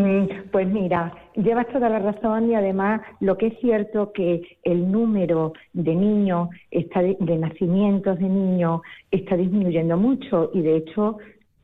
Mm, 0.00 0.50
Pues 0.50 0.66
mira, 0.66 1.12
llevas 1.34 1.68
toda 1.68 1.88
la 1.88 1.98
razón 1.98 2.50
y 2.50 2.54
además 2.54 3.02
lo 3.20 3.36
que 3.36 3.48
es 3.48 3.58
cierto 3.60 4.12
que 4.12 4.42
el 4.62 4.90
número 4.90 5.52
de 5.72 5.94
niños, 5.94 6.48
de 6.70 7.36
nacimientos 7.38 8.18
de 8.18 8.28
niños, 8.28 8.80
está 9.10 9.36
disminuyendo 9.36 9.96
mucho 9.96 10.50
y 10.54 10.62
de 10.62 10.76
hecho 10.76 11.18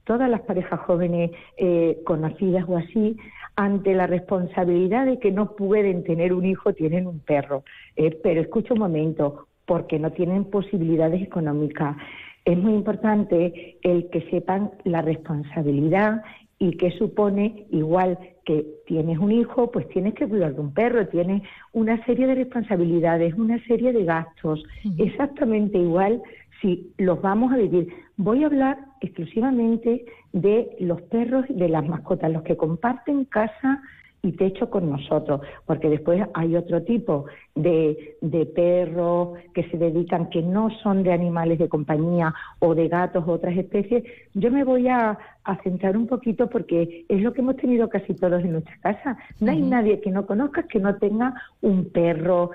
todas 0.05 0.30
las 0.30 0.43
parejas 0.43 0.80
jóvenes 0.80 1.30
eh, 1.57 1.99
conocidas 2.05 2.64
o 2.68 2.76
así, 2.76 3.16
ante 3.57 3.95
la 3.95 4.07
responsabilidad 4.07 5.07
de 5.07 5.18
que 5.18 5.32
no 5.32 5.57
pueden 5.57 6.05
tener 6.05 6.32
un 6.32 6.45
hijo, 6.45 6.74
tienen 6.74 7.07
un 7.07 7.20
perro. 7.20 7.64
Eh, 7.97 8.16
pero 8.22 8.41
escucha 8.41 8.74
un 8.74 8.80
momento, 8.80 9.47
porque 9.64 9.99
no 9.99 10.12
tienen 10.12 10.45
posibilidades 10.45 11.22
económicas. 11.22 11.97
Es 12.45 12.57
muy 12.57 12.74
importante 12.74 13.78
el 13.82 14.09
que 14.11 14.20
sepan 14.30 14.70
la 14.84 15.03
responsabilidad 15.03 16.22
y 16.59 16.76
que 16.76 16.90
supone 16.92 17.66
igual 17.70 18.18
que 18.44 18.64
tienes 18.86 19.18
un 19.18 19.32
hijo, 19.32 19.70
pues 19.70 19.88
tienes 19.88 20.14
que 20.14 20.26
cuidar 20.26 20.54
de 20.54 20.61
un 20.61 20.72
perro, 20.72 21.07
tienes 21.09 21.42
una 21.72 22.02
serie 22.07 22.26
de 22.26 22.36
responsabilidades, 22.36 23.34
una 23.34 23.62
serie 23.66 23.92
de 23.92 24.04
gastos, 24.04 24.64
exactamente 24.98 25.78
igual 25.78 26.22
si 26.61 26.92
los 26.98 27.20
vamos 27.20 27.52
a 27.52 27.57
vivir. 27.57 27.88
Voy 28.16 28.44
a 28.44 28.46
hablar 28.46 28.78
exclusivamente 29.00 30.07
de 30.32 30.76
los 30.80 31.02
perros, 31.02 31.44
de 31.48 31.68
las 31.68 31.86
mascotas, 31.86 32.32
los 32.32 32.42
que 32.42 32.57
comparten 32.57 33.26
casa 33.26 33.82
y 34.22 34.32
techo 34.32 34.68
con 34.70 34.90
nosotros, 34.90 35.40
porque 35.66 35.88
después 35.88 36.22
hay 36.34 36.56
otro 36.56 36.82
tipo 36.82 37.26
de, 37.54 38.16
de, 38.20 38.46
perros 38.46 39.38
que 39.54 39.68
se 39.70 39.78
dedican, 39.78 40.30
que 40.30 40.42
no 40.42 40.68
son 40.82 41.02
de 41.02 41.12
animales 41.12 41.58
de 41.58 41.68
compañía 41.68 42.34
o 42.58 42.74
de 42.74 42.88
gatos 42.88 43.24
o 43.26 43.32
otras 43.32 43.56
especies. 43.56 44.04
Yo 44.34 44.50
me 44.50 44.64
voy 44.64 44.88
a, 44.88 45.18
centrar 45.62 45.96
un 45.96 46.08
poquito 46.08 46.50
porque 46.50 47.04
es 47.08 47.22
lo 47.22 47.32
que 47.32 47.40
hemos 47.40 47.56
tenido 47.56 47.88
casi 47.88 48.14
todos 48.14 48.42
en 48.42 48.52
nuestra 48.52 48.76
casa. 48.80 49.16
No 49.40 49.52
hay 49.52 49.62
nadie 49.62 50.00
que 50.00 50.10
no 50.10 50.26
conozca 50.26 50.64
que 50.64 50.80
no 50.80 50.96
tenga 50.96 51.34
un 51.60 51.90
perro 51.90 52.50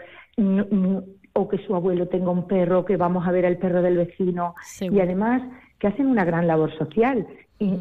o 1.33 1.47
que 1.47 1.57
su 1.59 1.73
abuelo 1.73 2.09
tenga 2.09 2.31
un 2.31 2.47
perro, 2.47 2.83
que 2.83 2.97
vamos 2.97 3.25
a 3.25 3.31
ver 3.31 3.45
al 3.45 3.57
perro 3.57 3.81
del 3.81 3.95
vecino. 3.95 4.55
Y 4.81 4.99
además 4.99 5.41
que 5.79 5.87
hacen 5.87 6.07
una 6.07 6.25
gran 6.25 6.47
labor 6.47 6.77
social 6.77 7.25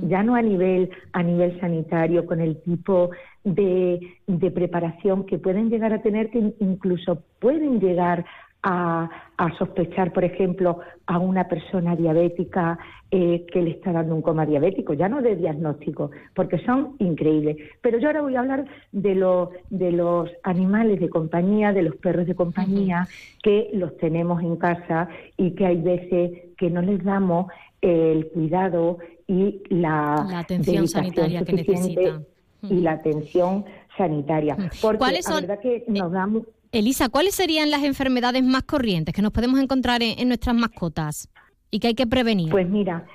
ya 0.08 0.22
no 0.22 0.34
a 0.34 0.42
nivel 0.42 0.90
a 1.12 1.22
nivel 1.22 1.58
sanitario 1.60 2.26
con 2.26 2.40
el 2.40 2.60
tipo 2.62 3.10
de, 3.44 4.00
de, 4.26 4.50
preparación 4.50 5.24
que 5.24 5.38
pueden 5.38 5.70
llegar 5.70 5.92
a 5.92 6.02
tener 6.02 6.30
que 6.30 6.54
incluso 6.60 7.22
pueden 7.38 7.80
llegar 7.80 8.24
a, 8.62 9.08
sospechar 9.58 10.12
por 10.12 10.22
ejemplo 10.22 10.80
a 11.06 11.18
una 11.18 11.48
persona 11.48 11.96
diabética 11.96 12.78
eh, 13.10 13.46
que 13.50 13.62
le 13.62 13.70
está 13.70 13.90
dando 13.90 14.14
un 14.14 14.20
coma 14.20 14.44
diabético 14.44 14.92
ya 14.92 15.08
no 15.08 15.22
de 15.22 15.34
diagnóstico 15.34 16.10
porque 16.34 16.58
son 16.58 16.96
increíbles. 16.98 17.56
Pero 17.80 17.98
yo 17.98 18.08
ahora 18.08 18.20
voy 18.20 18.36
a 18.36 18.40
hablar 18.40 18.66
de 18.92 19.14
los 19.14 19.48
de 19.70 19.92
los 19.92 20.30
animales 20.42 21.00
de 21.00 21.08
compañía 21.08 21.72
de 21.72 21.82
los 21.82 21.96
perros 21.96 22.26
de 22.26 22.34
compañía 22.34 23.08
que 23.42 23.70
los 23.72 23.96
tenemos 23.96 24.42
en 24.42 24.56
casa 24.56 25.08
y 25.38 25.52
que 25.52 25.64
hay 25.64 25.80
veces 25.80 26.54
que 26.58 26.68
no 26.68 26.82
les 26.82 27.02
damos 27.02 27.46
el 27.80 28.28
cuidado 28.28 28.98
y 29.30 29.62
la, 29.68 30.40
atención 30.40 30.88
sanitaria 30.88 31.44
que 31.44 31.52
necesita. 31.52 32.20
Y 32.62 32.80
la 32.80 32.92
atención 32.92 33.64
sanitaria. 33.96 34.56
Porque 34.82 34.98
¿Cuáles 34.98 35.24
son, 35.24 35.42
verdad 35.42 35.60
que 35.60 35.84
nos 35.86 36.10
damos... 36.10 36.42
Elisa, 36.72 37.08
¿cuáles 37.08 37.36
serían 37.36 37.70
las 37.70 37.84
enfermedades 37.84 38.42
más 38.42 38.64
corrientes 38.64 39.14
que 39.14 39.22
nos 39.22 39.30
podemos 39.30 39.60
encontrar 39.60 40.02
en, 40.02 40.26
nuestras 40.26 40.56
mascotas 40.56 41.28
y 41.70 41.78
que 41.78 41.88
hay 41.88 41.94
que 41.94 42.08
prevenir? 42.08 42.50
Pues 42.50 42.68
mira, 42.68 43.06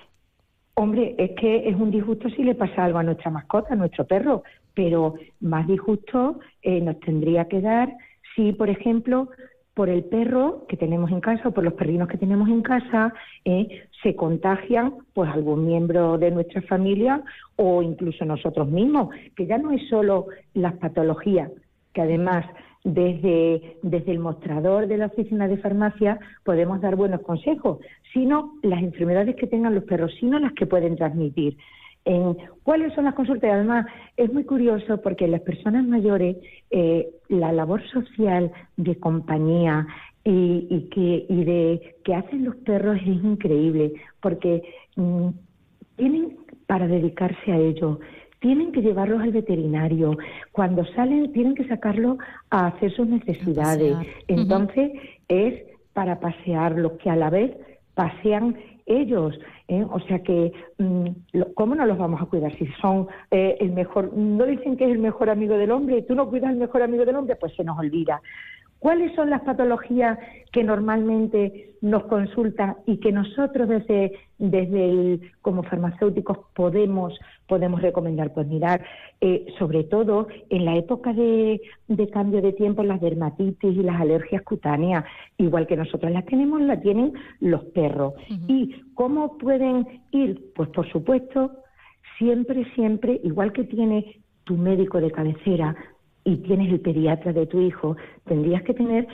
hombre, 0.75 1.15
es 1.17 1.31
que 1.37 1.67
es 1.69 1.75
un 1.75 1.91
disgusto 1.91 2.29
si 2.29 2.43
le 2.43 2.55
pasa 2.55 2.85
algo 2.85 2.99
a 2.99 3.03
nuestra 3.03 3.29
mascota, 3.29 3.73
a 3.73 3.75
nuestro 3.75 4.07
perro, 4.07 4.43
pero 4.73 5.15
más 5.41 5.67
disgusto 5.67 6.39
eh, 6.61 6.79
nos 6.79 6.97
tendría 7.01 7.45
que 7.49 7.59
dar 7.59 7.93
si, 8.35 8.53
por 8.53 8.69
ejemplo, 8.69 9.29
por 9.75 9.89
el 9.89 10.05
perro 10.05 10.65
que 10.67 10.77
tenemos 10.77 11.11
en 11.11 11.19
casa 11.19 11.49
o 11.49 11.51
por 11.51 11.63
los 11.63 11.73
perrinos 11.73 12.07
que 12.07 12.17
tenemos 12.17 12.47
en 12.49 12.61
casa 12.61 13.13
eh, 13.43 13.83
se 14.01 14.15
contagian 14.15 14.95
pues 15.13 15.29
algún 15.29 15.65
miembro 15.65 16.17
de 16.17 16.31
nuestra 16.31 16.61
familia 16.63 17.21
o 17.57 17.83
incluso 17.83 18.25
nosotros 18.25 18.69
mismos, 18.69 19.09
que 19.35 19.45
ya 19.45 19.57
no 19.57 19.71
es 19.71 19.87
solo 19.89 20.27
las 20.53 20.73
patologías, 20.77 21.51
que 21.93 22.01
además 22.01 22.45
desde, 22.85 23.77
desde 23.81 24.11
el 24.11 24.19
mostrador 24.19 24.87
de 24.87 24.97
la 24.97 25.07
oficina 25.07 25.47
de 25.47 25.57
farmacia 25.57 26.19
podemos 26.43 26.79
dar 26.79 26.95
buenos 26.95 27.21
consejos, 27.21 27.79
sino 28.13 28.53
las 28.63 28.81
enfermedades 28.81 29.35
que 29.35 29.47
tengan 29.47 29.75
los 29.75 29.83
perros, 29.83 30.13
sino 30.19 30.39
las 30.39 30.53
que 30.53 30.67
pueden 30.67 30.95
transmitir 30.95 31.57
en 32.05 32.37
cuáles 32.63 32.93
son 32.93 33.05
las 33.05 33.15
consultas. 33.15 33.51
Además, 33.51 33.85
es 34.15 34.31
muy 34.31 34.45
curioso 34.45 35.01
porque 35.01 35.27
las 35.27 35.41
personas 35.41 35.85
mayores, 35.85 36.37
eh, 36.69 37.09
la 37.27 37.51
labor 37.51 37.81
social 37.89 38.51
de 38.77 38.95
compañía 38.99 39.87
y, 40.23 40.89
que, 40.91 41.25
y 41.29 41.43
de 41.43 41.95
que 42.03 42.15
hacen 42.15 42.45
los 42.45 42.55
perros 42.57 42.97
es 43.01 43.07
increíble, 43.07 43.93
porque 44.21 44.63
mm, 44.95 45.27
tienen 45.97 46.37
para 46.65 46.87
dedicarse 46.87 47.51
a 47.51 47.57
ello, 47.57 47.99
tienen 48.39 48.71
que 48.71 48.81
llevarlos 48.81 49.21
al 49.21 49.31
veterinario, 49.31 50.17
cuando 50.51 50.83
salen 50.93 51.31
tienen 51.31 51.55
que 51.55 51.67
sacarlos 51.67 52.17
a 52.49 52.67
hacer 52.67 52.91
sus 52.93 53.07
necesidades. 53.07 53.95
Entonces, 54.27 54.91
es 55.27 55.63
para 55.93 56.19
pasearlos, 56.19 56.93
que 56.93 57.09
a 57.09 57.15
la 57.15 57.29
vez 57.29 57.55
pasean 57.93 58.55
ellos. 58.85 59.37
¿eh? 59.67 59.85
O 59.89 59.99
sea 60.01 60.21
que, 60.21 60.51
mm, 60.77 61.07
¿cómo 61.53 61.75
no 61.75 61.85
los 61.85 61.97
vamos 61.97 62.21
a 62.21 62.25
cuidar 62.25 62.55
si 62.57 62.67
son 62.81 63.07
eh, 63.31 63.57
el 63.59 63.71
mejor? 63.71 64.13
No 64.13 64.45
dicen 64.45 64.77
que 64.77 64.85
es 64.85 64.91
el 64.91 64.99
mejor 64.99 65.29
amigo 65.29 65.57
del 65.57 65.71
hombre 65.71 65.97
y 65.97 66.01
tú 66.03 66.15
no 66.15 66.29
cuidas 66.29 66.51
al 66.51 66.57
mejor 66.57 66.81
amigo 66.81 67.05
del 67.05 67.15
hombre, 67.15 67.35
pues 67.35 67.53
se 67.55 67.63
nos 67.63 67.77
olvida. 67.77 68.21
¿Cuáles 68.85 69.15
son 69.15 69.31
las 69.31 69.41
patologías 69.41 70.19
que 70.51 70.63
normalmente 70.63 71.71
nos 71.81 72.03
consultan 72.03 72.75
y 72.85 72.97
que 72.97 73.11
nosotros 73.11 73.67
desde, 73.67 74.11
desde 74.37 74.85
el, 74.91 75.31
como 75.41 75.63
farmacéuticos 75.63 76.37
podemos, 76.53 77.17
podemos 77.47 77.81
recomendar? 77.81 78.31
Pues 78.31 78.45
mirar, 78.45 78.85
eh, 79.21 79.47
sobre 79.57 79.85
todo 79.85 80.27
en 80.51 80.65
la 80.65 80.75
época 80.75 81.13
de, 81.13 81.59
cambio 82.13 82.43
de 82.43 82.53
tiempo, 82.53 82.83
las 82.83 83.01
dermatitis 83.01 83.75
y 83.75 83.81
las 83.81 83.99
alergias 83.99 84.43
cutáneas, 84.43 85.03
igual 85.39 85.65
que 85.65 85.77
nosotros 85.77 86.11
las 86.11 86.25
tenemos, 86.25 86.61
las 86.61 86.79
tienen 86.83 87.13
los 87.39 87.63
perros. 87.63 88.13
¿Y 88.47 88.83
cómo 88.93 89.39
pueden 89.39 90.03
ir? 90.11 90.53
Pues 90.55 90.69
por 90.69 90.87
supuesto, 90.91 91.53
siempre, 92.19 92.71
siempre, 92.75 93.19
igual 93.23 93.51
que 93.51 93.63
tiene 93.63 94.21
tu 94.43 94.55
médico 94.57 95.01
de 95.01 95.09
cabecera, 95.09 95.75
y 96.25 96.37
tienes 96.37 96.71
el 96.73 96.81
pediatra 96.81 97.31
de 97.31 97.45
tu 97.45 97.61
hijo, 97.61 97.95
tendrías 98.25 98.63
que 98.63 98.73
tener, 98.73 99.07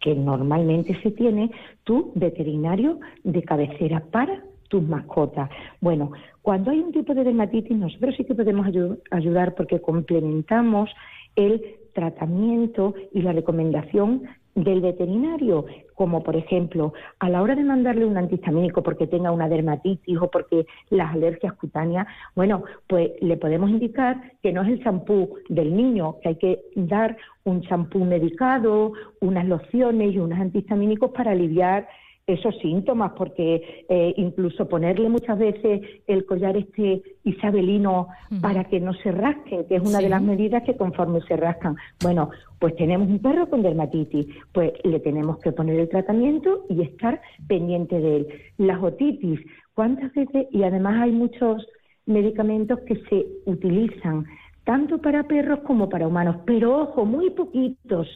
que 0.00 0.14
normalmente 0.14 1.00
se 1.02 1.12
tiene, 1.12 1.50
tu 1.84 2.12
veterinario 2.14 2.98
de 3.24 3.42
cabecera 3.42 4.02
para 4.10 4.42
tus 4.68 4.82
mascotas. 4.82 5.48
Bueno, 5.80 6.12
cuando 6.42 6.70
hay 6.70 6.80
un 6.80 6.92
tipo 6.92 7.14
de 7.14 7.24
dermatitis, 7.24 7.76
nosotros 7.76 8.14
sí 8.16 8.24
que 8.24 8.34
podemos 8.34 8.66
ayudar 9.10 9.54
porque 9.54 9.80
complementamos 9.80 10.90
el 11.36 11.62
tratamiento 11.94 12.94
y 13.12 13.22
la 13.22 13.32
recomendación 13.32 14.24
del 14.64 14.80
veterinario, 14.80 15.66
como 15.94 16.22
por 16.22 16.36
ejemplo 16.36 16.92
a 17.18 17.28
la 17.28 17.42
hora 17.42 17.54
de 17.54 17.64
mandarle 17.64 18.04
un 18.04 18.16
antihistamínico 18.16 18.82
porque 18.82 19.06
tenga 19.06 19.30
una 19.30 19.48
dermatitis 19.48 20.18
o 20.20 20.30
porque 20.30 20.66
las 20.90 21.14
alergias 21.14 21.54
cutáneas, 21.54 22.06
bueno, 22.34 22.64
pues 22.86 23.10
le 23.20 23.36
podemos 23.36 23.70
indicar 23.70 24.20
que 24.42 24.52
no 24.52 24.62
es 24.62 24.68
el 24.68 24.82
champú 24.82 25.36
del 25.48 25.76
niño, 25.76 26.16
que 26.22 26.28
hay 26.30 26.36
que 26.36 26.60
dar 26.74 27.16
un 27.44 27.62
champú 27.62 28.04
medicado, 28.04 28.92
unas 29.20 29.46
lociones 29.46 30.14
y 30.14 30.18
unos 30.18 30.38
antihistamínicos 30.38 31.10
para 31.12 31.32
aliviar 31.32 31.88
esos 32.28 32.56
síntomas, 32.58 33.12
porque 33.16 33.84
eh, 33.88 34.14
incluso 34.18 34.68
ponerle 34.68 35.08
muchas 35.08 35.38
veces 35.38 35.80
el 36.06 36.26
collar 36.26 36.58
este 36.58 37.02
isabelino 37.24 38.08
para 38.42 38.64
que 38.64 38.80
no 38.80 38.92
se 38.92 39.10
rasque, 39.10 39.64
que 39.66 39.76
es 39.76 39.82
una 39.82 39.98
de 39.98 40.10
las 40.10 40.22
medidas 40.22 40.62
que 40.62 40.76
conforme 40.76 41.22
se 41.22 41.36
rascan. 41.36 41.76
Bueno, 42.02 42.30
pues 42.58 42.76
tenemos 42.76 43.08
un 43.08 43.20
perro 43.20 43.48
con 43.48 43.62
dermatitis, 43.62 44.26
pues 44.52 44.72
le 44.84 45.00
tenemos 45.00 45.38
que 45.38 45.52
poner 45.52 45.80
el 45.80 45.88
tratamiento 45.88 46.66
y 46.68 46.82
estar 46.82 47.20
pendiente 47.48 47.98
de 47.98 48.16
él. 48.18 48.28
Las 48.58 48.82
otitis, 48.82 49.40
¿cuántas 49.72 50.12
veces? 50.12 50.48
Y 50.52 50.64
además 50.64 51.00
hay 51.00 51.12
muchos 51.12 51.66
medicamentos 52.04 52.80
que 52.80 52.96
se 53.08 53.26
utilizan 53.46 54.26
tanto 54.64 54.98
para 54.98 55.22
perros 55.22 55.60
como 55.60 55.88
para 55.88 56.06
humanos, 56.06 56.36
pero 56.44 56.78
ojo, 56.78 57.06
muy 57.06 57.30
poquitos 57.30 58.06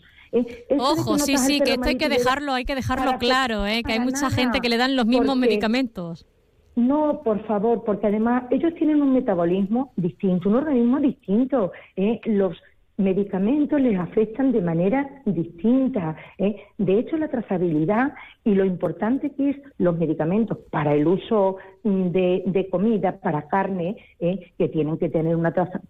Ojo, 0.78 1.18
sí, 1.18 1.36
sí, 1.36 1.60
que 1.60 1.72
esto 1.72 1.88
hay 1.88 1.96
que 1.96 2.08
dejarlo, 2.08 2.54
hay 2.54 2.64
que 2.64 2.74
dejarlo 2.74 3.18
claro, 3.18 3.66
¿eh? 3.66 3.82
que 3.84 3.92
hay 3.92 4.00
mucha 4.00 4.30
gente 4.30 4.60
que 4.60 4.68
le 4.68 4.78
dan 4.78 4.96
los 4.96 5.06
mismos 5.06 5.36
medicamentos. 5.36 6.26
No, 6.74 7.20
por 7.22 7.44
favor, 7.46 7.84
porque 7.84 8.06
además 8.06 8.44
ellos 8.50 8.74
tienen 8.74 9.02
un 9.02 9.12
metabolismo 9.12 9.92
distinto, 9.96 10.48
un 10.48 10.56
organismo 10.56 11.00
distinto. 11.00 11.72
¿eh? 11.96 12.18
Los 12.24 12.56
medicamentos 12.96 13.80
les 13.80 13.98
afectan 13.98 14.52
de 14.52 14.62
manera 14.62 15.22
distinta. 15.26 16.16
¿eh? 16.38 16.56
De 16.78 16.98
hecho, 16.98 17.16
la 17.16 17.28
trazabilidad 17.28 18.14
y 18.44 18.54
lo 18.54 18.64
importante 18.64 19.30
que 19.30 19.50
es 19.50 19.56
los 19.78 19.98
medicamentos 19.98 20.58
para 20.70 20.94
el 20.94 21.06
uso 21.06 21.56
mm, 21.84 22.08
de, 22.08 22.68
comida, 22.70 23.18
para 23.20 23.48
carne, 23.48 23.96
¿eh? 24.20 24.52
que 24.56 24.68
tienen 24.68 24.98
que 24.98 25.08
tener 25.08 25.36
una 25.36 25.52
traza, 25.52 25.80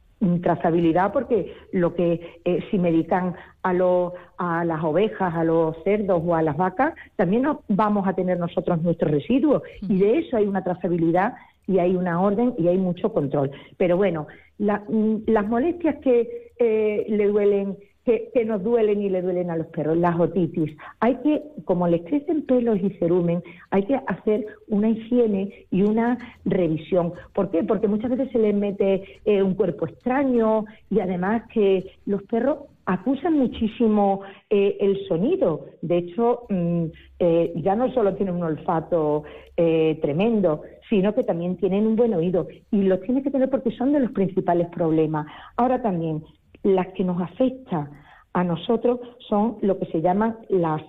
trazabilidad 0.41 1.13
porque 1.13 1.55
lo 1.73 1.95
que 1.95 2.41
eh, 2.45 2.61
si 2.71 2.79
medican 2.79 3.35
a, 3.63 3.73
lo, 3.73 4.15
a 4.39 4.65
las 4.65 4.83
ovejas, 4.83 5.35
a 5.35 5.45
los 5.45 5.77
cerdos 5.85 6.23
o 6.25 6.35
a 6.35 6.43
las 6.43 6.57
vacas, 6.57 6.95
también 7.17 7.47
vamos 7.69 8.07
a 8.07 8.15
tener 8.15 8.39
nosotros 8.39 8.83
nuestros 8.83 9.11
residuos 9.11 9.63
y 9.83 9.99
de 9.99 10.19
eso 10.19 10.37
hay 10.37 10.47
una 10.47 10.63
trazabilidad 10.63 11.35
y 11.67 11.79
hay 11.79 11.95
una 11.95 12.21
orden 12.21 12.55
y 12.59 12.69
hay 12.69 12.79
mucho 12.79 13.13
control. 13.13 13.51
Pero 13.77 13.97
bueno, 13.97 14.27
mm, 14.59 15.17
las 15.27 15.49
molestias 15.49 15.97
que 15.97 16.53
eh, 16.59 17.07
le 17.09 17.27
duelen 17.27 17.77
que, 18.05 18.45
nos 18.45 18.63
duelen 18.63 19.01
y 19.01 19.09
le 19.09 19.23
duelen 19.23 19.51
a 19.51 19.57
los 19.57 19.69
perros, 19.69 19.97
las 19.97 20.19
otitis. 20.19 20.77
Hay 21.01 21.17
que, 21.17 21.43
como 21.65 21.87
les 21.87 22.03
crecen 22.03 22.43
pelos 22.43 22.79
y 22.83 22.91
cerumen, 22.99 23.43
hay 23.71 23.85
que 23.85 23.95
hacer 23.95 24.47
una 24.69 24.91
higiene 24.91 25.67
y 25.71 25.83
una 25.83 26.19
revisión. 26.45 27.13
¿Por 27.33 27.51
qué? 27.51 27.63
Porque 27.63 27.89
muchas 27.89 28.11
veces 28.11 28.31
se 28.33 28.39
les 28.39 28.55
mete 28.55 29.05
eh, 29.25 29.43
un 29.43 29.55
cuerpo 29.55 29.87
extraño 29.87 30.65
y 30.91 31.01
además 31.01 31.45
que 31.53 31.93
los 32.07 32.23
perros 32.25 32.59
acusan 32.87 33.35
muchísimo 33.35 34.23
eh, 34.51 34.77
el 34.81 35.07
sonido. 35.07 35.67
De 35.83 35.99
hecho, 35.99 36.47
mm, 36.49 36.87
eh, 37.21 37.53
ya 37.57 37.77
no 37.77 37.93
solo 37.93 38.15
tienen 38.15 38.35
un 38.35 38.43
olfato 38.45 39.25
tremendo, 39.55 40.63
sino 40.91 41.15
que 41.15 41.23
también 41.23 41.57
tienen 41.57 41.87
un 41.87 41.95
buen 41.95 42.15
oído. 42.15 42.49
Y 42.73 42.83
los 42.83 43.01
tienen 43.03 43.23
que 43.23 43.31
tener 43.31 43.49
porque 43.49 43.71
son 43.71 43.93
de 43.93 44.01
los 44.01 44.11
principales 44.11 44.67
problemas. 44.71 45.27
Ahora 45.57 45.81
también, 45.83 46.25
las 46.63 46.89
que 46.89 47.05
nos 47.05 47.21
afecta 47.21 47.91
a 48.33 48.45
nosotros 48.45 49.01
son 49.29 49.59
lo 49.63 49.79
que 49.79 49.87
se 49.87 50.01
llaman 50.01 50.39
las 50.49 50.83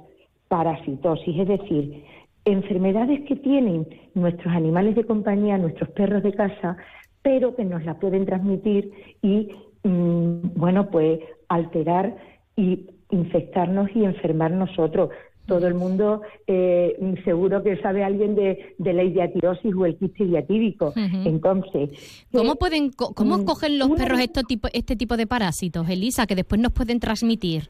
parasitosis, 0.47 1.39
es 1.39 1.47
decir, 1.47 2.03
enfermedades 2.45 3.21
que 3.27 3.35
tienen 3.35 3.87
nuestros 4.13 4.53
animales 4.53 4.95
de 4.95 5.05
compañía, 5.05 5.57
nuestros 5.57 5.89
perros 5.91 6.23
de 6.23 6.33
casa, 6.33 6.77
pero 7.21 7.55
que 7.55 7.65
nos 7.65 7.83
la 7.85 7.99
pueden 7.99 8.25
transmitir 8.25 8.91
y, 9.21 9.49
mm, 9.83 10.53
bueno, 10.55 10.89
pues 10.89 11.19
alterar 11.47 12.15
y 12.55 12.87
infectarnos 13.09 13.89
y 13.95 14.03
enfermar 14.03 14.51
nosotros 14.51 15.09
todo 15.45 15.67
el 15.67 15.73
mundo 15.73 16.21
eh, 16.47 16.95
seguro 17.23 17.63
que 17.63 17.77
sabe 17.77 18.03
alguien 18.03 18.35
de, 18.35 18.75
de 18.77 18.93
la 18.93 19.03
idiatirosis 19.03 19.73
o 19.75 19.85
el 19.85 19.97
quiste 19.97 20.23
idiatídico. 20.23 20.93
Entonces, 20.95 22.25
¿cómo 22.31 22.55
pueden 22.55 22.91
cómo 22.91 23.37
mm, 23.37 23.45
cogen 23.45 23.79
los 23.79 23.89
perros 23.91 24.19
este 24.19 24.43
tipo, 24.43 24.67
este 24.73 24.95
tipo 24.95 25.17
de 25.17 25.27
parásitos, 25.27 25.89
Elisa, 25.89 26.25
que 26.25 26.35
después 26.35 26.61
nos 26.61 26.71
pueden 26.71 26.99
transmitir? 26.99 27.69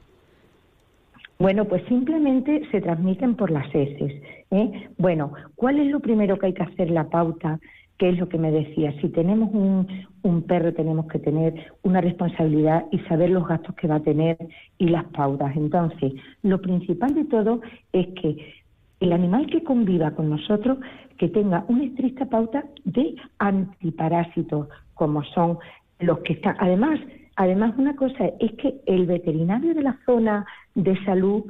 Bueno, 1.40 1.66
pues 1.66 1.84
simplemente 1.88 2.62
se 2.72 2.80
transmiten 2.80 3.36
por 3.36 3.52
las 3.52 3.68
heces. 3.74 4.14
¿eh? 4.52 4.90
Bueno, 4.98 5.34
¿cuál 5.56 5.80
es 5.80 5.88
lo 5.88 6.00
primero 6.00 6.38
que 6.38 6.48
hay 6.48 6.54
que 6.54 6.64
hacer 6.64 6.90
la 6.90 7.10
pauta? 7.10 7.60
¿Qué 7.98 8.10
es 8.10 8.18
lo 8.18 8.28
que 8.28 8.38
me 8.38 8.52
decía? 8.52 8.94
Si 9.02 9.10
tenemos 9.10 9.54
un, 9.54 9.88
un 10.24 10.42
perro 10.44 10.74
tenemos 10.74 11.08
que 11.08 11.20
tener 11.20 11.54
una 11.84 12.02
responsabilidad 12.02 12.86
y 12.92 13.00
saber 13.00 13.30
los 13.30 13.48
gastos 13.48 13.76
que 13.76 13.88
va 13.88 13.96
a 13.96 14.04
tener 14.04 14.38
y 14.78 14.88
las 14.88 15.06
pautas. 15.06 15.56
Entonces, 15.56 16.14
lo 16.42 16.60
principal 16.60 17.14
de 17.14 17.26
todo 17.26 17.62
es 17.92 18.08
que 18.20 18.64
el 19.00 19.12
animal 19.12 19.48
que 19.48 19.64
conviva 19.64 20.12
con 20.12 20.30
nosotros 20.30 20.78
que 21.18 21.28
tenga 21.28 21.66
una 21.68 21.84
estricta 21.84 22.26
pauta 22.26 22.64
de 22.86 23.16
antiparásitos, 23.38 24.68
como 24.94 25.24
son 25.24 25.60
los 26.00 26.20
que 26.20 26.34
están. 26.34 26.56
Además, 26.60 27.00
además 27.36 27.74
una 27.78 27.96
cosa 27.96 28.26
es 28.40 28.54
que 28.54 28.76
el 28.86 29.06
veterinario 29.06 29.74
de 29.74 29.84
la 29.84 30.00
zona 30.06 30.46
de 30.76 30.98
salud 31.06 31.44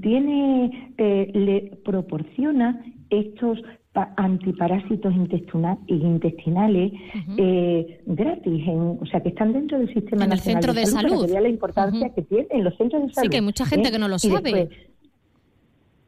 tiene, 0.00 0.92
eh, 0.96 1.30
le 1.34 1.76
proporciona 1.84 2.82
estos 3.10 3.60
antiparásitos 4.16 5.12
intestinales 5.88 6.92
eh, 7.36 8.00
gratis, 8.06 8.64
o 8.68 9.06
sea, 9.06 9.20
que 9.20 9.30
están 9.30 9.52
dentro 9.52 9.78
del 9.78 9.92
sistema 9.92 10.24
en 10.24 10.30
nacional 10.30 10.56
el 10.56 10.64
centro 10.64 10.74
de, 10.74 10.86
salud. 10.86 11.30
la 11.30 11.48
importancia 11.48 12.10
que 12.14 12.22
tienen 12.22 12.64
los 12.64 12.76
centros 12.76 13.02
de 13.02 13.12
salud. 13.12 13.24
Sí, 13.26 13.30
que 13.30 13.36
hay 13.36 13.42
mucha 13.42 13.66
gente 13.66 13.88
¿eh? 13.88 13.92
que 13.92 13.98
no 13.98 14.08
lo 14.08 14.18
sabe. 14.18 14.68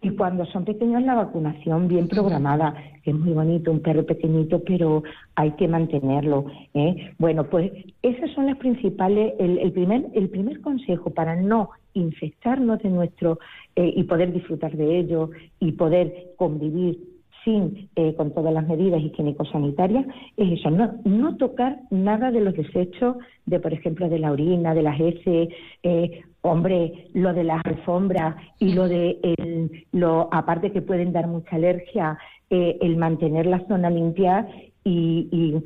y 0.02 0.10
cuando 0.10 0.46
son 0.46 0.64
pequeños 0.64 1.02
la 1.02 1.14
vacunación 1.14 1.88
bien 1.88 2.08
programada, 2.08 2.74
que 3.02 3.10
es 3.10 3.16
muy 3.16 3.32
bonito, 3.32 3.70
un 3.70 3.80
perro 3.80 4.04
pequeñito, 4.04 4.62
pero 4.64 5.02
hay 5.34 5.52
que 5.52 5.68
mantenerlo. 5.68 6.46
¿eh? 6.74 7.12
Bueno, 7.18 7.44
pues 7.44 7.72
esas 8.02 8.30
son 8.34 8.46
las 8.46 8.56
principales, 8.56 9.34
el, 9.38 9.58
el, 9.58 9.72
primer, 9.72 10.06
el 10.14 10.28
primer 10.28 10.60
consejo 10.60 11.10
para 11.10 11.36
no 11.36 11.70
infectarnos 11.94 12.80
de 12.82 12.88
nuestro 12.88 13.40
y 13.74 14.04
poder 14.04 14.32
disfrutar 14.32 14.76
de 14.76 14.98
ello 14.98 15.30
y 15.58 15.72
poder 15.72 16.34
convivir 16.36 17.09
sin 17.44 17.88
eh, 17.96 18.14
con 18.14 18.32
todas 18.32 18.52
las 18.52 18.66
medidas 18.66 19.00
higiénico-sanitarias 19.00 20.06
es 20.36 20.58
eso, 20.58 20.70
no, 20.70 20.92
no 21.04 21.36
tocar 21.36 21.80
nada 21.90 22.30
de 22.30 22.40
los 22.40 22.54
desechos 22.54 23.16
de, 23.46 23.60
por 23.60 23.72
ejemplo, 23.72 24.08
de 24.08 24.18
la 24.18 24.32
orina, 24.32 24.74
de 24.74 24.82
las 24.82 25.00
heces, 25.00 25.48
eh, 25.82 26.22
hombre, 26.42 27.08
lo 27.14 27.32
de 27.32 27.44
las 27.44 27.64
alfombras 27.64 28.36
y 28.58 28.72
lo 28.72 28.88
de, 28.88 29.18
el, 29.22 29.86
lo 29.92 30.28
aparte 30.32 30.72
que 30.72 30.82
pueden 30.82 31.12
dar 31.12 31.26
mucha 31.26 31.56
alergia, 31.56 32.18
eh, 32.50 32.78
el 32.80 32.96
mantener 32.96 33.46
la 33.46 33.66
zona 33.68 33.90
limpia 33.90 34.48
y, 34.84 35.28
y 35.30 35.62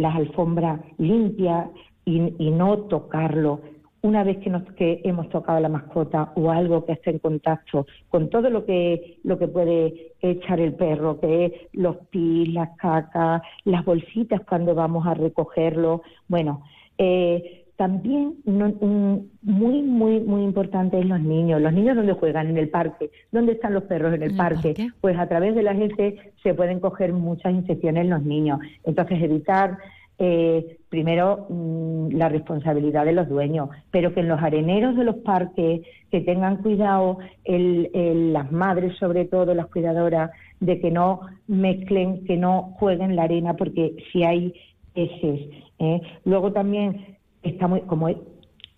las 0.00 0.14
alfombras 0.14 0.80
limpias 0.98 1.68
y 2.04 2.50
no 2.52 2.78
tocarlo 2.82 3.60
una 4.06 4.22
vez 4.22 4.38
que, 4.38 4.50
nos, 4.50 4.62
que 4.74 5.00
hemos 5.04 5.28
tocado 5.30 5.58
la 5.58 5.68
mascota 5.68 6.32
o 6.36 6.50
algo 6.50 6.84
que 6.84 6.92
esté 6.92 7.10
en 7.10 7.18
contacto 7.18 7.86
con 8.08 8.30
todo 8.30 8.50
lo 8.50 8.64
que, 8.64 9.18
lo 9.24 9.36
que 9.38 9.48
puede 9.48 10.12
echar 10.20 10.60
el 10.60 10.74
perro, 10.74 11.18
que 11.20 11.46
es 11.46 11.52
los 11.72 11.96
pis, 12.10 12.48
las 12.52 12.76
cacas, 12.76 13.42
las 13.64 13.84
bolsitas 13.84 14.40
cuando 14.48 14.74
vamos 14.74 15.06
a 15.06 15.14
recogerlo. 15.14 16.02
Bueno, 16.28 16.62
eh, 16.98 17.64
también 17.74 18.36
muy, 18.44 19.82
muy, 19.82 20.20
muy 20.20 20.42
importante 20.44 20.98
es 20.98 21.04
los 21.04 21.20
niños. 21.20 21.60
Los 21.60 21.72
niños 21.72 21.96
donde 21.96 22.14
juegan, 22.14 22.48
en 22.48 22.56
el 22.56 22.70
parque. 22.70 23.10
¿Dónde 23.32 23.52
están 23.52 23.74
los 23.74 23.82
perros? 23.84 24.14
En 24.14 24.22
el, 24.22 24.36
parque? 24.36 24.74
Pues 25.00 25.18
a 25.18 25.28
través 25.28 25.54
de 25.54 25.62
la 25.62 25.74
gente 25.74 26.32
se 26.42 26.54
pueden 26.54 26.80
coger 26.80 27.12
muchas 27.12 27.52
infecciones 27.52 28.04
en 28.04 28.10
los 28.10 28.22
niños. 28.22 28.60
Entonces, 28.84 29.22
evitar 29.22 29.78
eh, 30.18 30.75
primero 30.88 31.46
mm, 31.48 32.10
la 32.12 32.28
responsabilidad 32.28 33.04
de 33.04 33.12
los 33.12 33.28
dueños, 33.28 33.70
pero 33.90 34.14
que 34.14 34.20
en 34.20 34.28
los 34.28 34.40
areneros 34.40 34.96
de 34.96 35.04
los 35.04 35.16
parques 35.16 35.82
que 36.10 36.20
tengan 36.20 36.58
cuidado 36.58 37.18
las 37.44 38.52
madres 38.52 38.96
sobre 38.98 39.24
todo, 39.24 39.54
las 39.54 39.66
cuidadoras, 39.66 40.30
de 40.60 40.80
que 40.80 40.90
no 40.90 41.20
mezclen, 41.48 42.24
que 42.24 42.36
no 42.36 42.74
jueguen 42.78 43.16
la 43.16 43.24
arena, 43.24 43.54
porque 43.54 43.96
si 44.12 44.24
hay 44.24 44.54
heces. 44.94 45.40
¿eh? 45.78 46.00
Luego 46.24 46.52
también 46.52 47.18
estamos, 47.42 47.80
como 47.86 48.08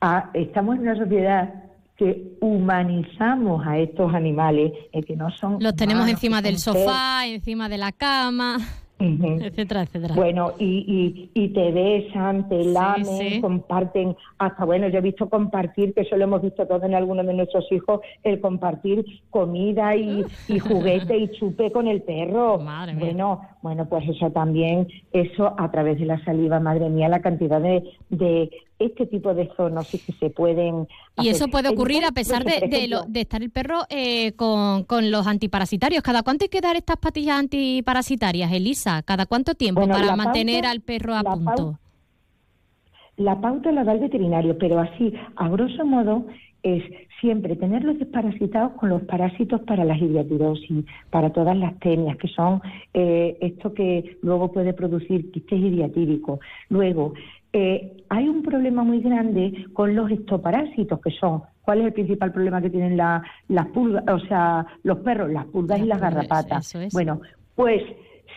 ah, 0.00 0.30
estamos 0.34 0.76
en 0.76 0.82
una 0.82 0.96
sociedad 0.96 1.54
que 1.96 2.36
humanizamos 2.40 3.66
a 3.66 3.78
estos 3.78 4.14
animales, 4.14 4.72
eh, 4.92 5.02
que 5.02 5.16
no 5.16 5.30
son... 5.30 5.58
Los 5.60 5.74
tenemos 5.74 6.08
encima 6.08 6.40
del 6.40 6.58
sofá, 6.58 7.26
encima 7.26 7.68
de 7.68 7.78
la 7.78 7.92
cama 7.92 8.58
etcétera, 8.98 9.82
etcétera. 9.82 10.14
Bueno, 10.14 10.52
y, 10.58 11.30
y, 11.32 11.48
te 11.48 11.70
besan, 11.70 12.48
te 12.48 12.64
lamen, 12.64 13.40
comparten, 13.40 14.16
hasta 14.38 14.64
bueno, 14.64 14.88
yo 14.88 14.98
he 14.98 15.02
visto 15.02 15.28
compartir, 15.28 15.94
que 15.94 16.00
eso 16.02 16.16
lo 16.16 16.24
hemos 16.24 16.42
visto 16.42 16.66
todos 16.66 16.82
en 16.82 16.94
algunos 16.94 17.26
de 17.26 17.34
nuestros 17.34 17.70
hijos, 17.70 18.00
el 18.24 18.40
compartir 18.40 19.04
comida 19.30 19.94
y, 19.94 20.24
y 20.48 20.58
juguete 20.58 21.16
y 21.16 21.28
chupe 21.32 21.70
con 21.70 21.86
el 21.86 22.02
perro. 22.02 22.58
bueno, 22.98 23.40
bueno, 23.62 23.88
pues 23.88 24.08
eso 24.08 24.30
también, 24.30 24.88
eso 25.12 25.54
a 25.56 25.70
través 25.70 25.98
de 25.98 26.06
la 26.06 26.22
saliva, 26.24 26.58
madre 26.58 26.88
mía, 26.88 27.08
la 27.08 27.22
cantidad 27.22 27.60
de, 27.60 27.84
de 28.10 28.50
este 28.78 29.06
tipo 29.06 29.34
de 29.34 29.50
zoonosis 29.56 30.04
que 30.04 30.12
se 30.12 30.30
pueden... 30.30 30.86
Y 31.16 31.28
eso 31.28 31.48
puede 31.48 31.68
ocurrir 31.68 32.04
a 32.04 32.12
pesar 32.12 32.44
de, 32.44 32.68
de, 33.08 33.20
estar 33.20 33.42
el 33.42 33.50
perro 33.50 33.80
eh, 33.90 34.32
con, 34.32 34.84
con, 34.84 35.10
los 35.10 35.26
antiparasitarios. 35.26 36.02
¿Cada 36.02 36.22
cuánto 36.22 36.44
hay 36.44 36.48
que 36.48 36.60
dar 36.60 36.76
estas 36.76 36.96
patillas 36.98 37.38
antiparasitarias, 37.38 38.52
Elisa? 38.52 39.02
¿Cada 39.02 39.26
cuánto 39.26 39.54
tiempo 39.54 39.86
para 39.88 40.14
mantener 40.14 40.66
al 40.66 40.80
perro 40.80 41.14
a 41.14 41.22
punto? 41.22 41.78
la 43.18 43.40
pauta 43.40 43.72
la 43.72 43.84
da 43.84 43.92
el 43.92 44.00
veterinario, 44.00 44.56
pero 44.58 44.78
así, 44.78 45.12
a 45.36 45.48
grosso 45.48 45.84
modo, 45.84 46.24
es 46.62 46.82
siempre 47.20 47.56
tenerlos 47.56 47.98
desparasitados 47.98 48.72
con 48.72 48.88
los 48.90 49.02
parásitos 49.02 49.60
para 49.62 49.84
la 49.84 49.96
idiatidosis, 49.96 50.84
para 51.10 51.30
todas 51.30 51.56
las 51.56 51.78
tenias, 51.80 52.16
que 52.16 52.28
son 52.28 52.60
eh, 52.94 53.36
esto 53.40 53.74
que 53.74 54.18
luego 54.22 54.52
puede 54.52 54.72
producir 54.72 55.30
quistes 55.32 55.58
idiatívicos. 55.58 56.38
Luego, 56.68 57.14
eh, 57.52 58.04
hay 58.08 58.28
un 58.28 58.42
problema 58.42 58.82
muy 58.82 59.00
grande 59.00 59.66
con 59.72 59.94
los 59.94 60.10
estoparásitos, 60.10 61.00
que 61.00 61.10
son, 61.10 61.42
¿cuál 61.62 61.80
es 61.80 61.86
el 61.86 61.92
principal 61.92 62.32
problema 62.32 62.60
que 62.60 62.70
tienen 62.70 62.96
las 62.96 63.66
pulgas, 63.72 64.04
o 64.08 64.18
sea, 64.20 64.66
los 64.82 64.98
perros, 64.98 65.30
las 65.30 65.46
pulgas 65.46 65.80
y 65.80 65.84
las 65.84 66.00
garrapatas? 66.00 66.76
Bueno, 66.92 67.20
pues 67.54 67.82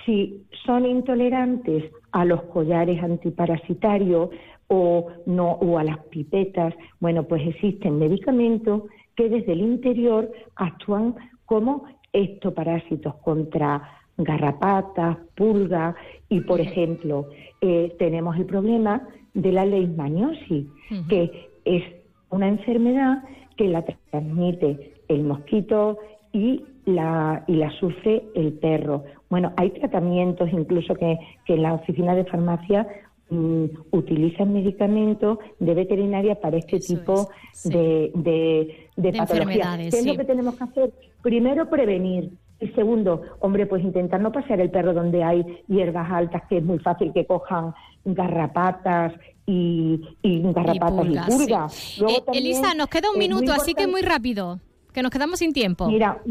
si 0.05 0.43
son 0.66 0.86
intolerantes 0.86 1.91
a 2.12 2.26
los 2.26 2.43
collares 2.43 3.01
antiparasitarios 3.03 4.30
o 4.68 5.07
no 5.26 5.51
o 5.51 5.78
a 5.78 5.84
las 5.84 5.99
pipetas, 6.05 6.74
bueno, 6.99 7.24
pues 7.24 7.45
existen 7.45 7.99
medicamentos 7.99 8.84
que 9.16 9.30
desde 9.30 9.51
el 9.53 9.62
interior 9.62 10.32
actúan 10.55 11.16
como 11.45 11.84
estoparásitos 12.14 13.16
contra 13.16 14.00
garrapatas, 14.24 15.17
pulgas 15.36 15.95
y, 16.30 16.41
por 16.41 16.59
ejemplo, 16.59 17.28
eh, 17.61 17.95
tenemos 17.99 18.38
el 18.38 18.45
problema 18.45 19.07
de 19.34 19.51
la 19.51 19.65
leishmaniosis, 19.65 20.67
que 21.07 21.49
es 21.65 21.84
una 22.30 22.47
enfermedad 22.47 23.24
que 23.55 23.67
la 23.67 23.84
transmite 24.09 24.93
el 25.07 25.24
mosquito 25.24 25.97
y 26.33 26.63
la, 26.86 27.43
y 27.47 27.55
la 27.55 27.71
sufre 27.71 28.24
el 28.36 28.54
perro. 28.54 29.04
Bueno, 29.29 29.54
hay 29.58 29.70
tratamientos 29.71 30.50
incluso 30.51 30.95
que, 30.95 31.17
que 31.45 31.54
en 31.54 31.63
la 31.63 31.74
oficina 31.74 32.16
de 32.16 32.25
farmacia 32.25 32.87
mm, 33.29 33.66
utilizan 33.91 34.54
medicamentos 34.54 35.37
de 35.59 35.74
veterinaria 35.74 36.36
para 36.36 36.58
este 36.58 36.79
tipo 36.79 37.29
de, 37.66 38.12
de, 38.16 38.89
de, 38.95 39.13
patologías. 39.13 39.78
¿Qué 39.78 40.00
es 40.00 40.05
lo 40.05 40.17
que 40.17 40.25
tenemos 40.25 40.55
que 40.55 40.63
hacer? 40.63 40.91
Primero, 41.21 41.70
prevenir. 41.70 42.32
Y 42.62 42.67
segundo, 42.70 43.24
hombre, 43.39 43.66
pues 43.66 43.83
intentar 43.83 44.21
no 44.21 44.32
pasear 44.32 44.62
el 44.62 44.70
perro 44.70 44.93
donde 44.93 45.24
hay 45.24 45.43
hierbas 45.67 46.12
altas, 46.12 46.43
que 46.47 46.58
es 46.59 46.63
muy 46.63 46.78
fácil 46.78 47.12
que 47.12 47.25
cojan 47.25 47.74
garrapatas 48.05 49.13
y, 49.47 50.00
y 50.21 50.42
garrapatas 50.54 51.05
y 51.08 51.17
pulgas. 51.17 52.01
Eh, 52.01 52.24
Elisa, 52.33 52.75
nos 52.75 52.88
queda 52.88 53.09
un 53.12 53.17
minuto, 53.17 53.51
así 53.51 53.74
que 53.74 53.88
muy 53.88 54.04
rápido, 54.04 54.59
que 54.93 55.01
nos 55.01 55.09
quedamos 55.09 55.39
sin 55.39 55.54
tiempo. 55.54 55.88
Mira, 55.88 56.21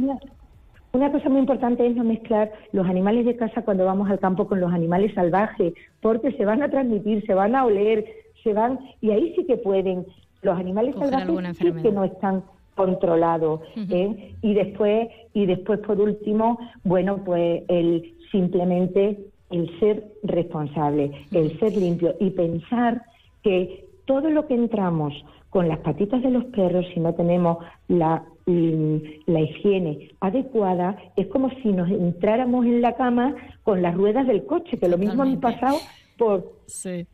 una 0.92 1.10
cosa 1.10 1.28
muy 1.28 1.40
importante 1.40 1.84
es 1.84 1.96
no 1.96 2.04
mezclar 2.04 2.52
los 2.72 2.86
animales 2.86 3.26
de 3.26 3.36
casa 3.36 3.62
cuando 3.62 3.84
vamos 3.84 4.08
al 4.08 4.20
campo 4.20 4.46
con 4.46 4.60
los 4.60 4.72
animales 4.72 5.12
salvajes, 5.14 5.74
porque 6.00 6.30
se 6.32 6.44
van 6.44 6.62
a 6.62 6.70
transmitir, 6.70 7.26
se 7.26 7.34
van 7.34 7.56
a 7.56 7.64
oler, 7.64 8.04
se 8.44 8.52
van 8.52 8.78
y 9.00 9.10
ahí 9.10 9.34
sí 9.34 9.44
que 9.46 9.56
pueden. 9.56 10.06
Los 10.42 10.58
animales 10.58 10.94
salvajes 10.96 11.58
sí 11.58 11.72
que 11.82 11.92
no 11.92 12.04
están 12.04 12.44
controlados. 12.74 13.60
¿eh? 13.76 14.34
Y 14.42 14.54
después 14.54 15.08
y 15.32 15.46
después 15.46 15.80
por 15.80 16.00
último, 16.00 16.58
bueno, 16.84 17.22
pues 17.24 17.62
el 17.68 18.14
simplemente 18.30 19.18
el 19.50 19.80
ser 19.80 20.04
responsable, 20.22 21.10
el 21.32 21.58
ser 21.58 21.72
limpio 21.72 22.14
y 22.20 22.30
pensar 22.30 23.02
que 23.42 23.86
todo 24.04 24.30
lo 24.30 24.46
que 24.46 24.54
entramos 24.54 25.12
con 25.50 25.68
las 25.68 25.78
patitas 25.80 26.22
de 26.22 26.30
los 26.30 26.44
perros, 26.46 26.86
si 26.94 27.00
no 27.00 27.14
tenemos 27.14 27.58
la 27.88 28.24
la 28.46 29.40
higiene 29.40 30.10
adecuada, 30.20 30.96
es 31.16 31.26
como 31.28 31.50
si 31.62 31.72
nos 31.72 31.90
entráramos 31.90 32.66
en 32.66 32.80
la 32.80 32.94
cama 32.94 33.34
con 33.62 33.82
las 33.82 33.94
ruedas 33.94 34.26
del 34.26 34.44
coche, 34.44 34.78
que 34.78 34.88
lo 34.88 34.98
mismo 34.98 35.22
han 35.22 35.40
pasado 35.40 35.76
por... 36.18 36.59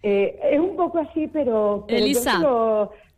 Eh, 0.02 0.38
es 0.52 0.60
un 0.60 0.76
poco 0.76 0.98
así, 0.98 1.26
pero... 1.28 1.84
Elisa, 1.88 2.38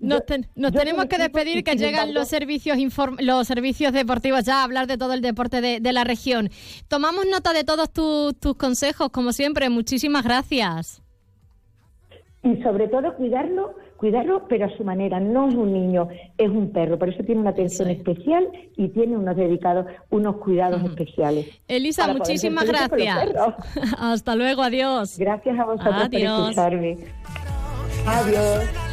nos, 0.00 0.24
tenemos 0.72 1.06
que 1.06 1.18
despedir, 1.18 1.64
que 1.64 1.74
llegan 1.74 2.14
los 2.14 2.28
servicios 2.28 2.78
los 3.18 3.46
servicios 3.48 3.92
deportivos 3.92 4.44
ya 4.44 4.60
a 4.60 4.64
hablar 4.64 4.86
de 4.86 4.96
todo 4.96 5.12
el 5.12 5.22
deporte 5.22 5.60
de, 5.60 5.92
la 5.92 6.04
región. 6.04 6.50
Tomamos 6.86 7.26
nota 7.26 7.52
de 7.52 7.64
todos 7.64 7.90
tus 7.92 8.54
consejos, 8.56 9.10
como 9.10 9.32
siempre. 9.32 9.68
Muchísimas 9.70 10.24
gracias. 10.24 11.02
Y 12.44 12.62
sobre 12.62 12.86
todo 12.88 13.14
cuidarlo 13.16 13.74
cuidarlo, 13.98 14.46
pero 14.48 14.66
a 14.66 14.76
su 14.76 14.84
manera. 14.84 15.20
No 15.20 15.48
es 15.48 15.54
un 15.54 15.72
niño, 15.72 16.08
es 16.38 16.48
un 16.48 16.72
perro. 16.72 16.98
Por 16.98 17.10
eso 17.10 17.22
tiene 17.24 17.42
una 17.42 17.50
atención 17.50 17.90
especial 17.90 18.48
y 18.76 18.88
tiene 18.88 19.16
unos 19.16 19.36
dedicados, 19.36 19.86
unos 20.08 20.36
cuidados 20.36 20.82
especiales. 20.82 21.46
Elisa, 21.66 22.10
muchísimas 22.14 22.66
gracias. 22.66 23.30
Hasta 23.98 24.34
luego, 24.36 24.62
adiós. 24.62 25.18
Gracias 25.18 25.58
a 25.58 25.64
vosotros 25.64 26.08
por 26.08 26.14
escucharme. 26.14 26.96
Adiós. 28.06 28.87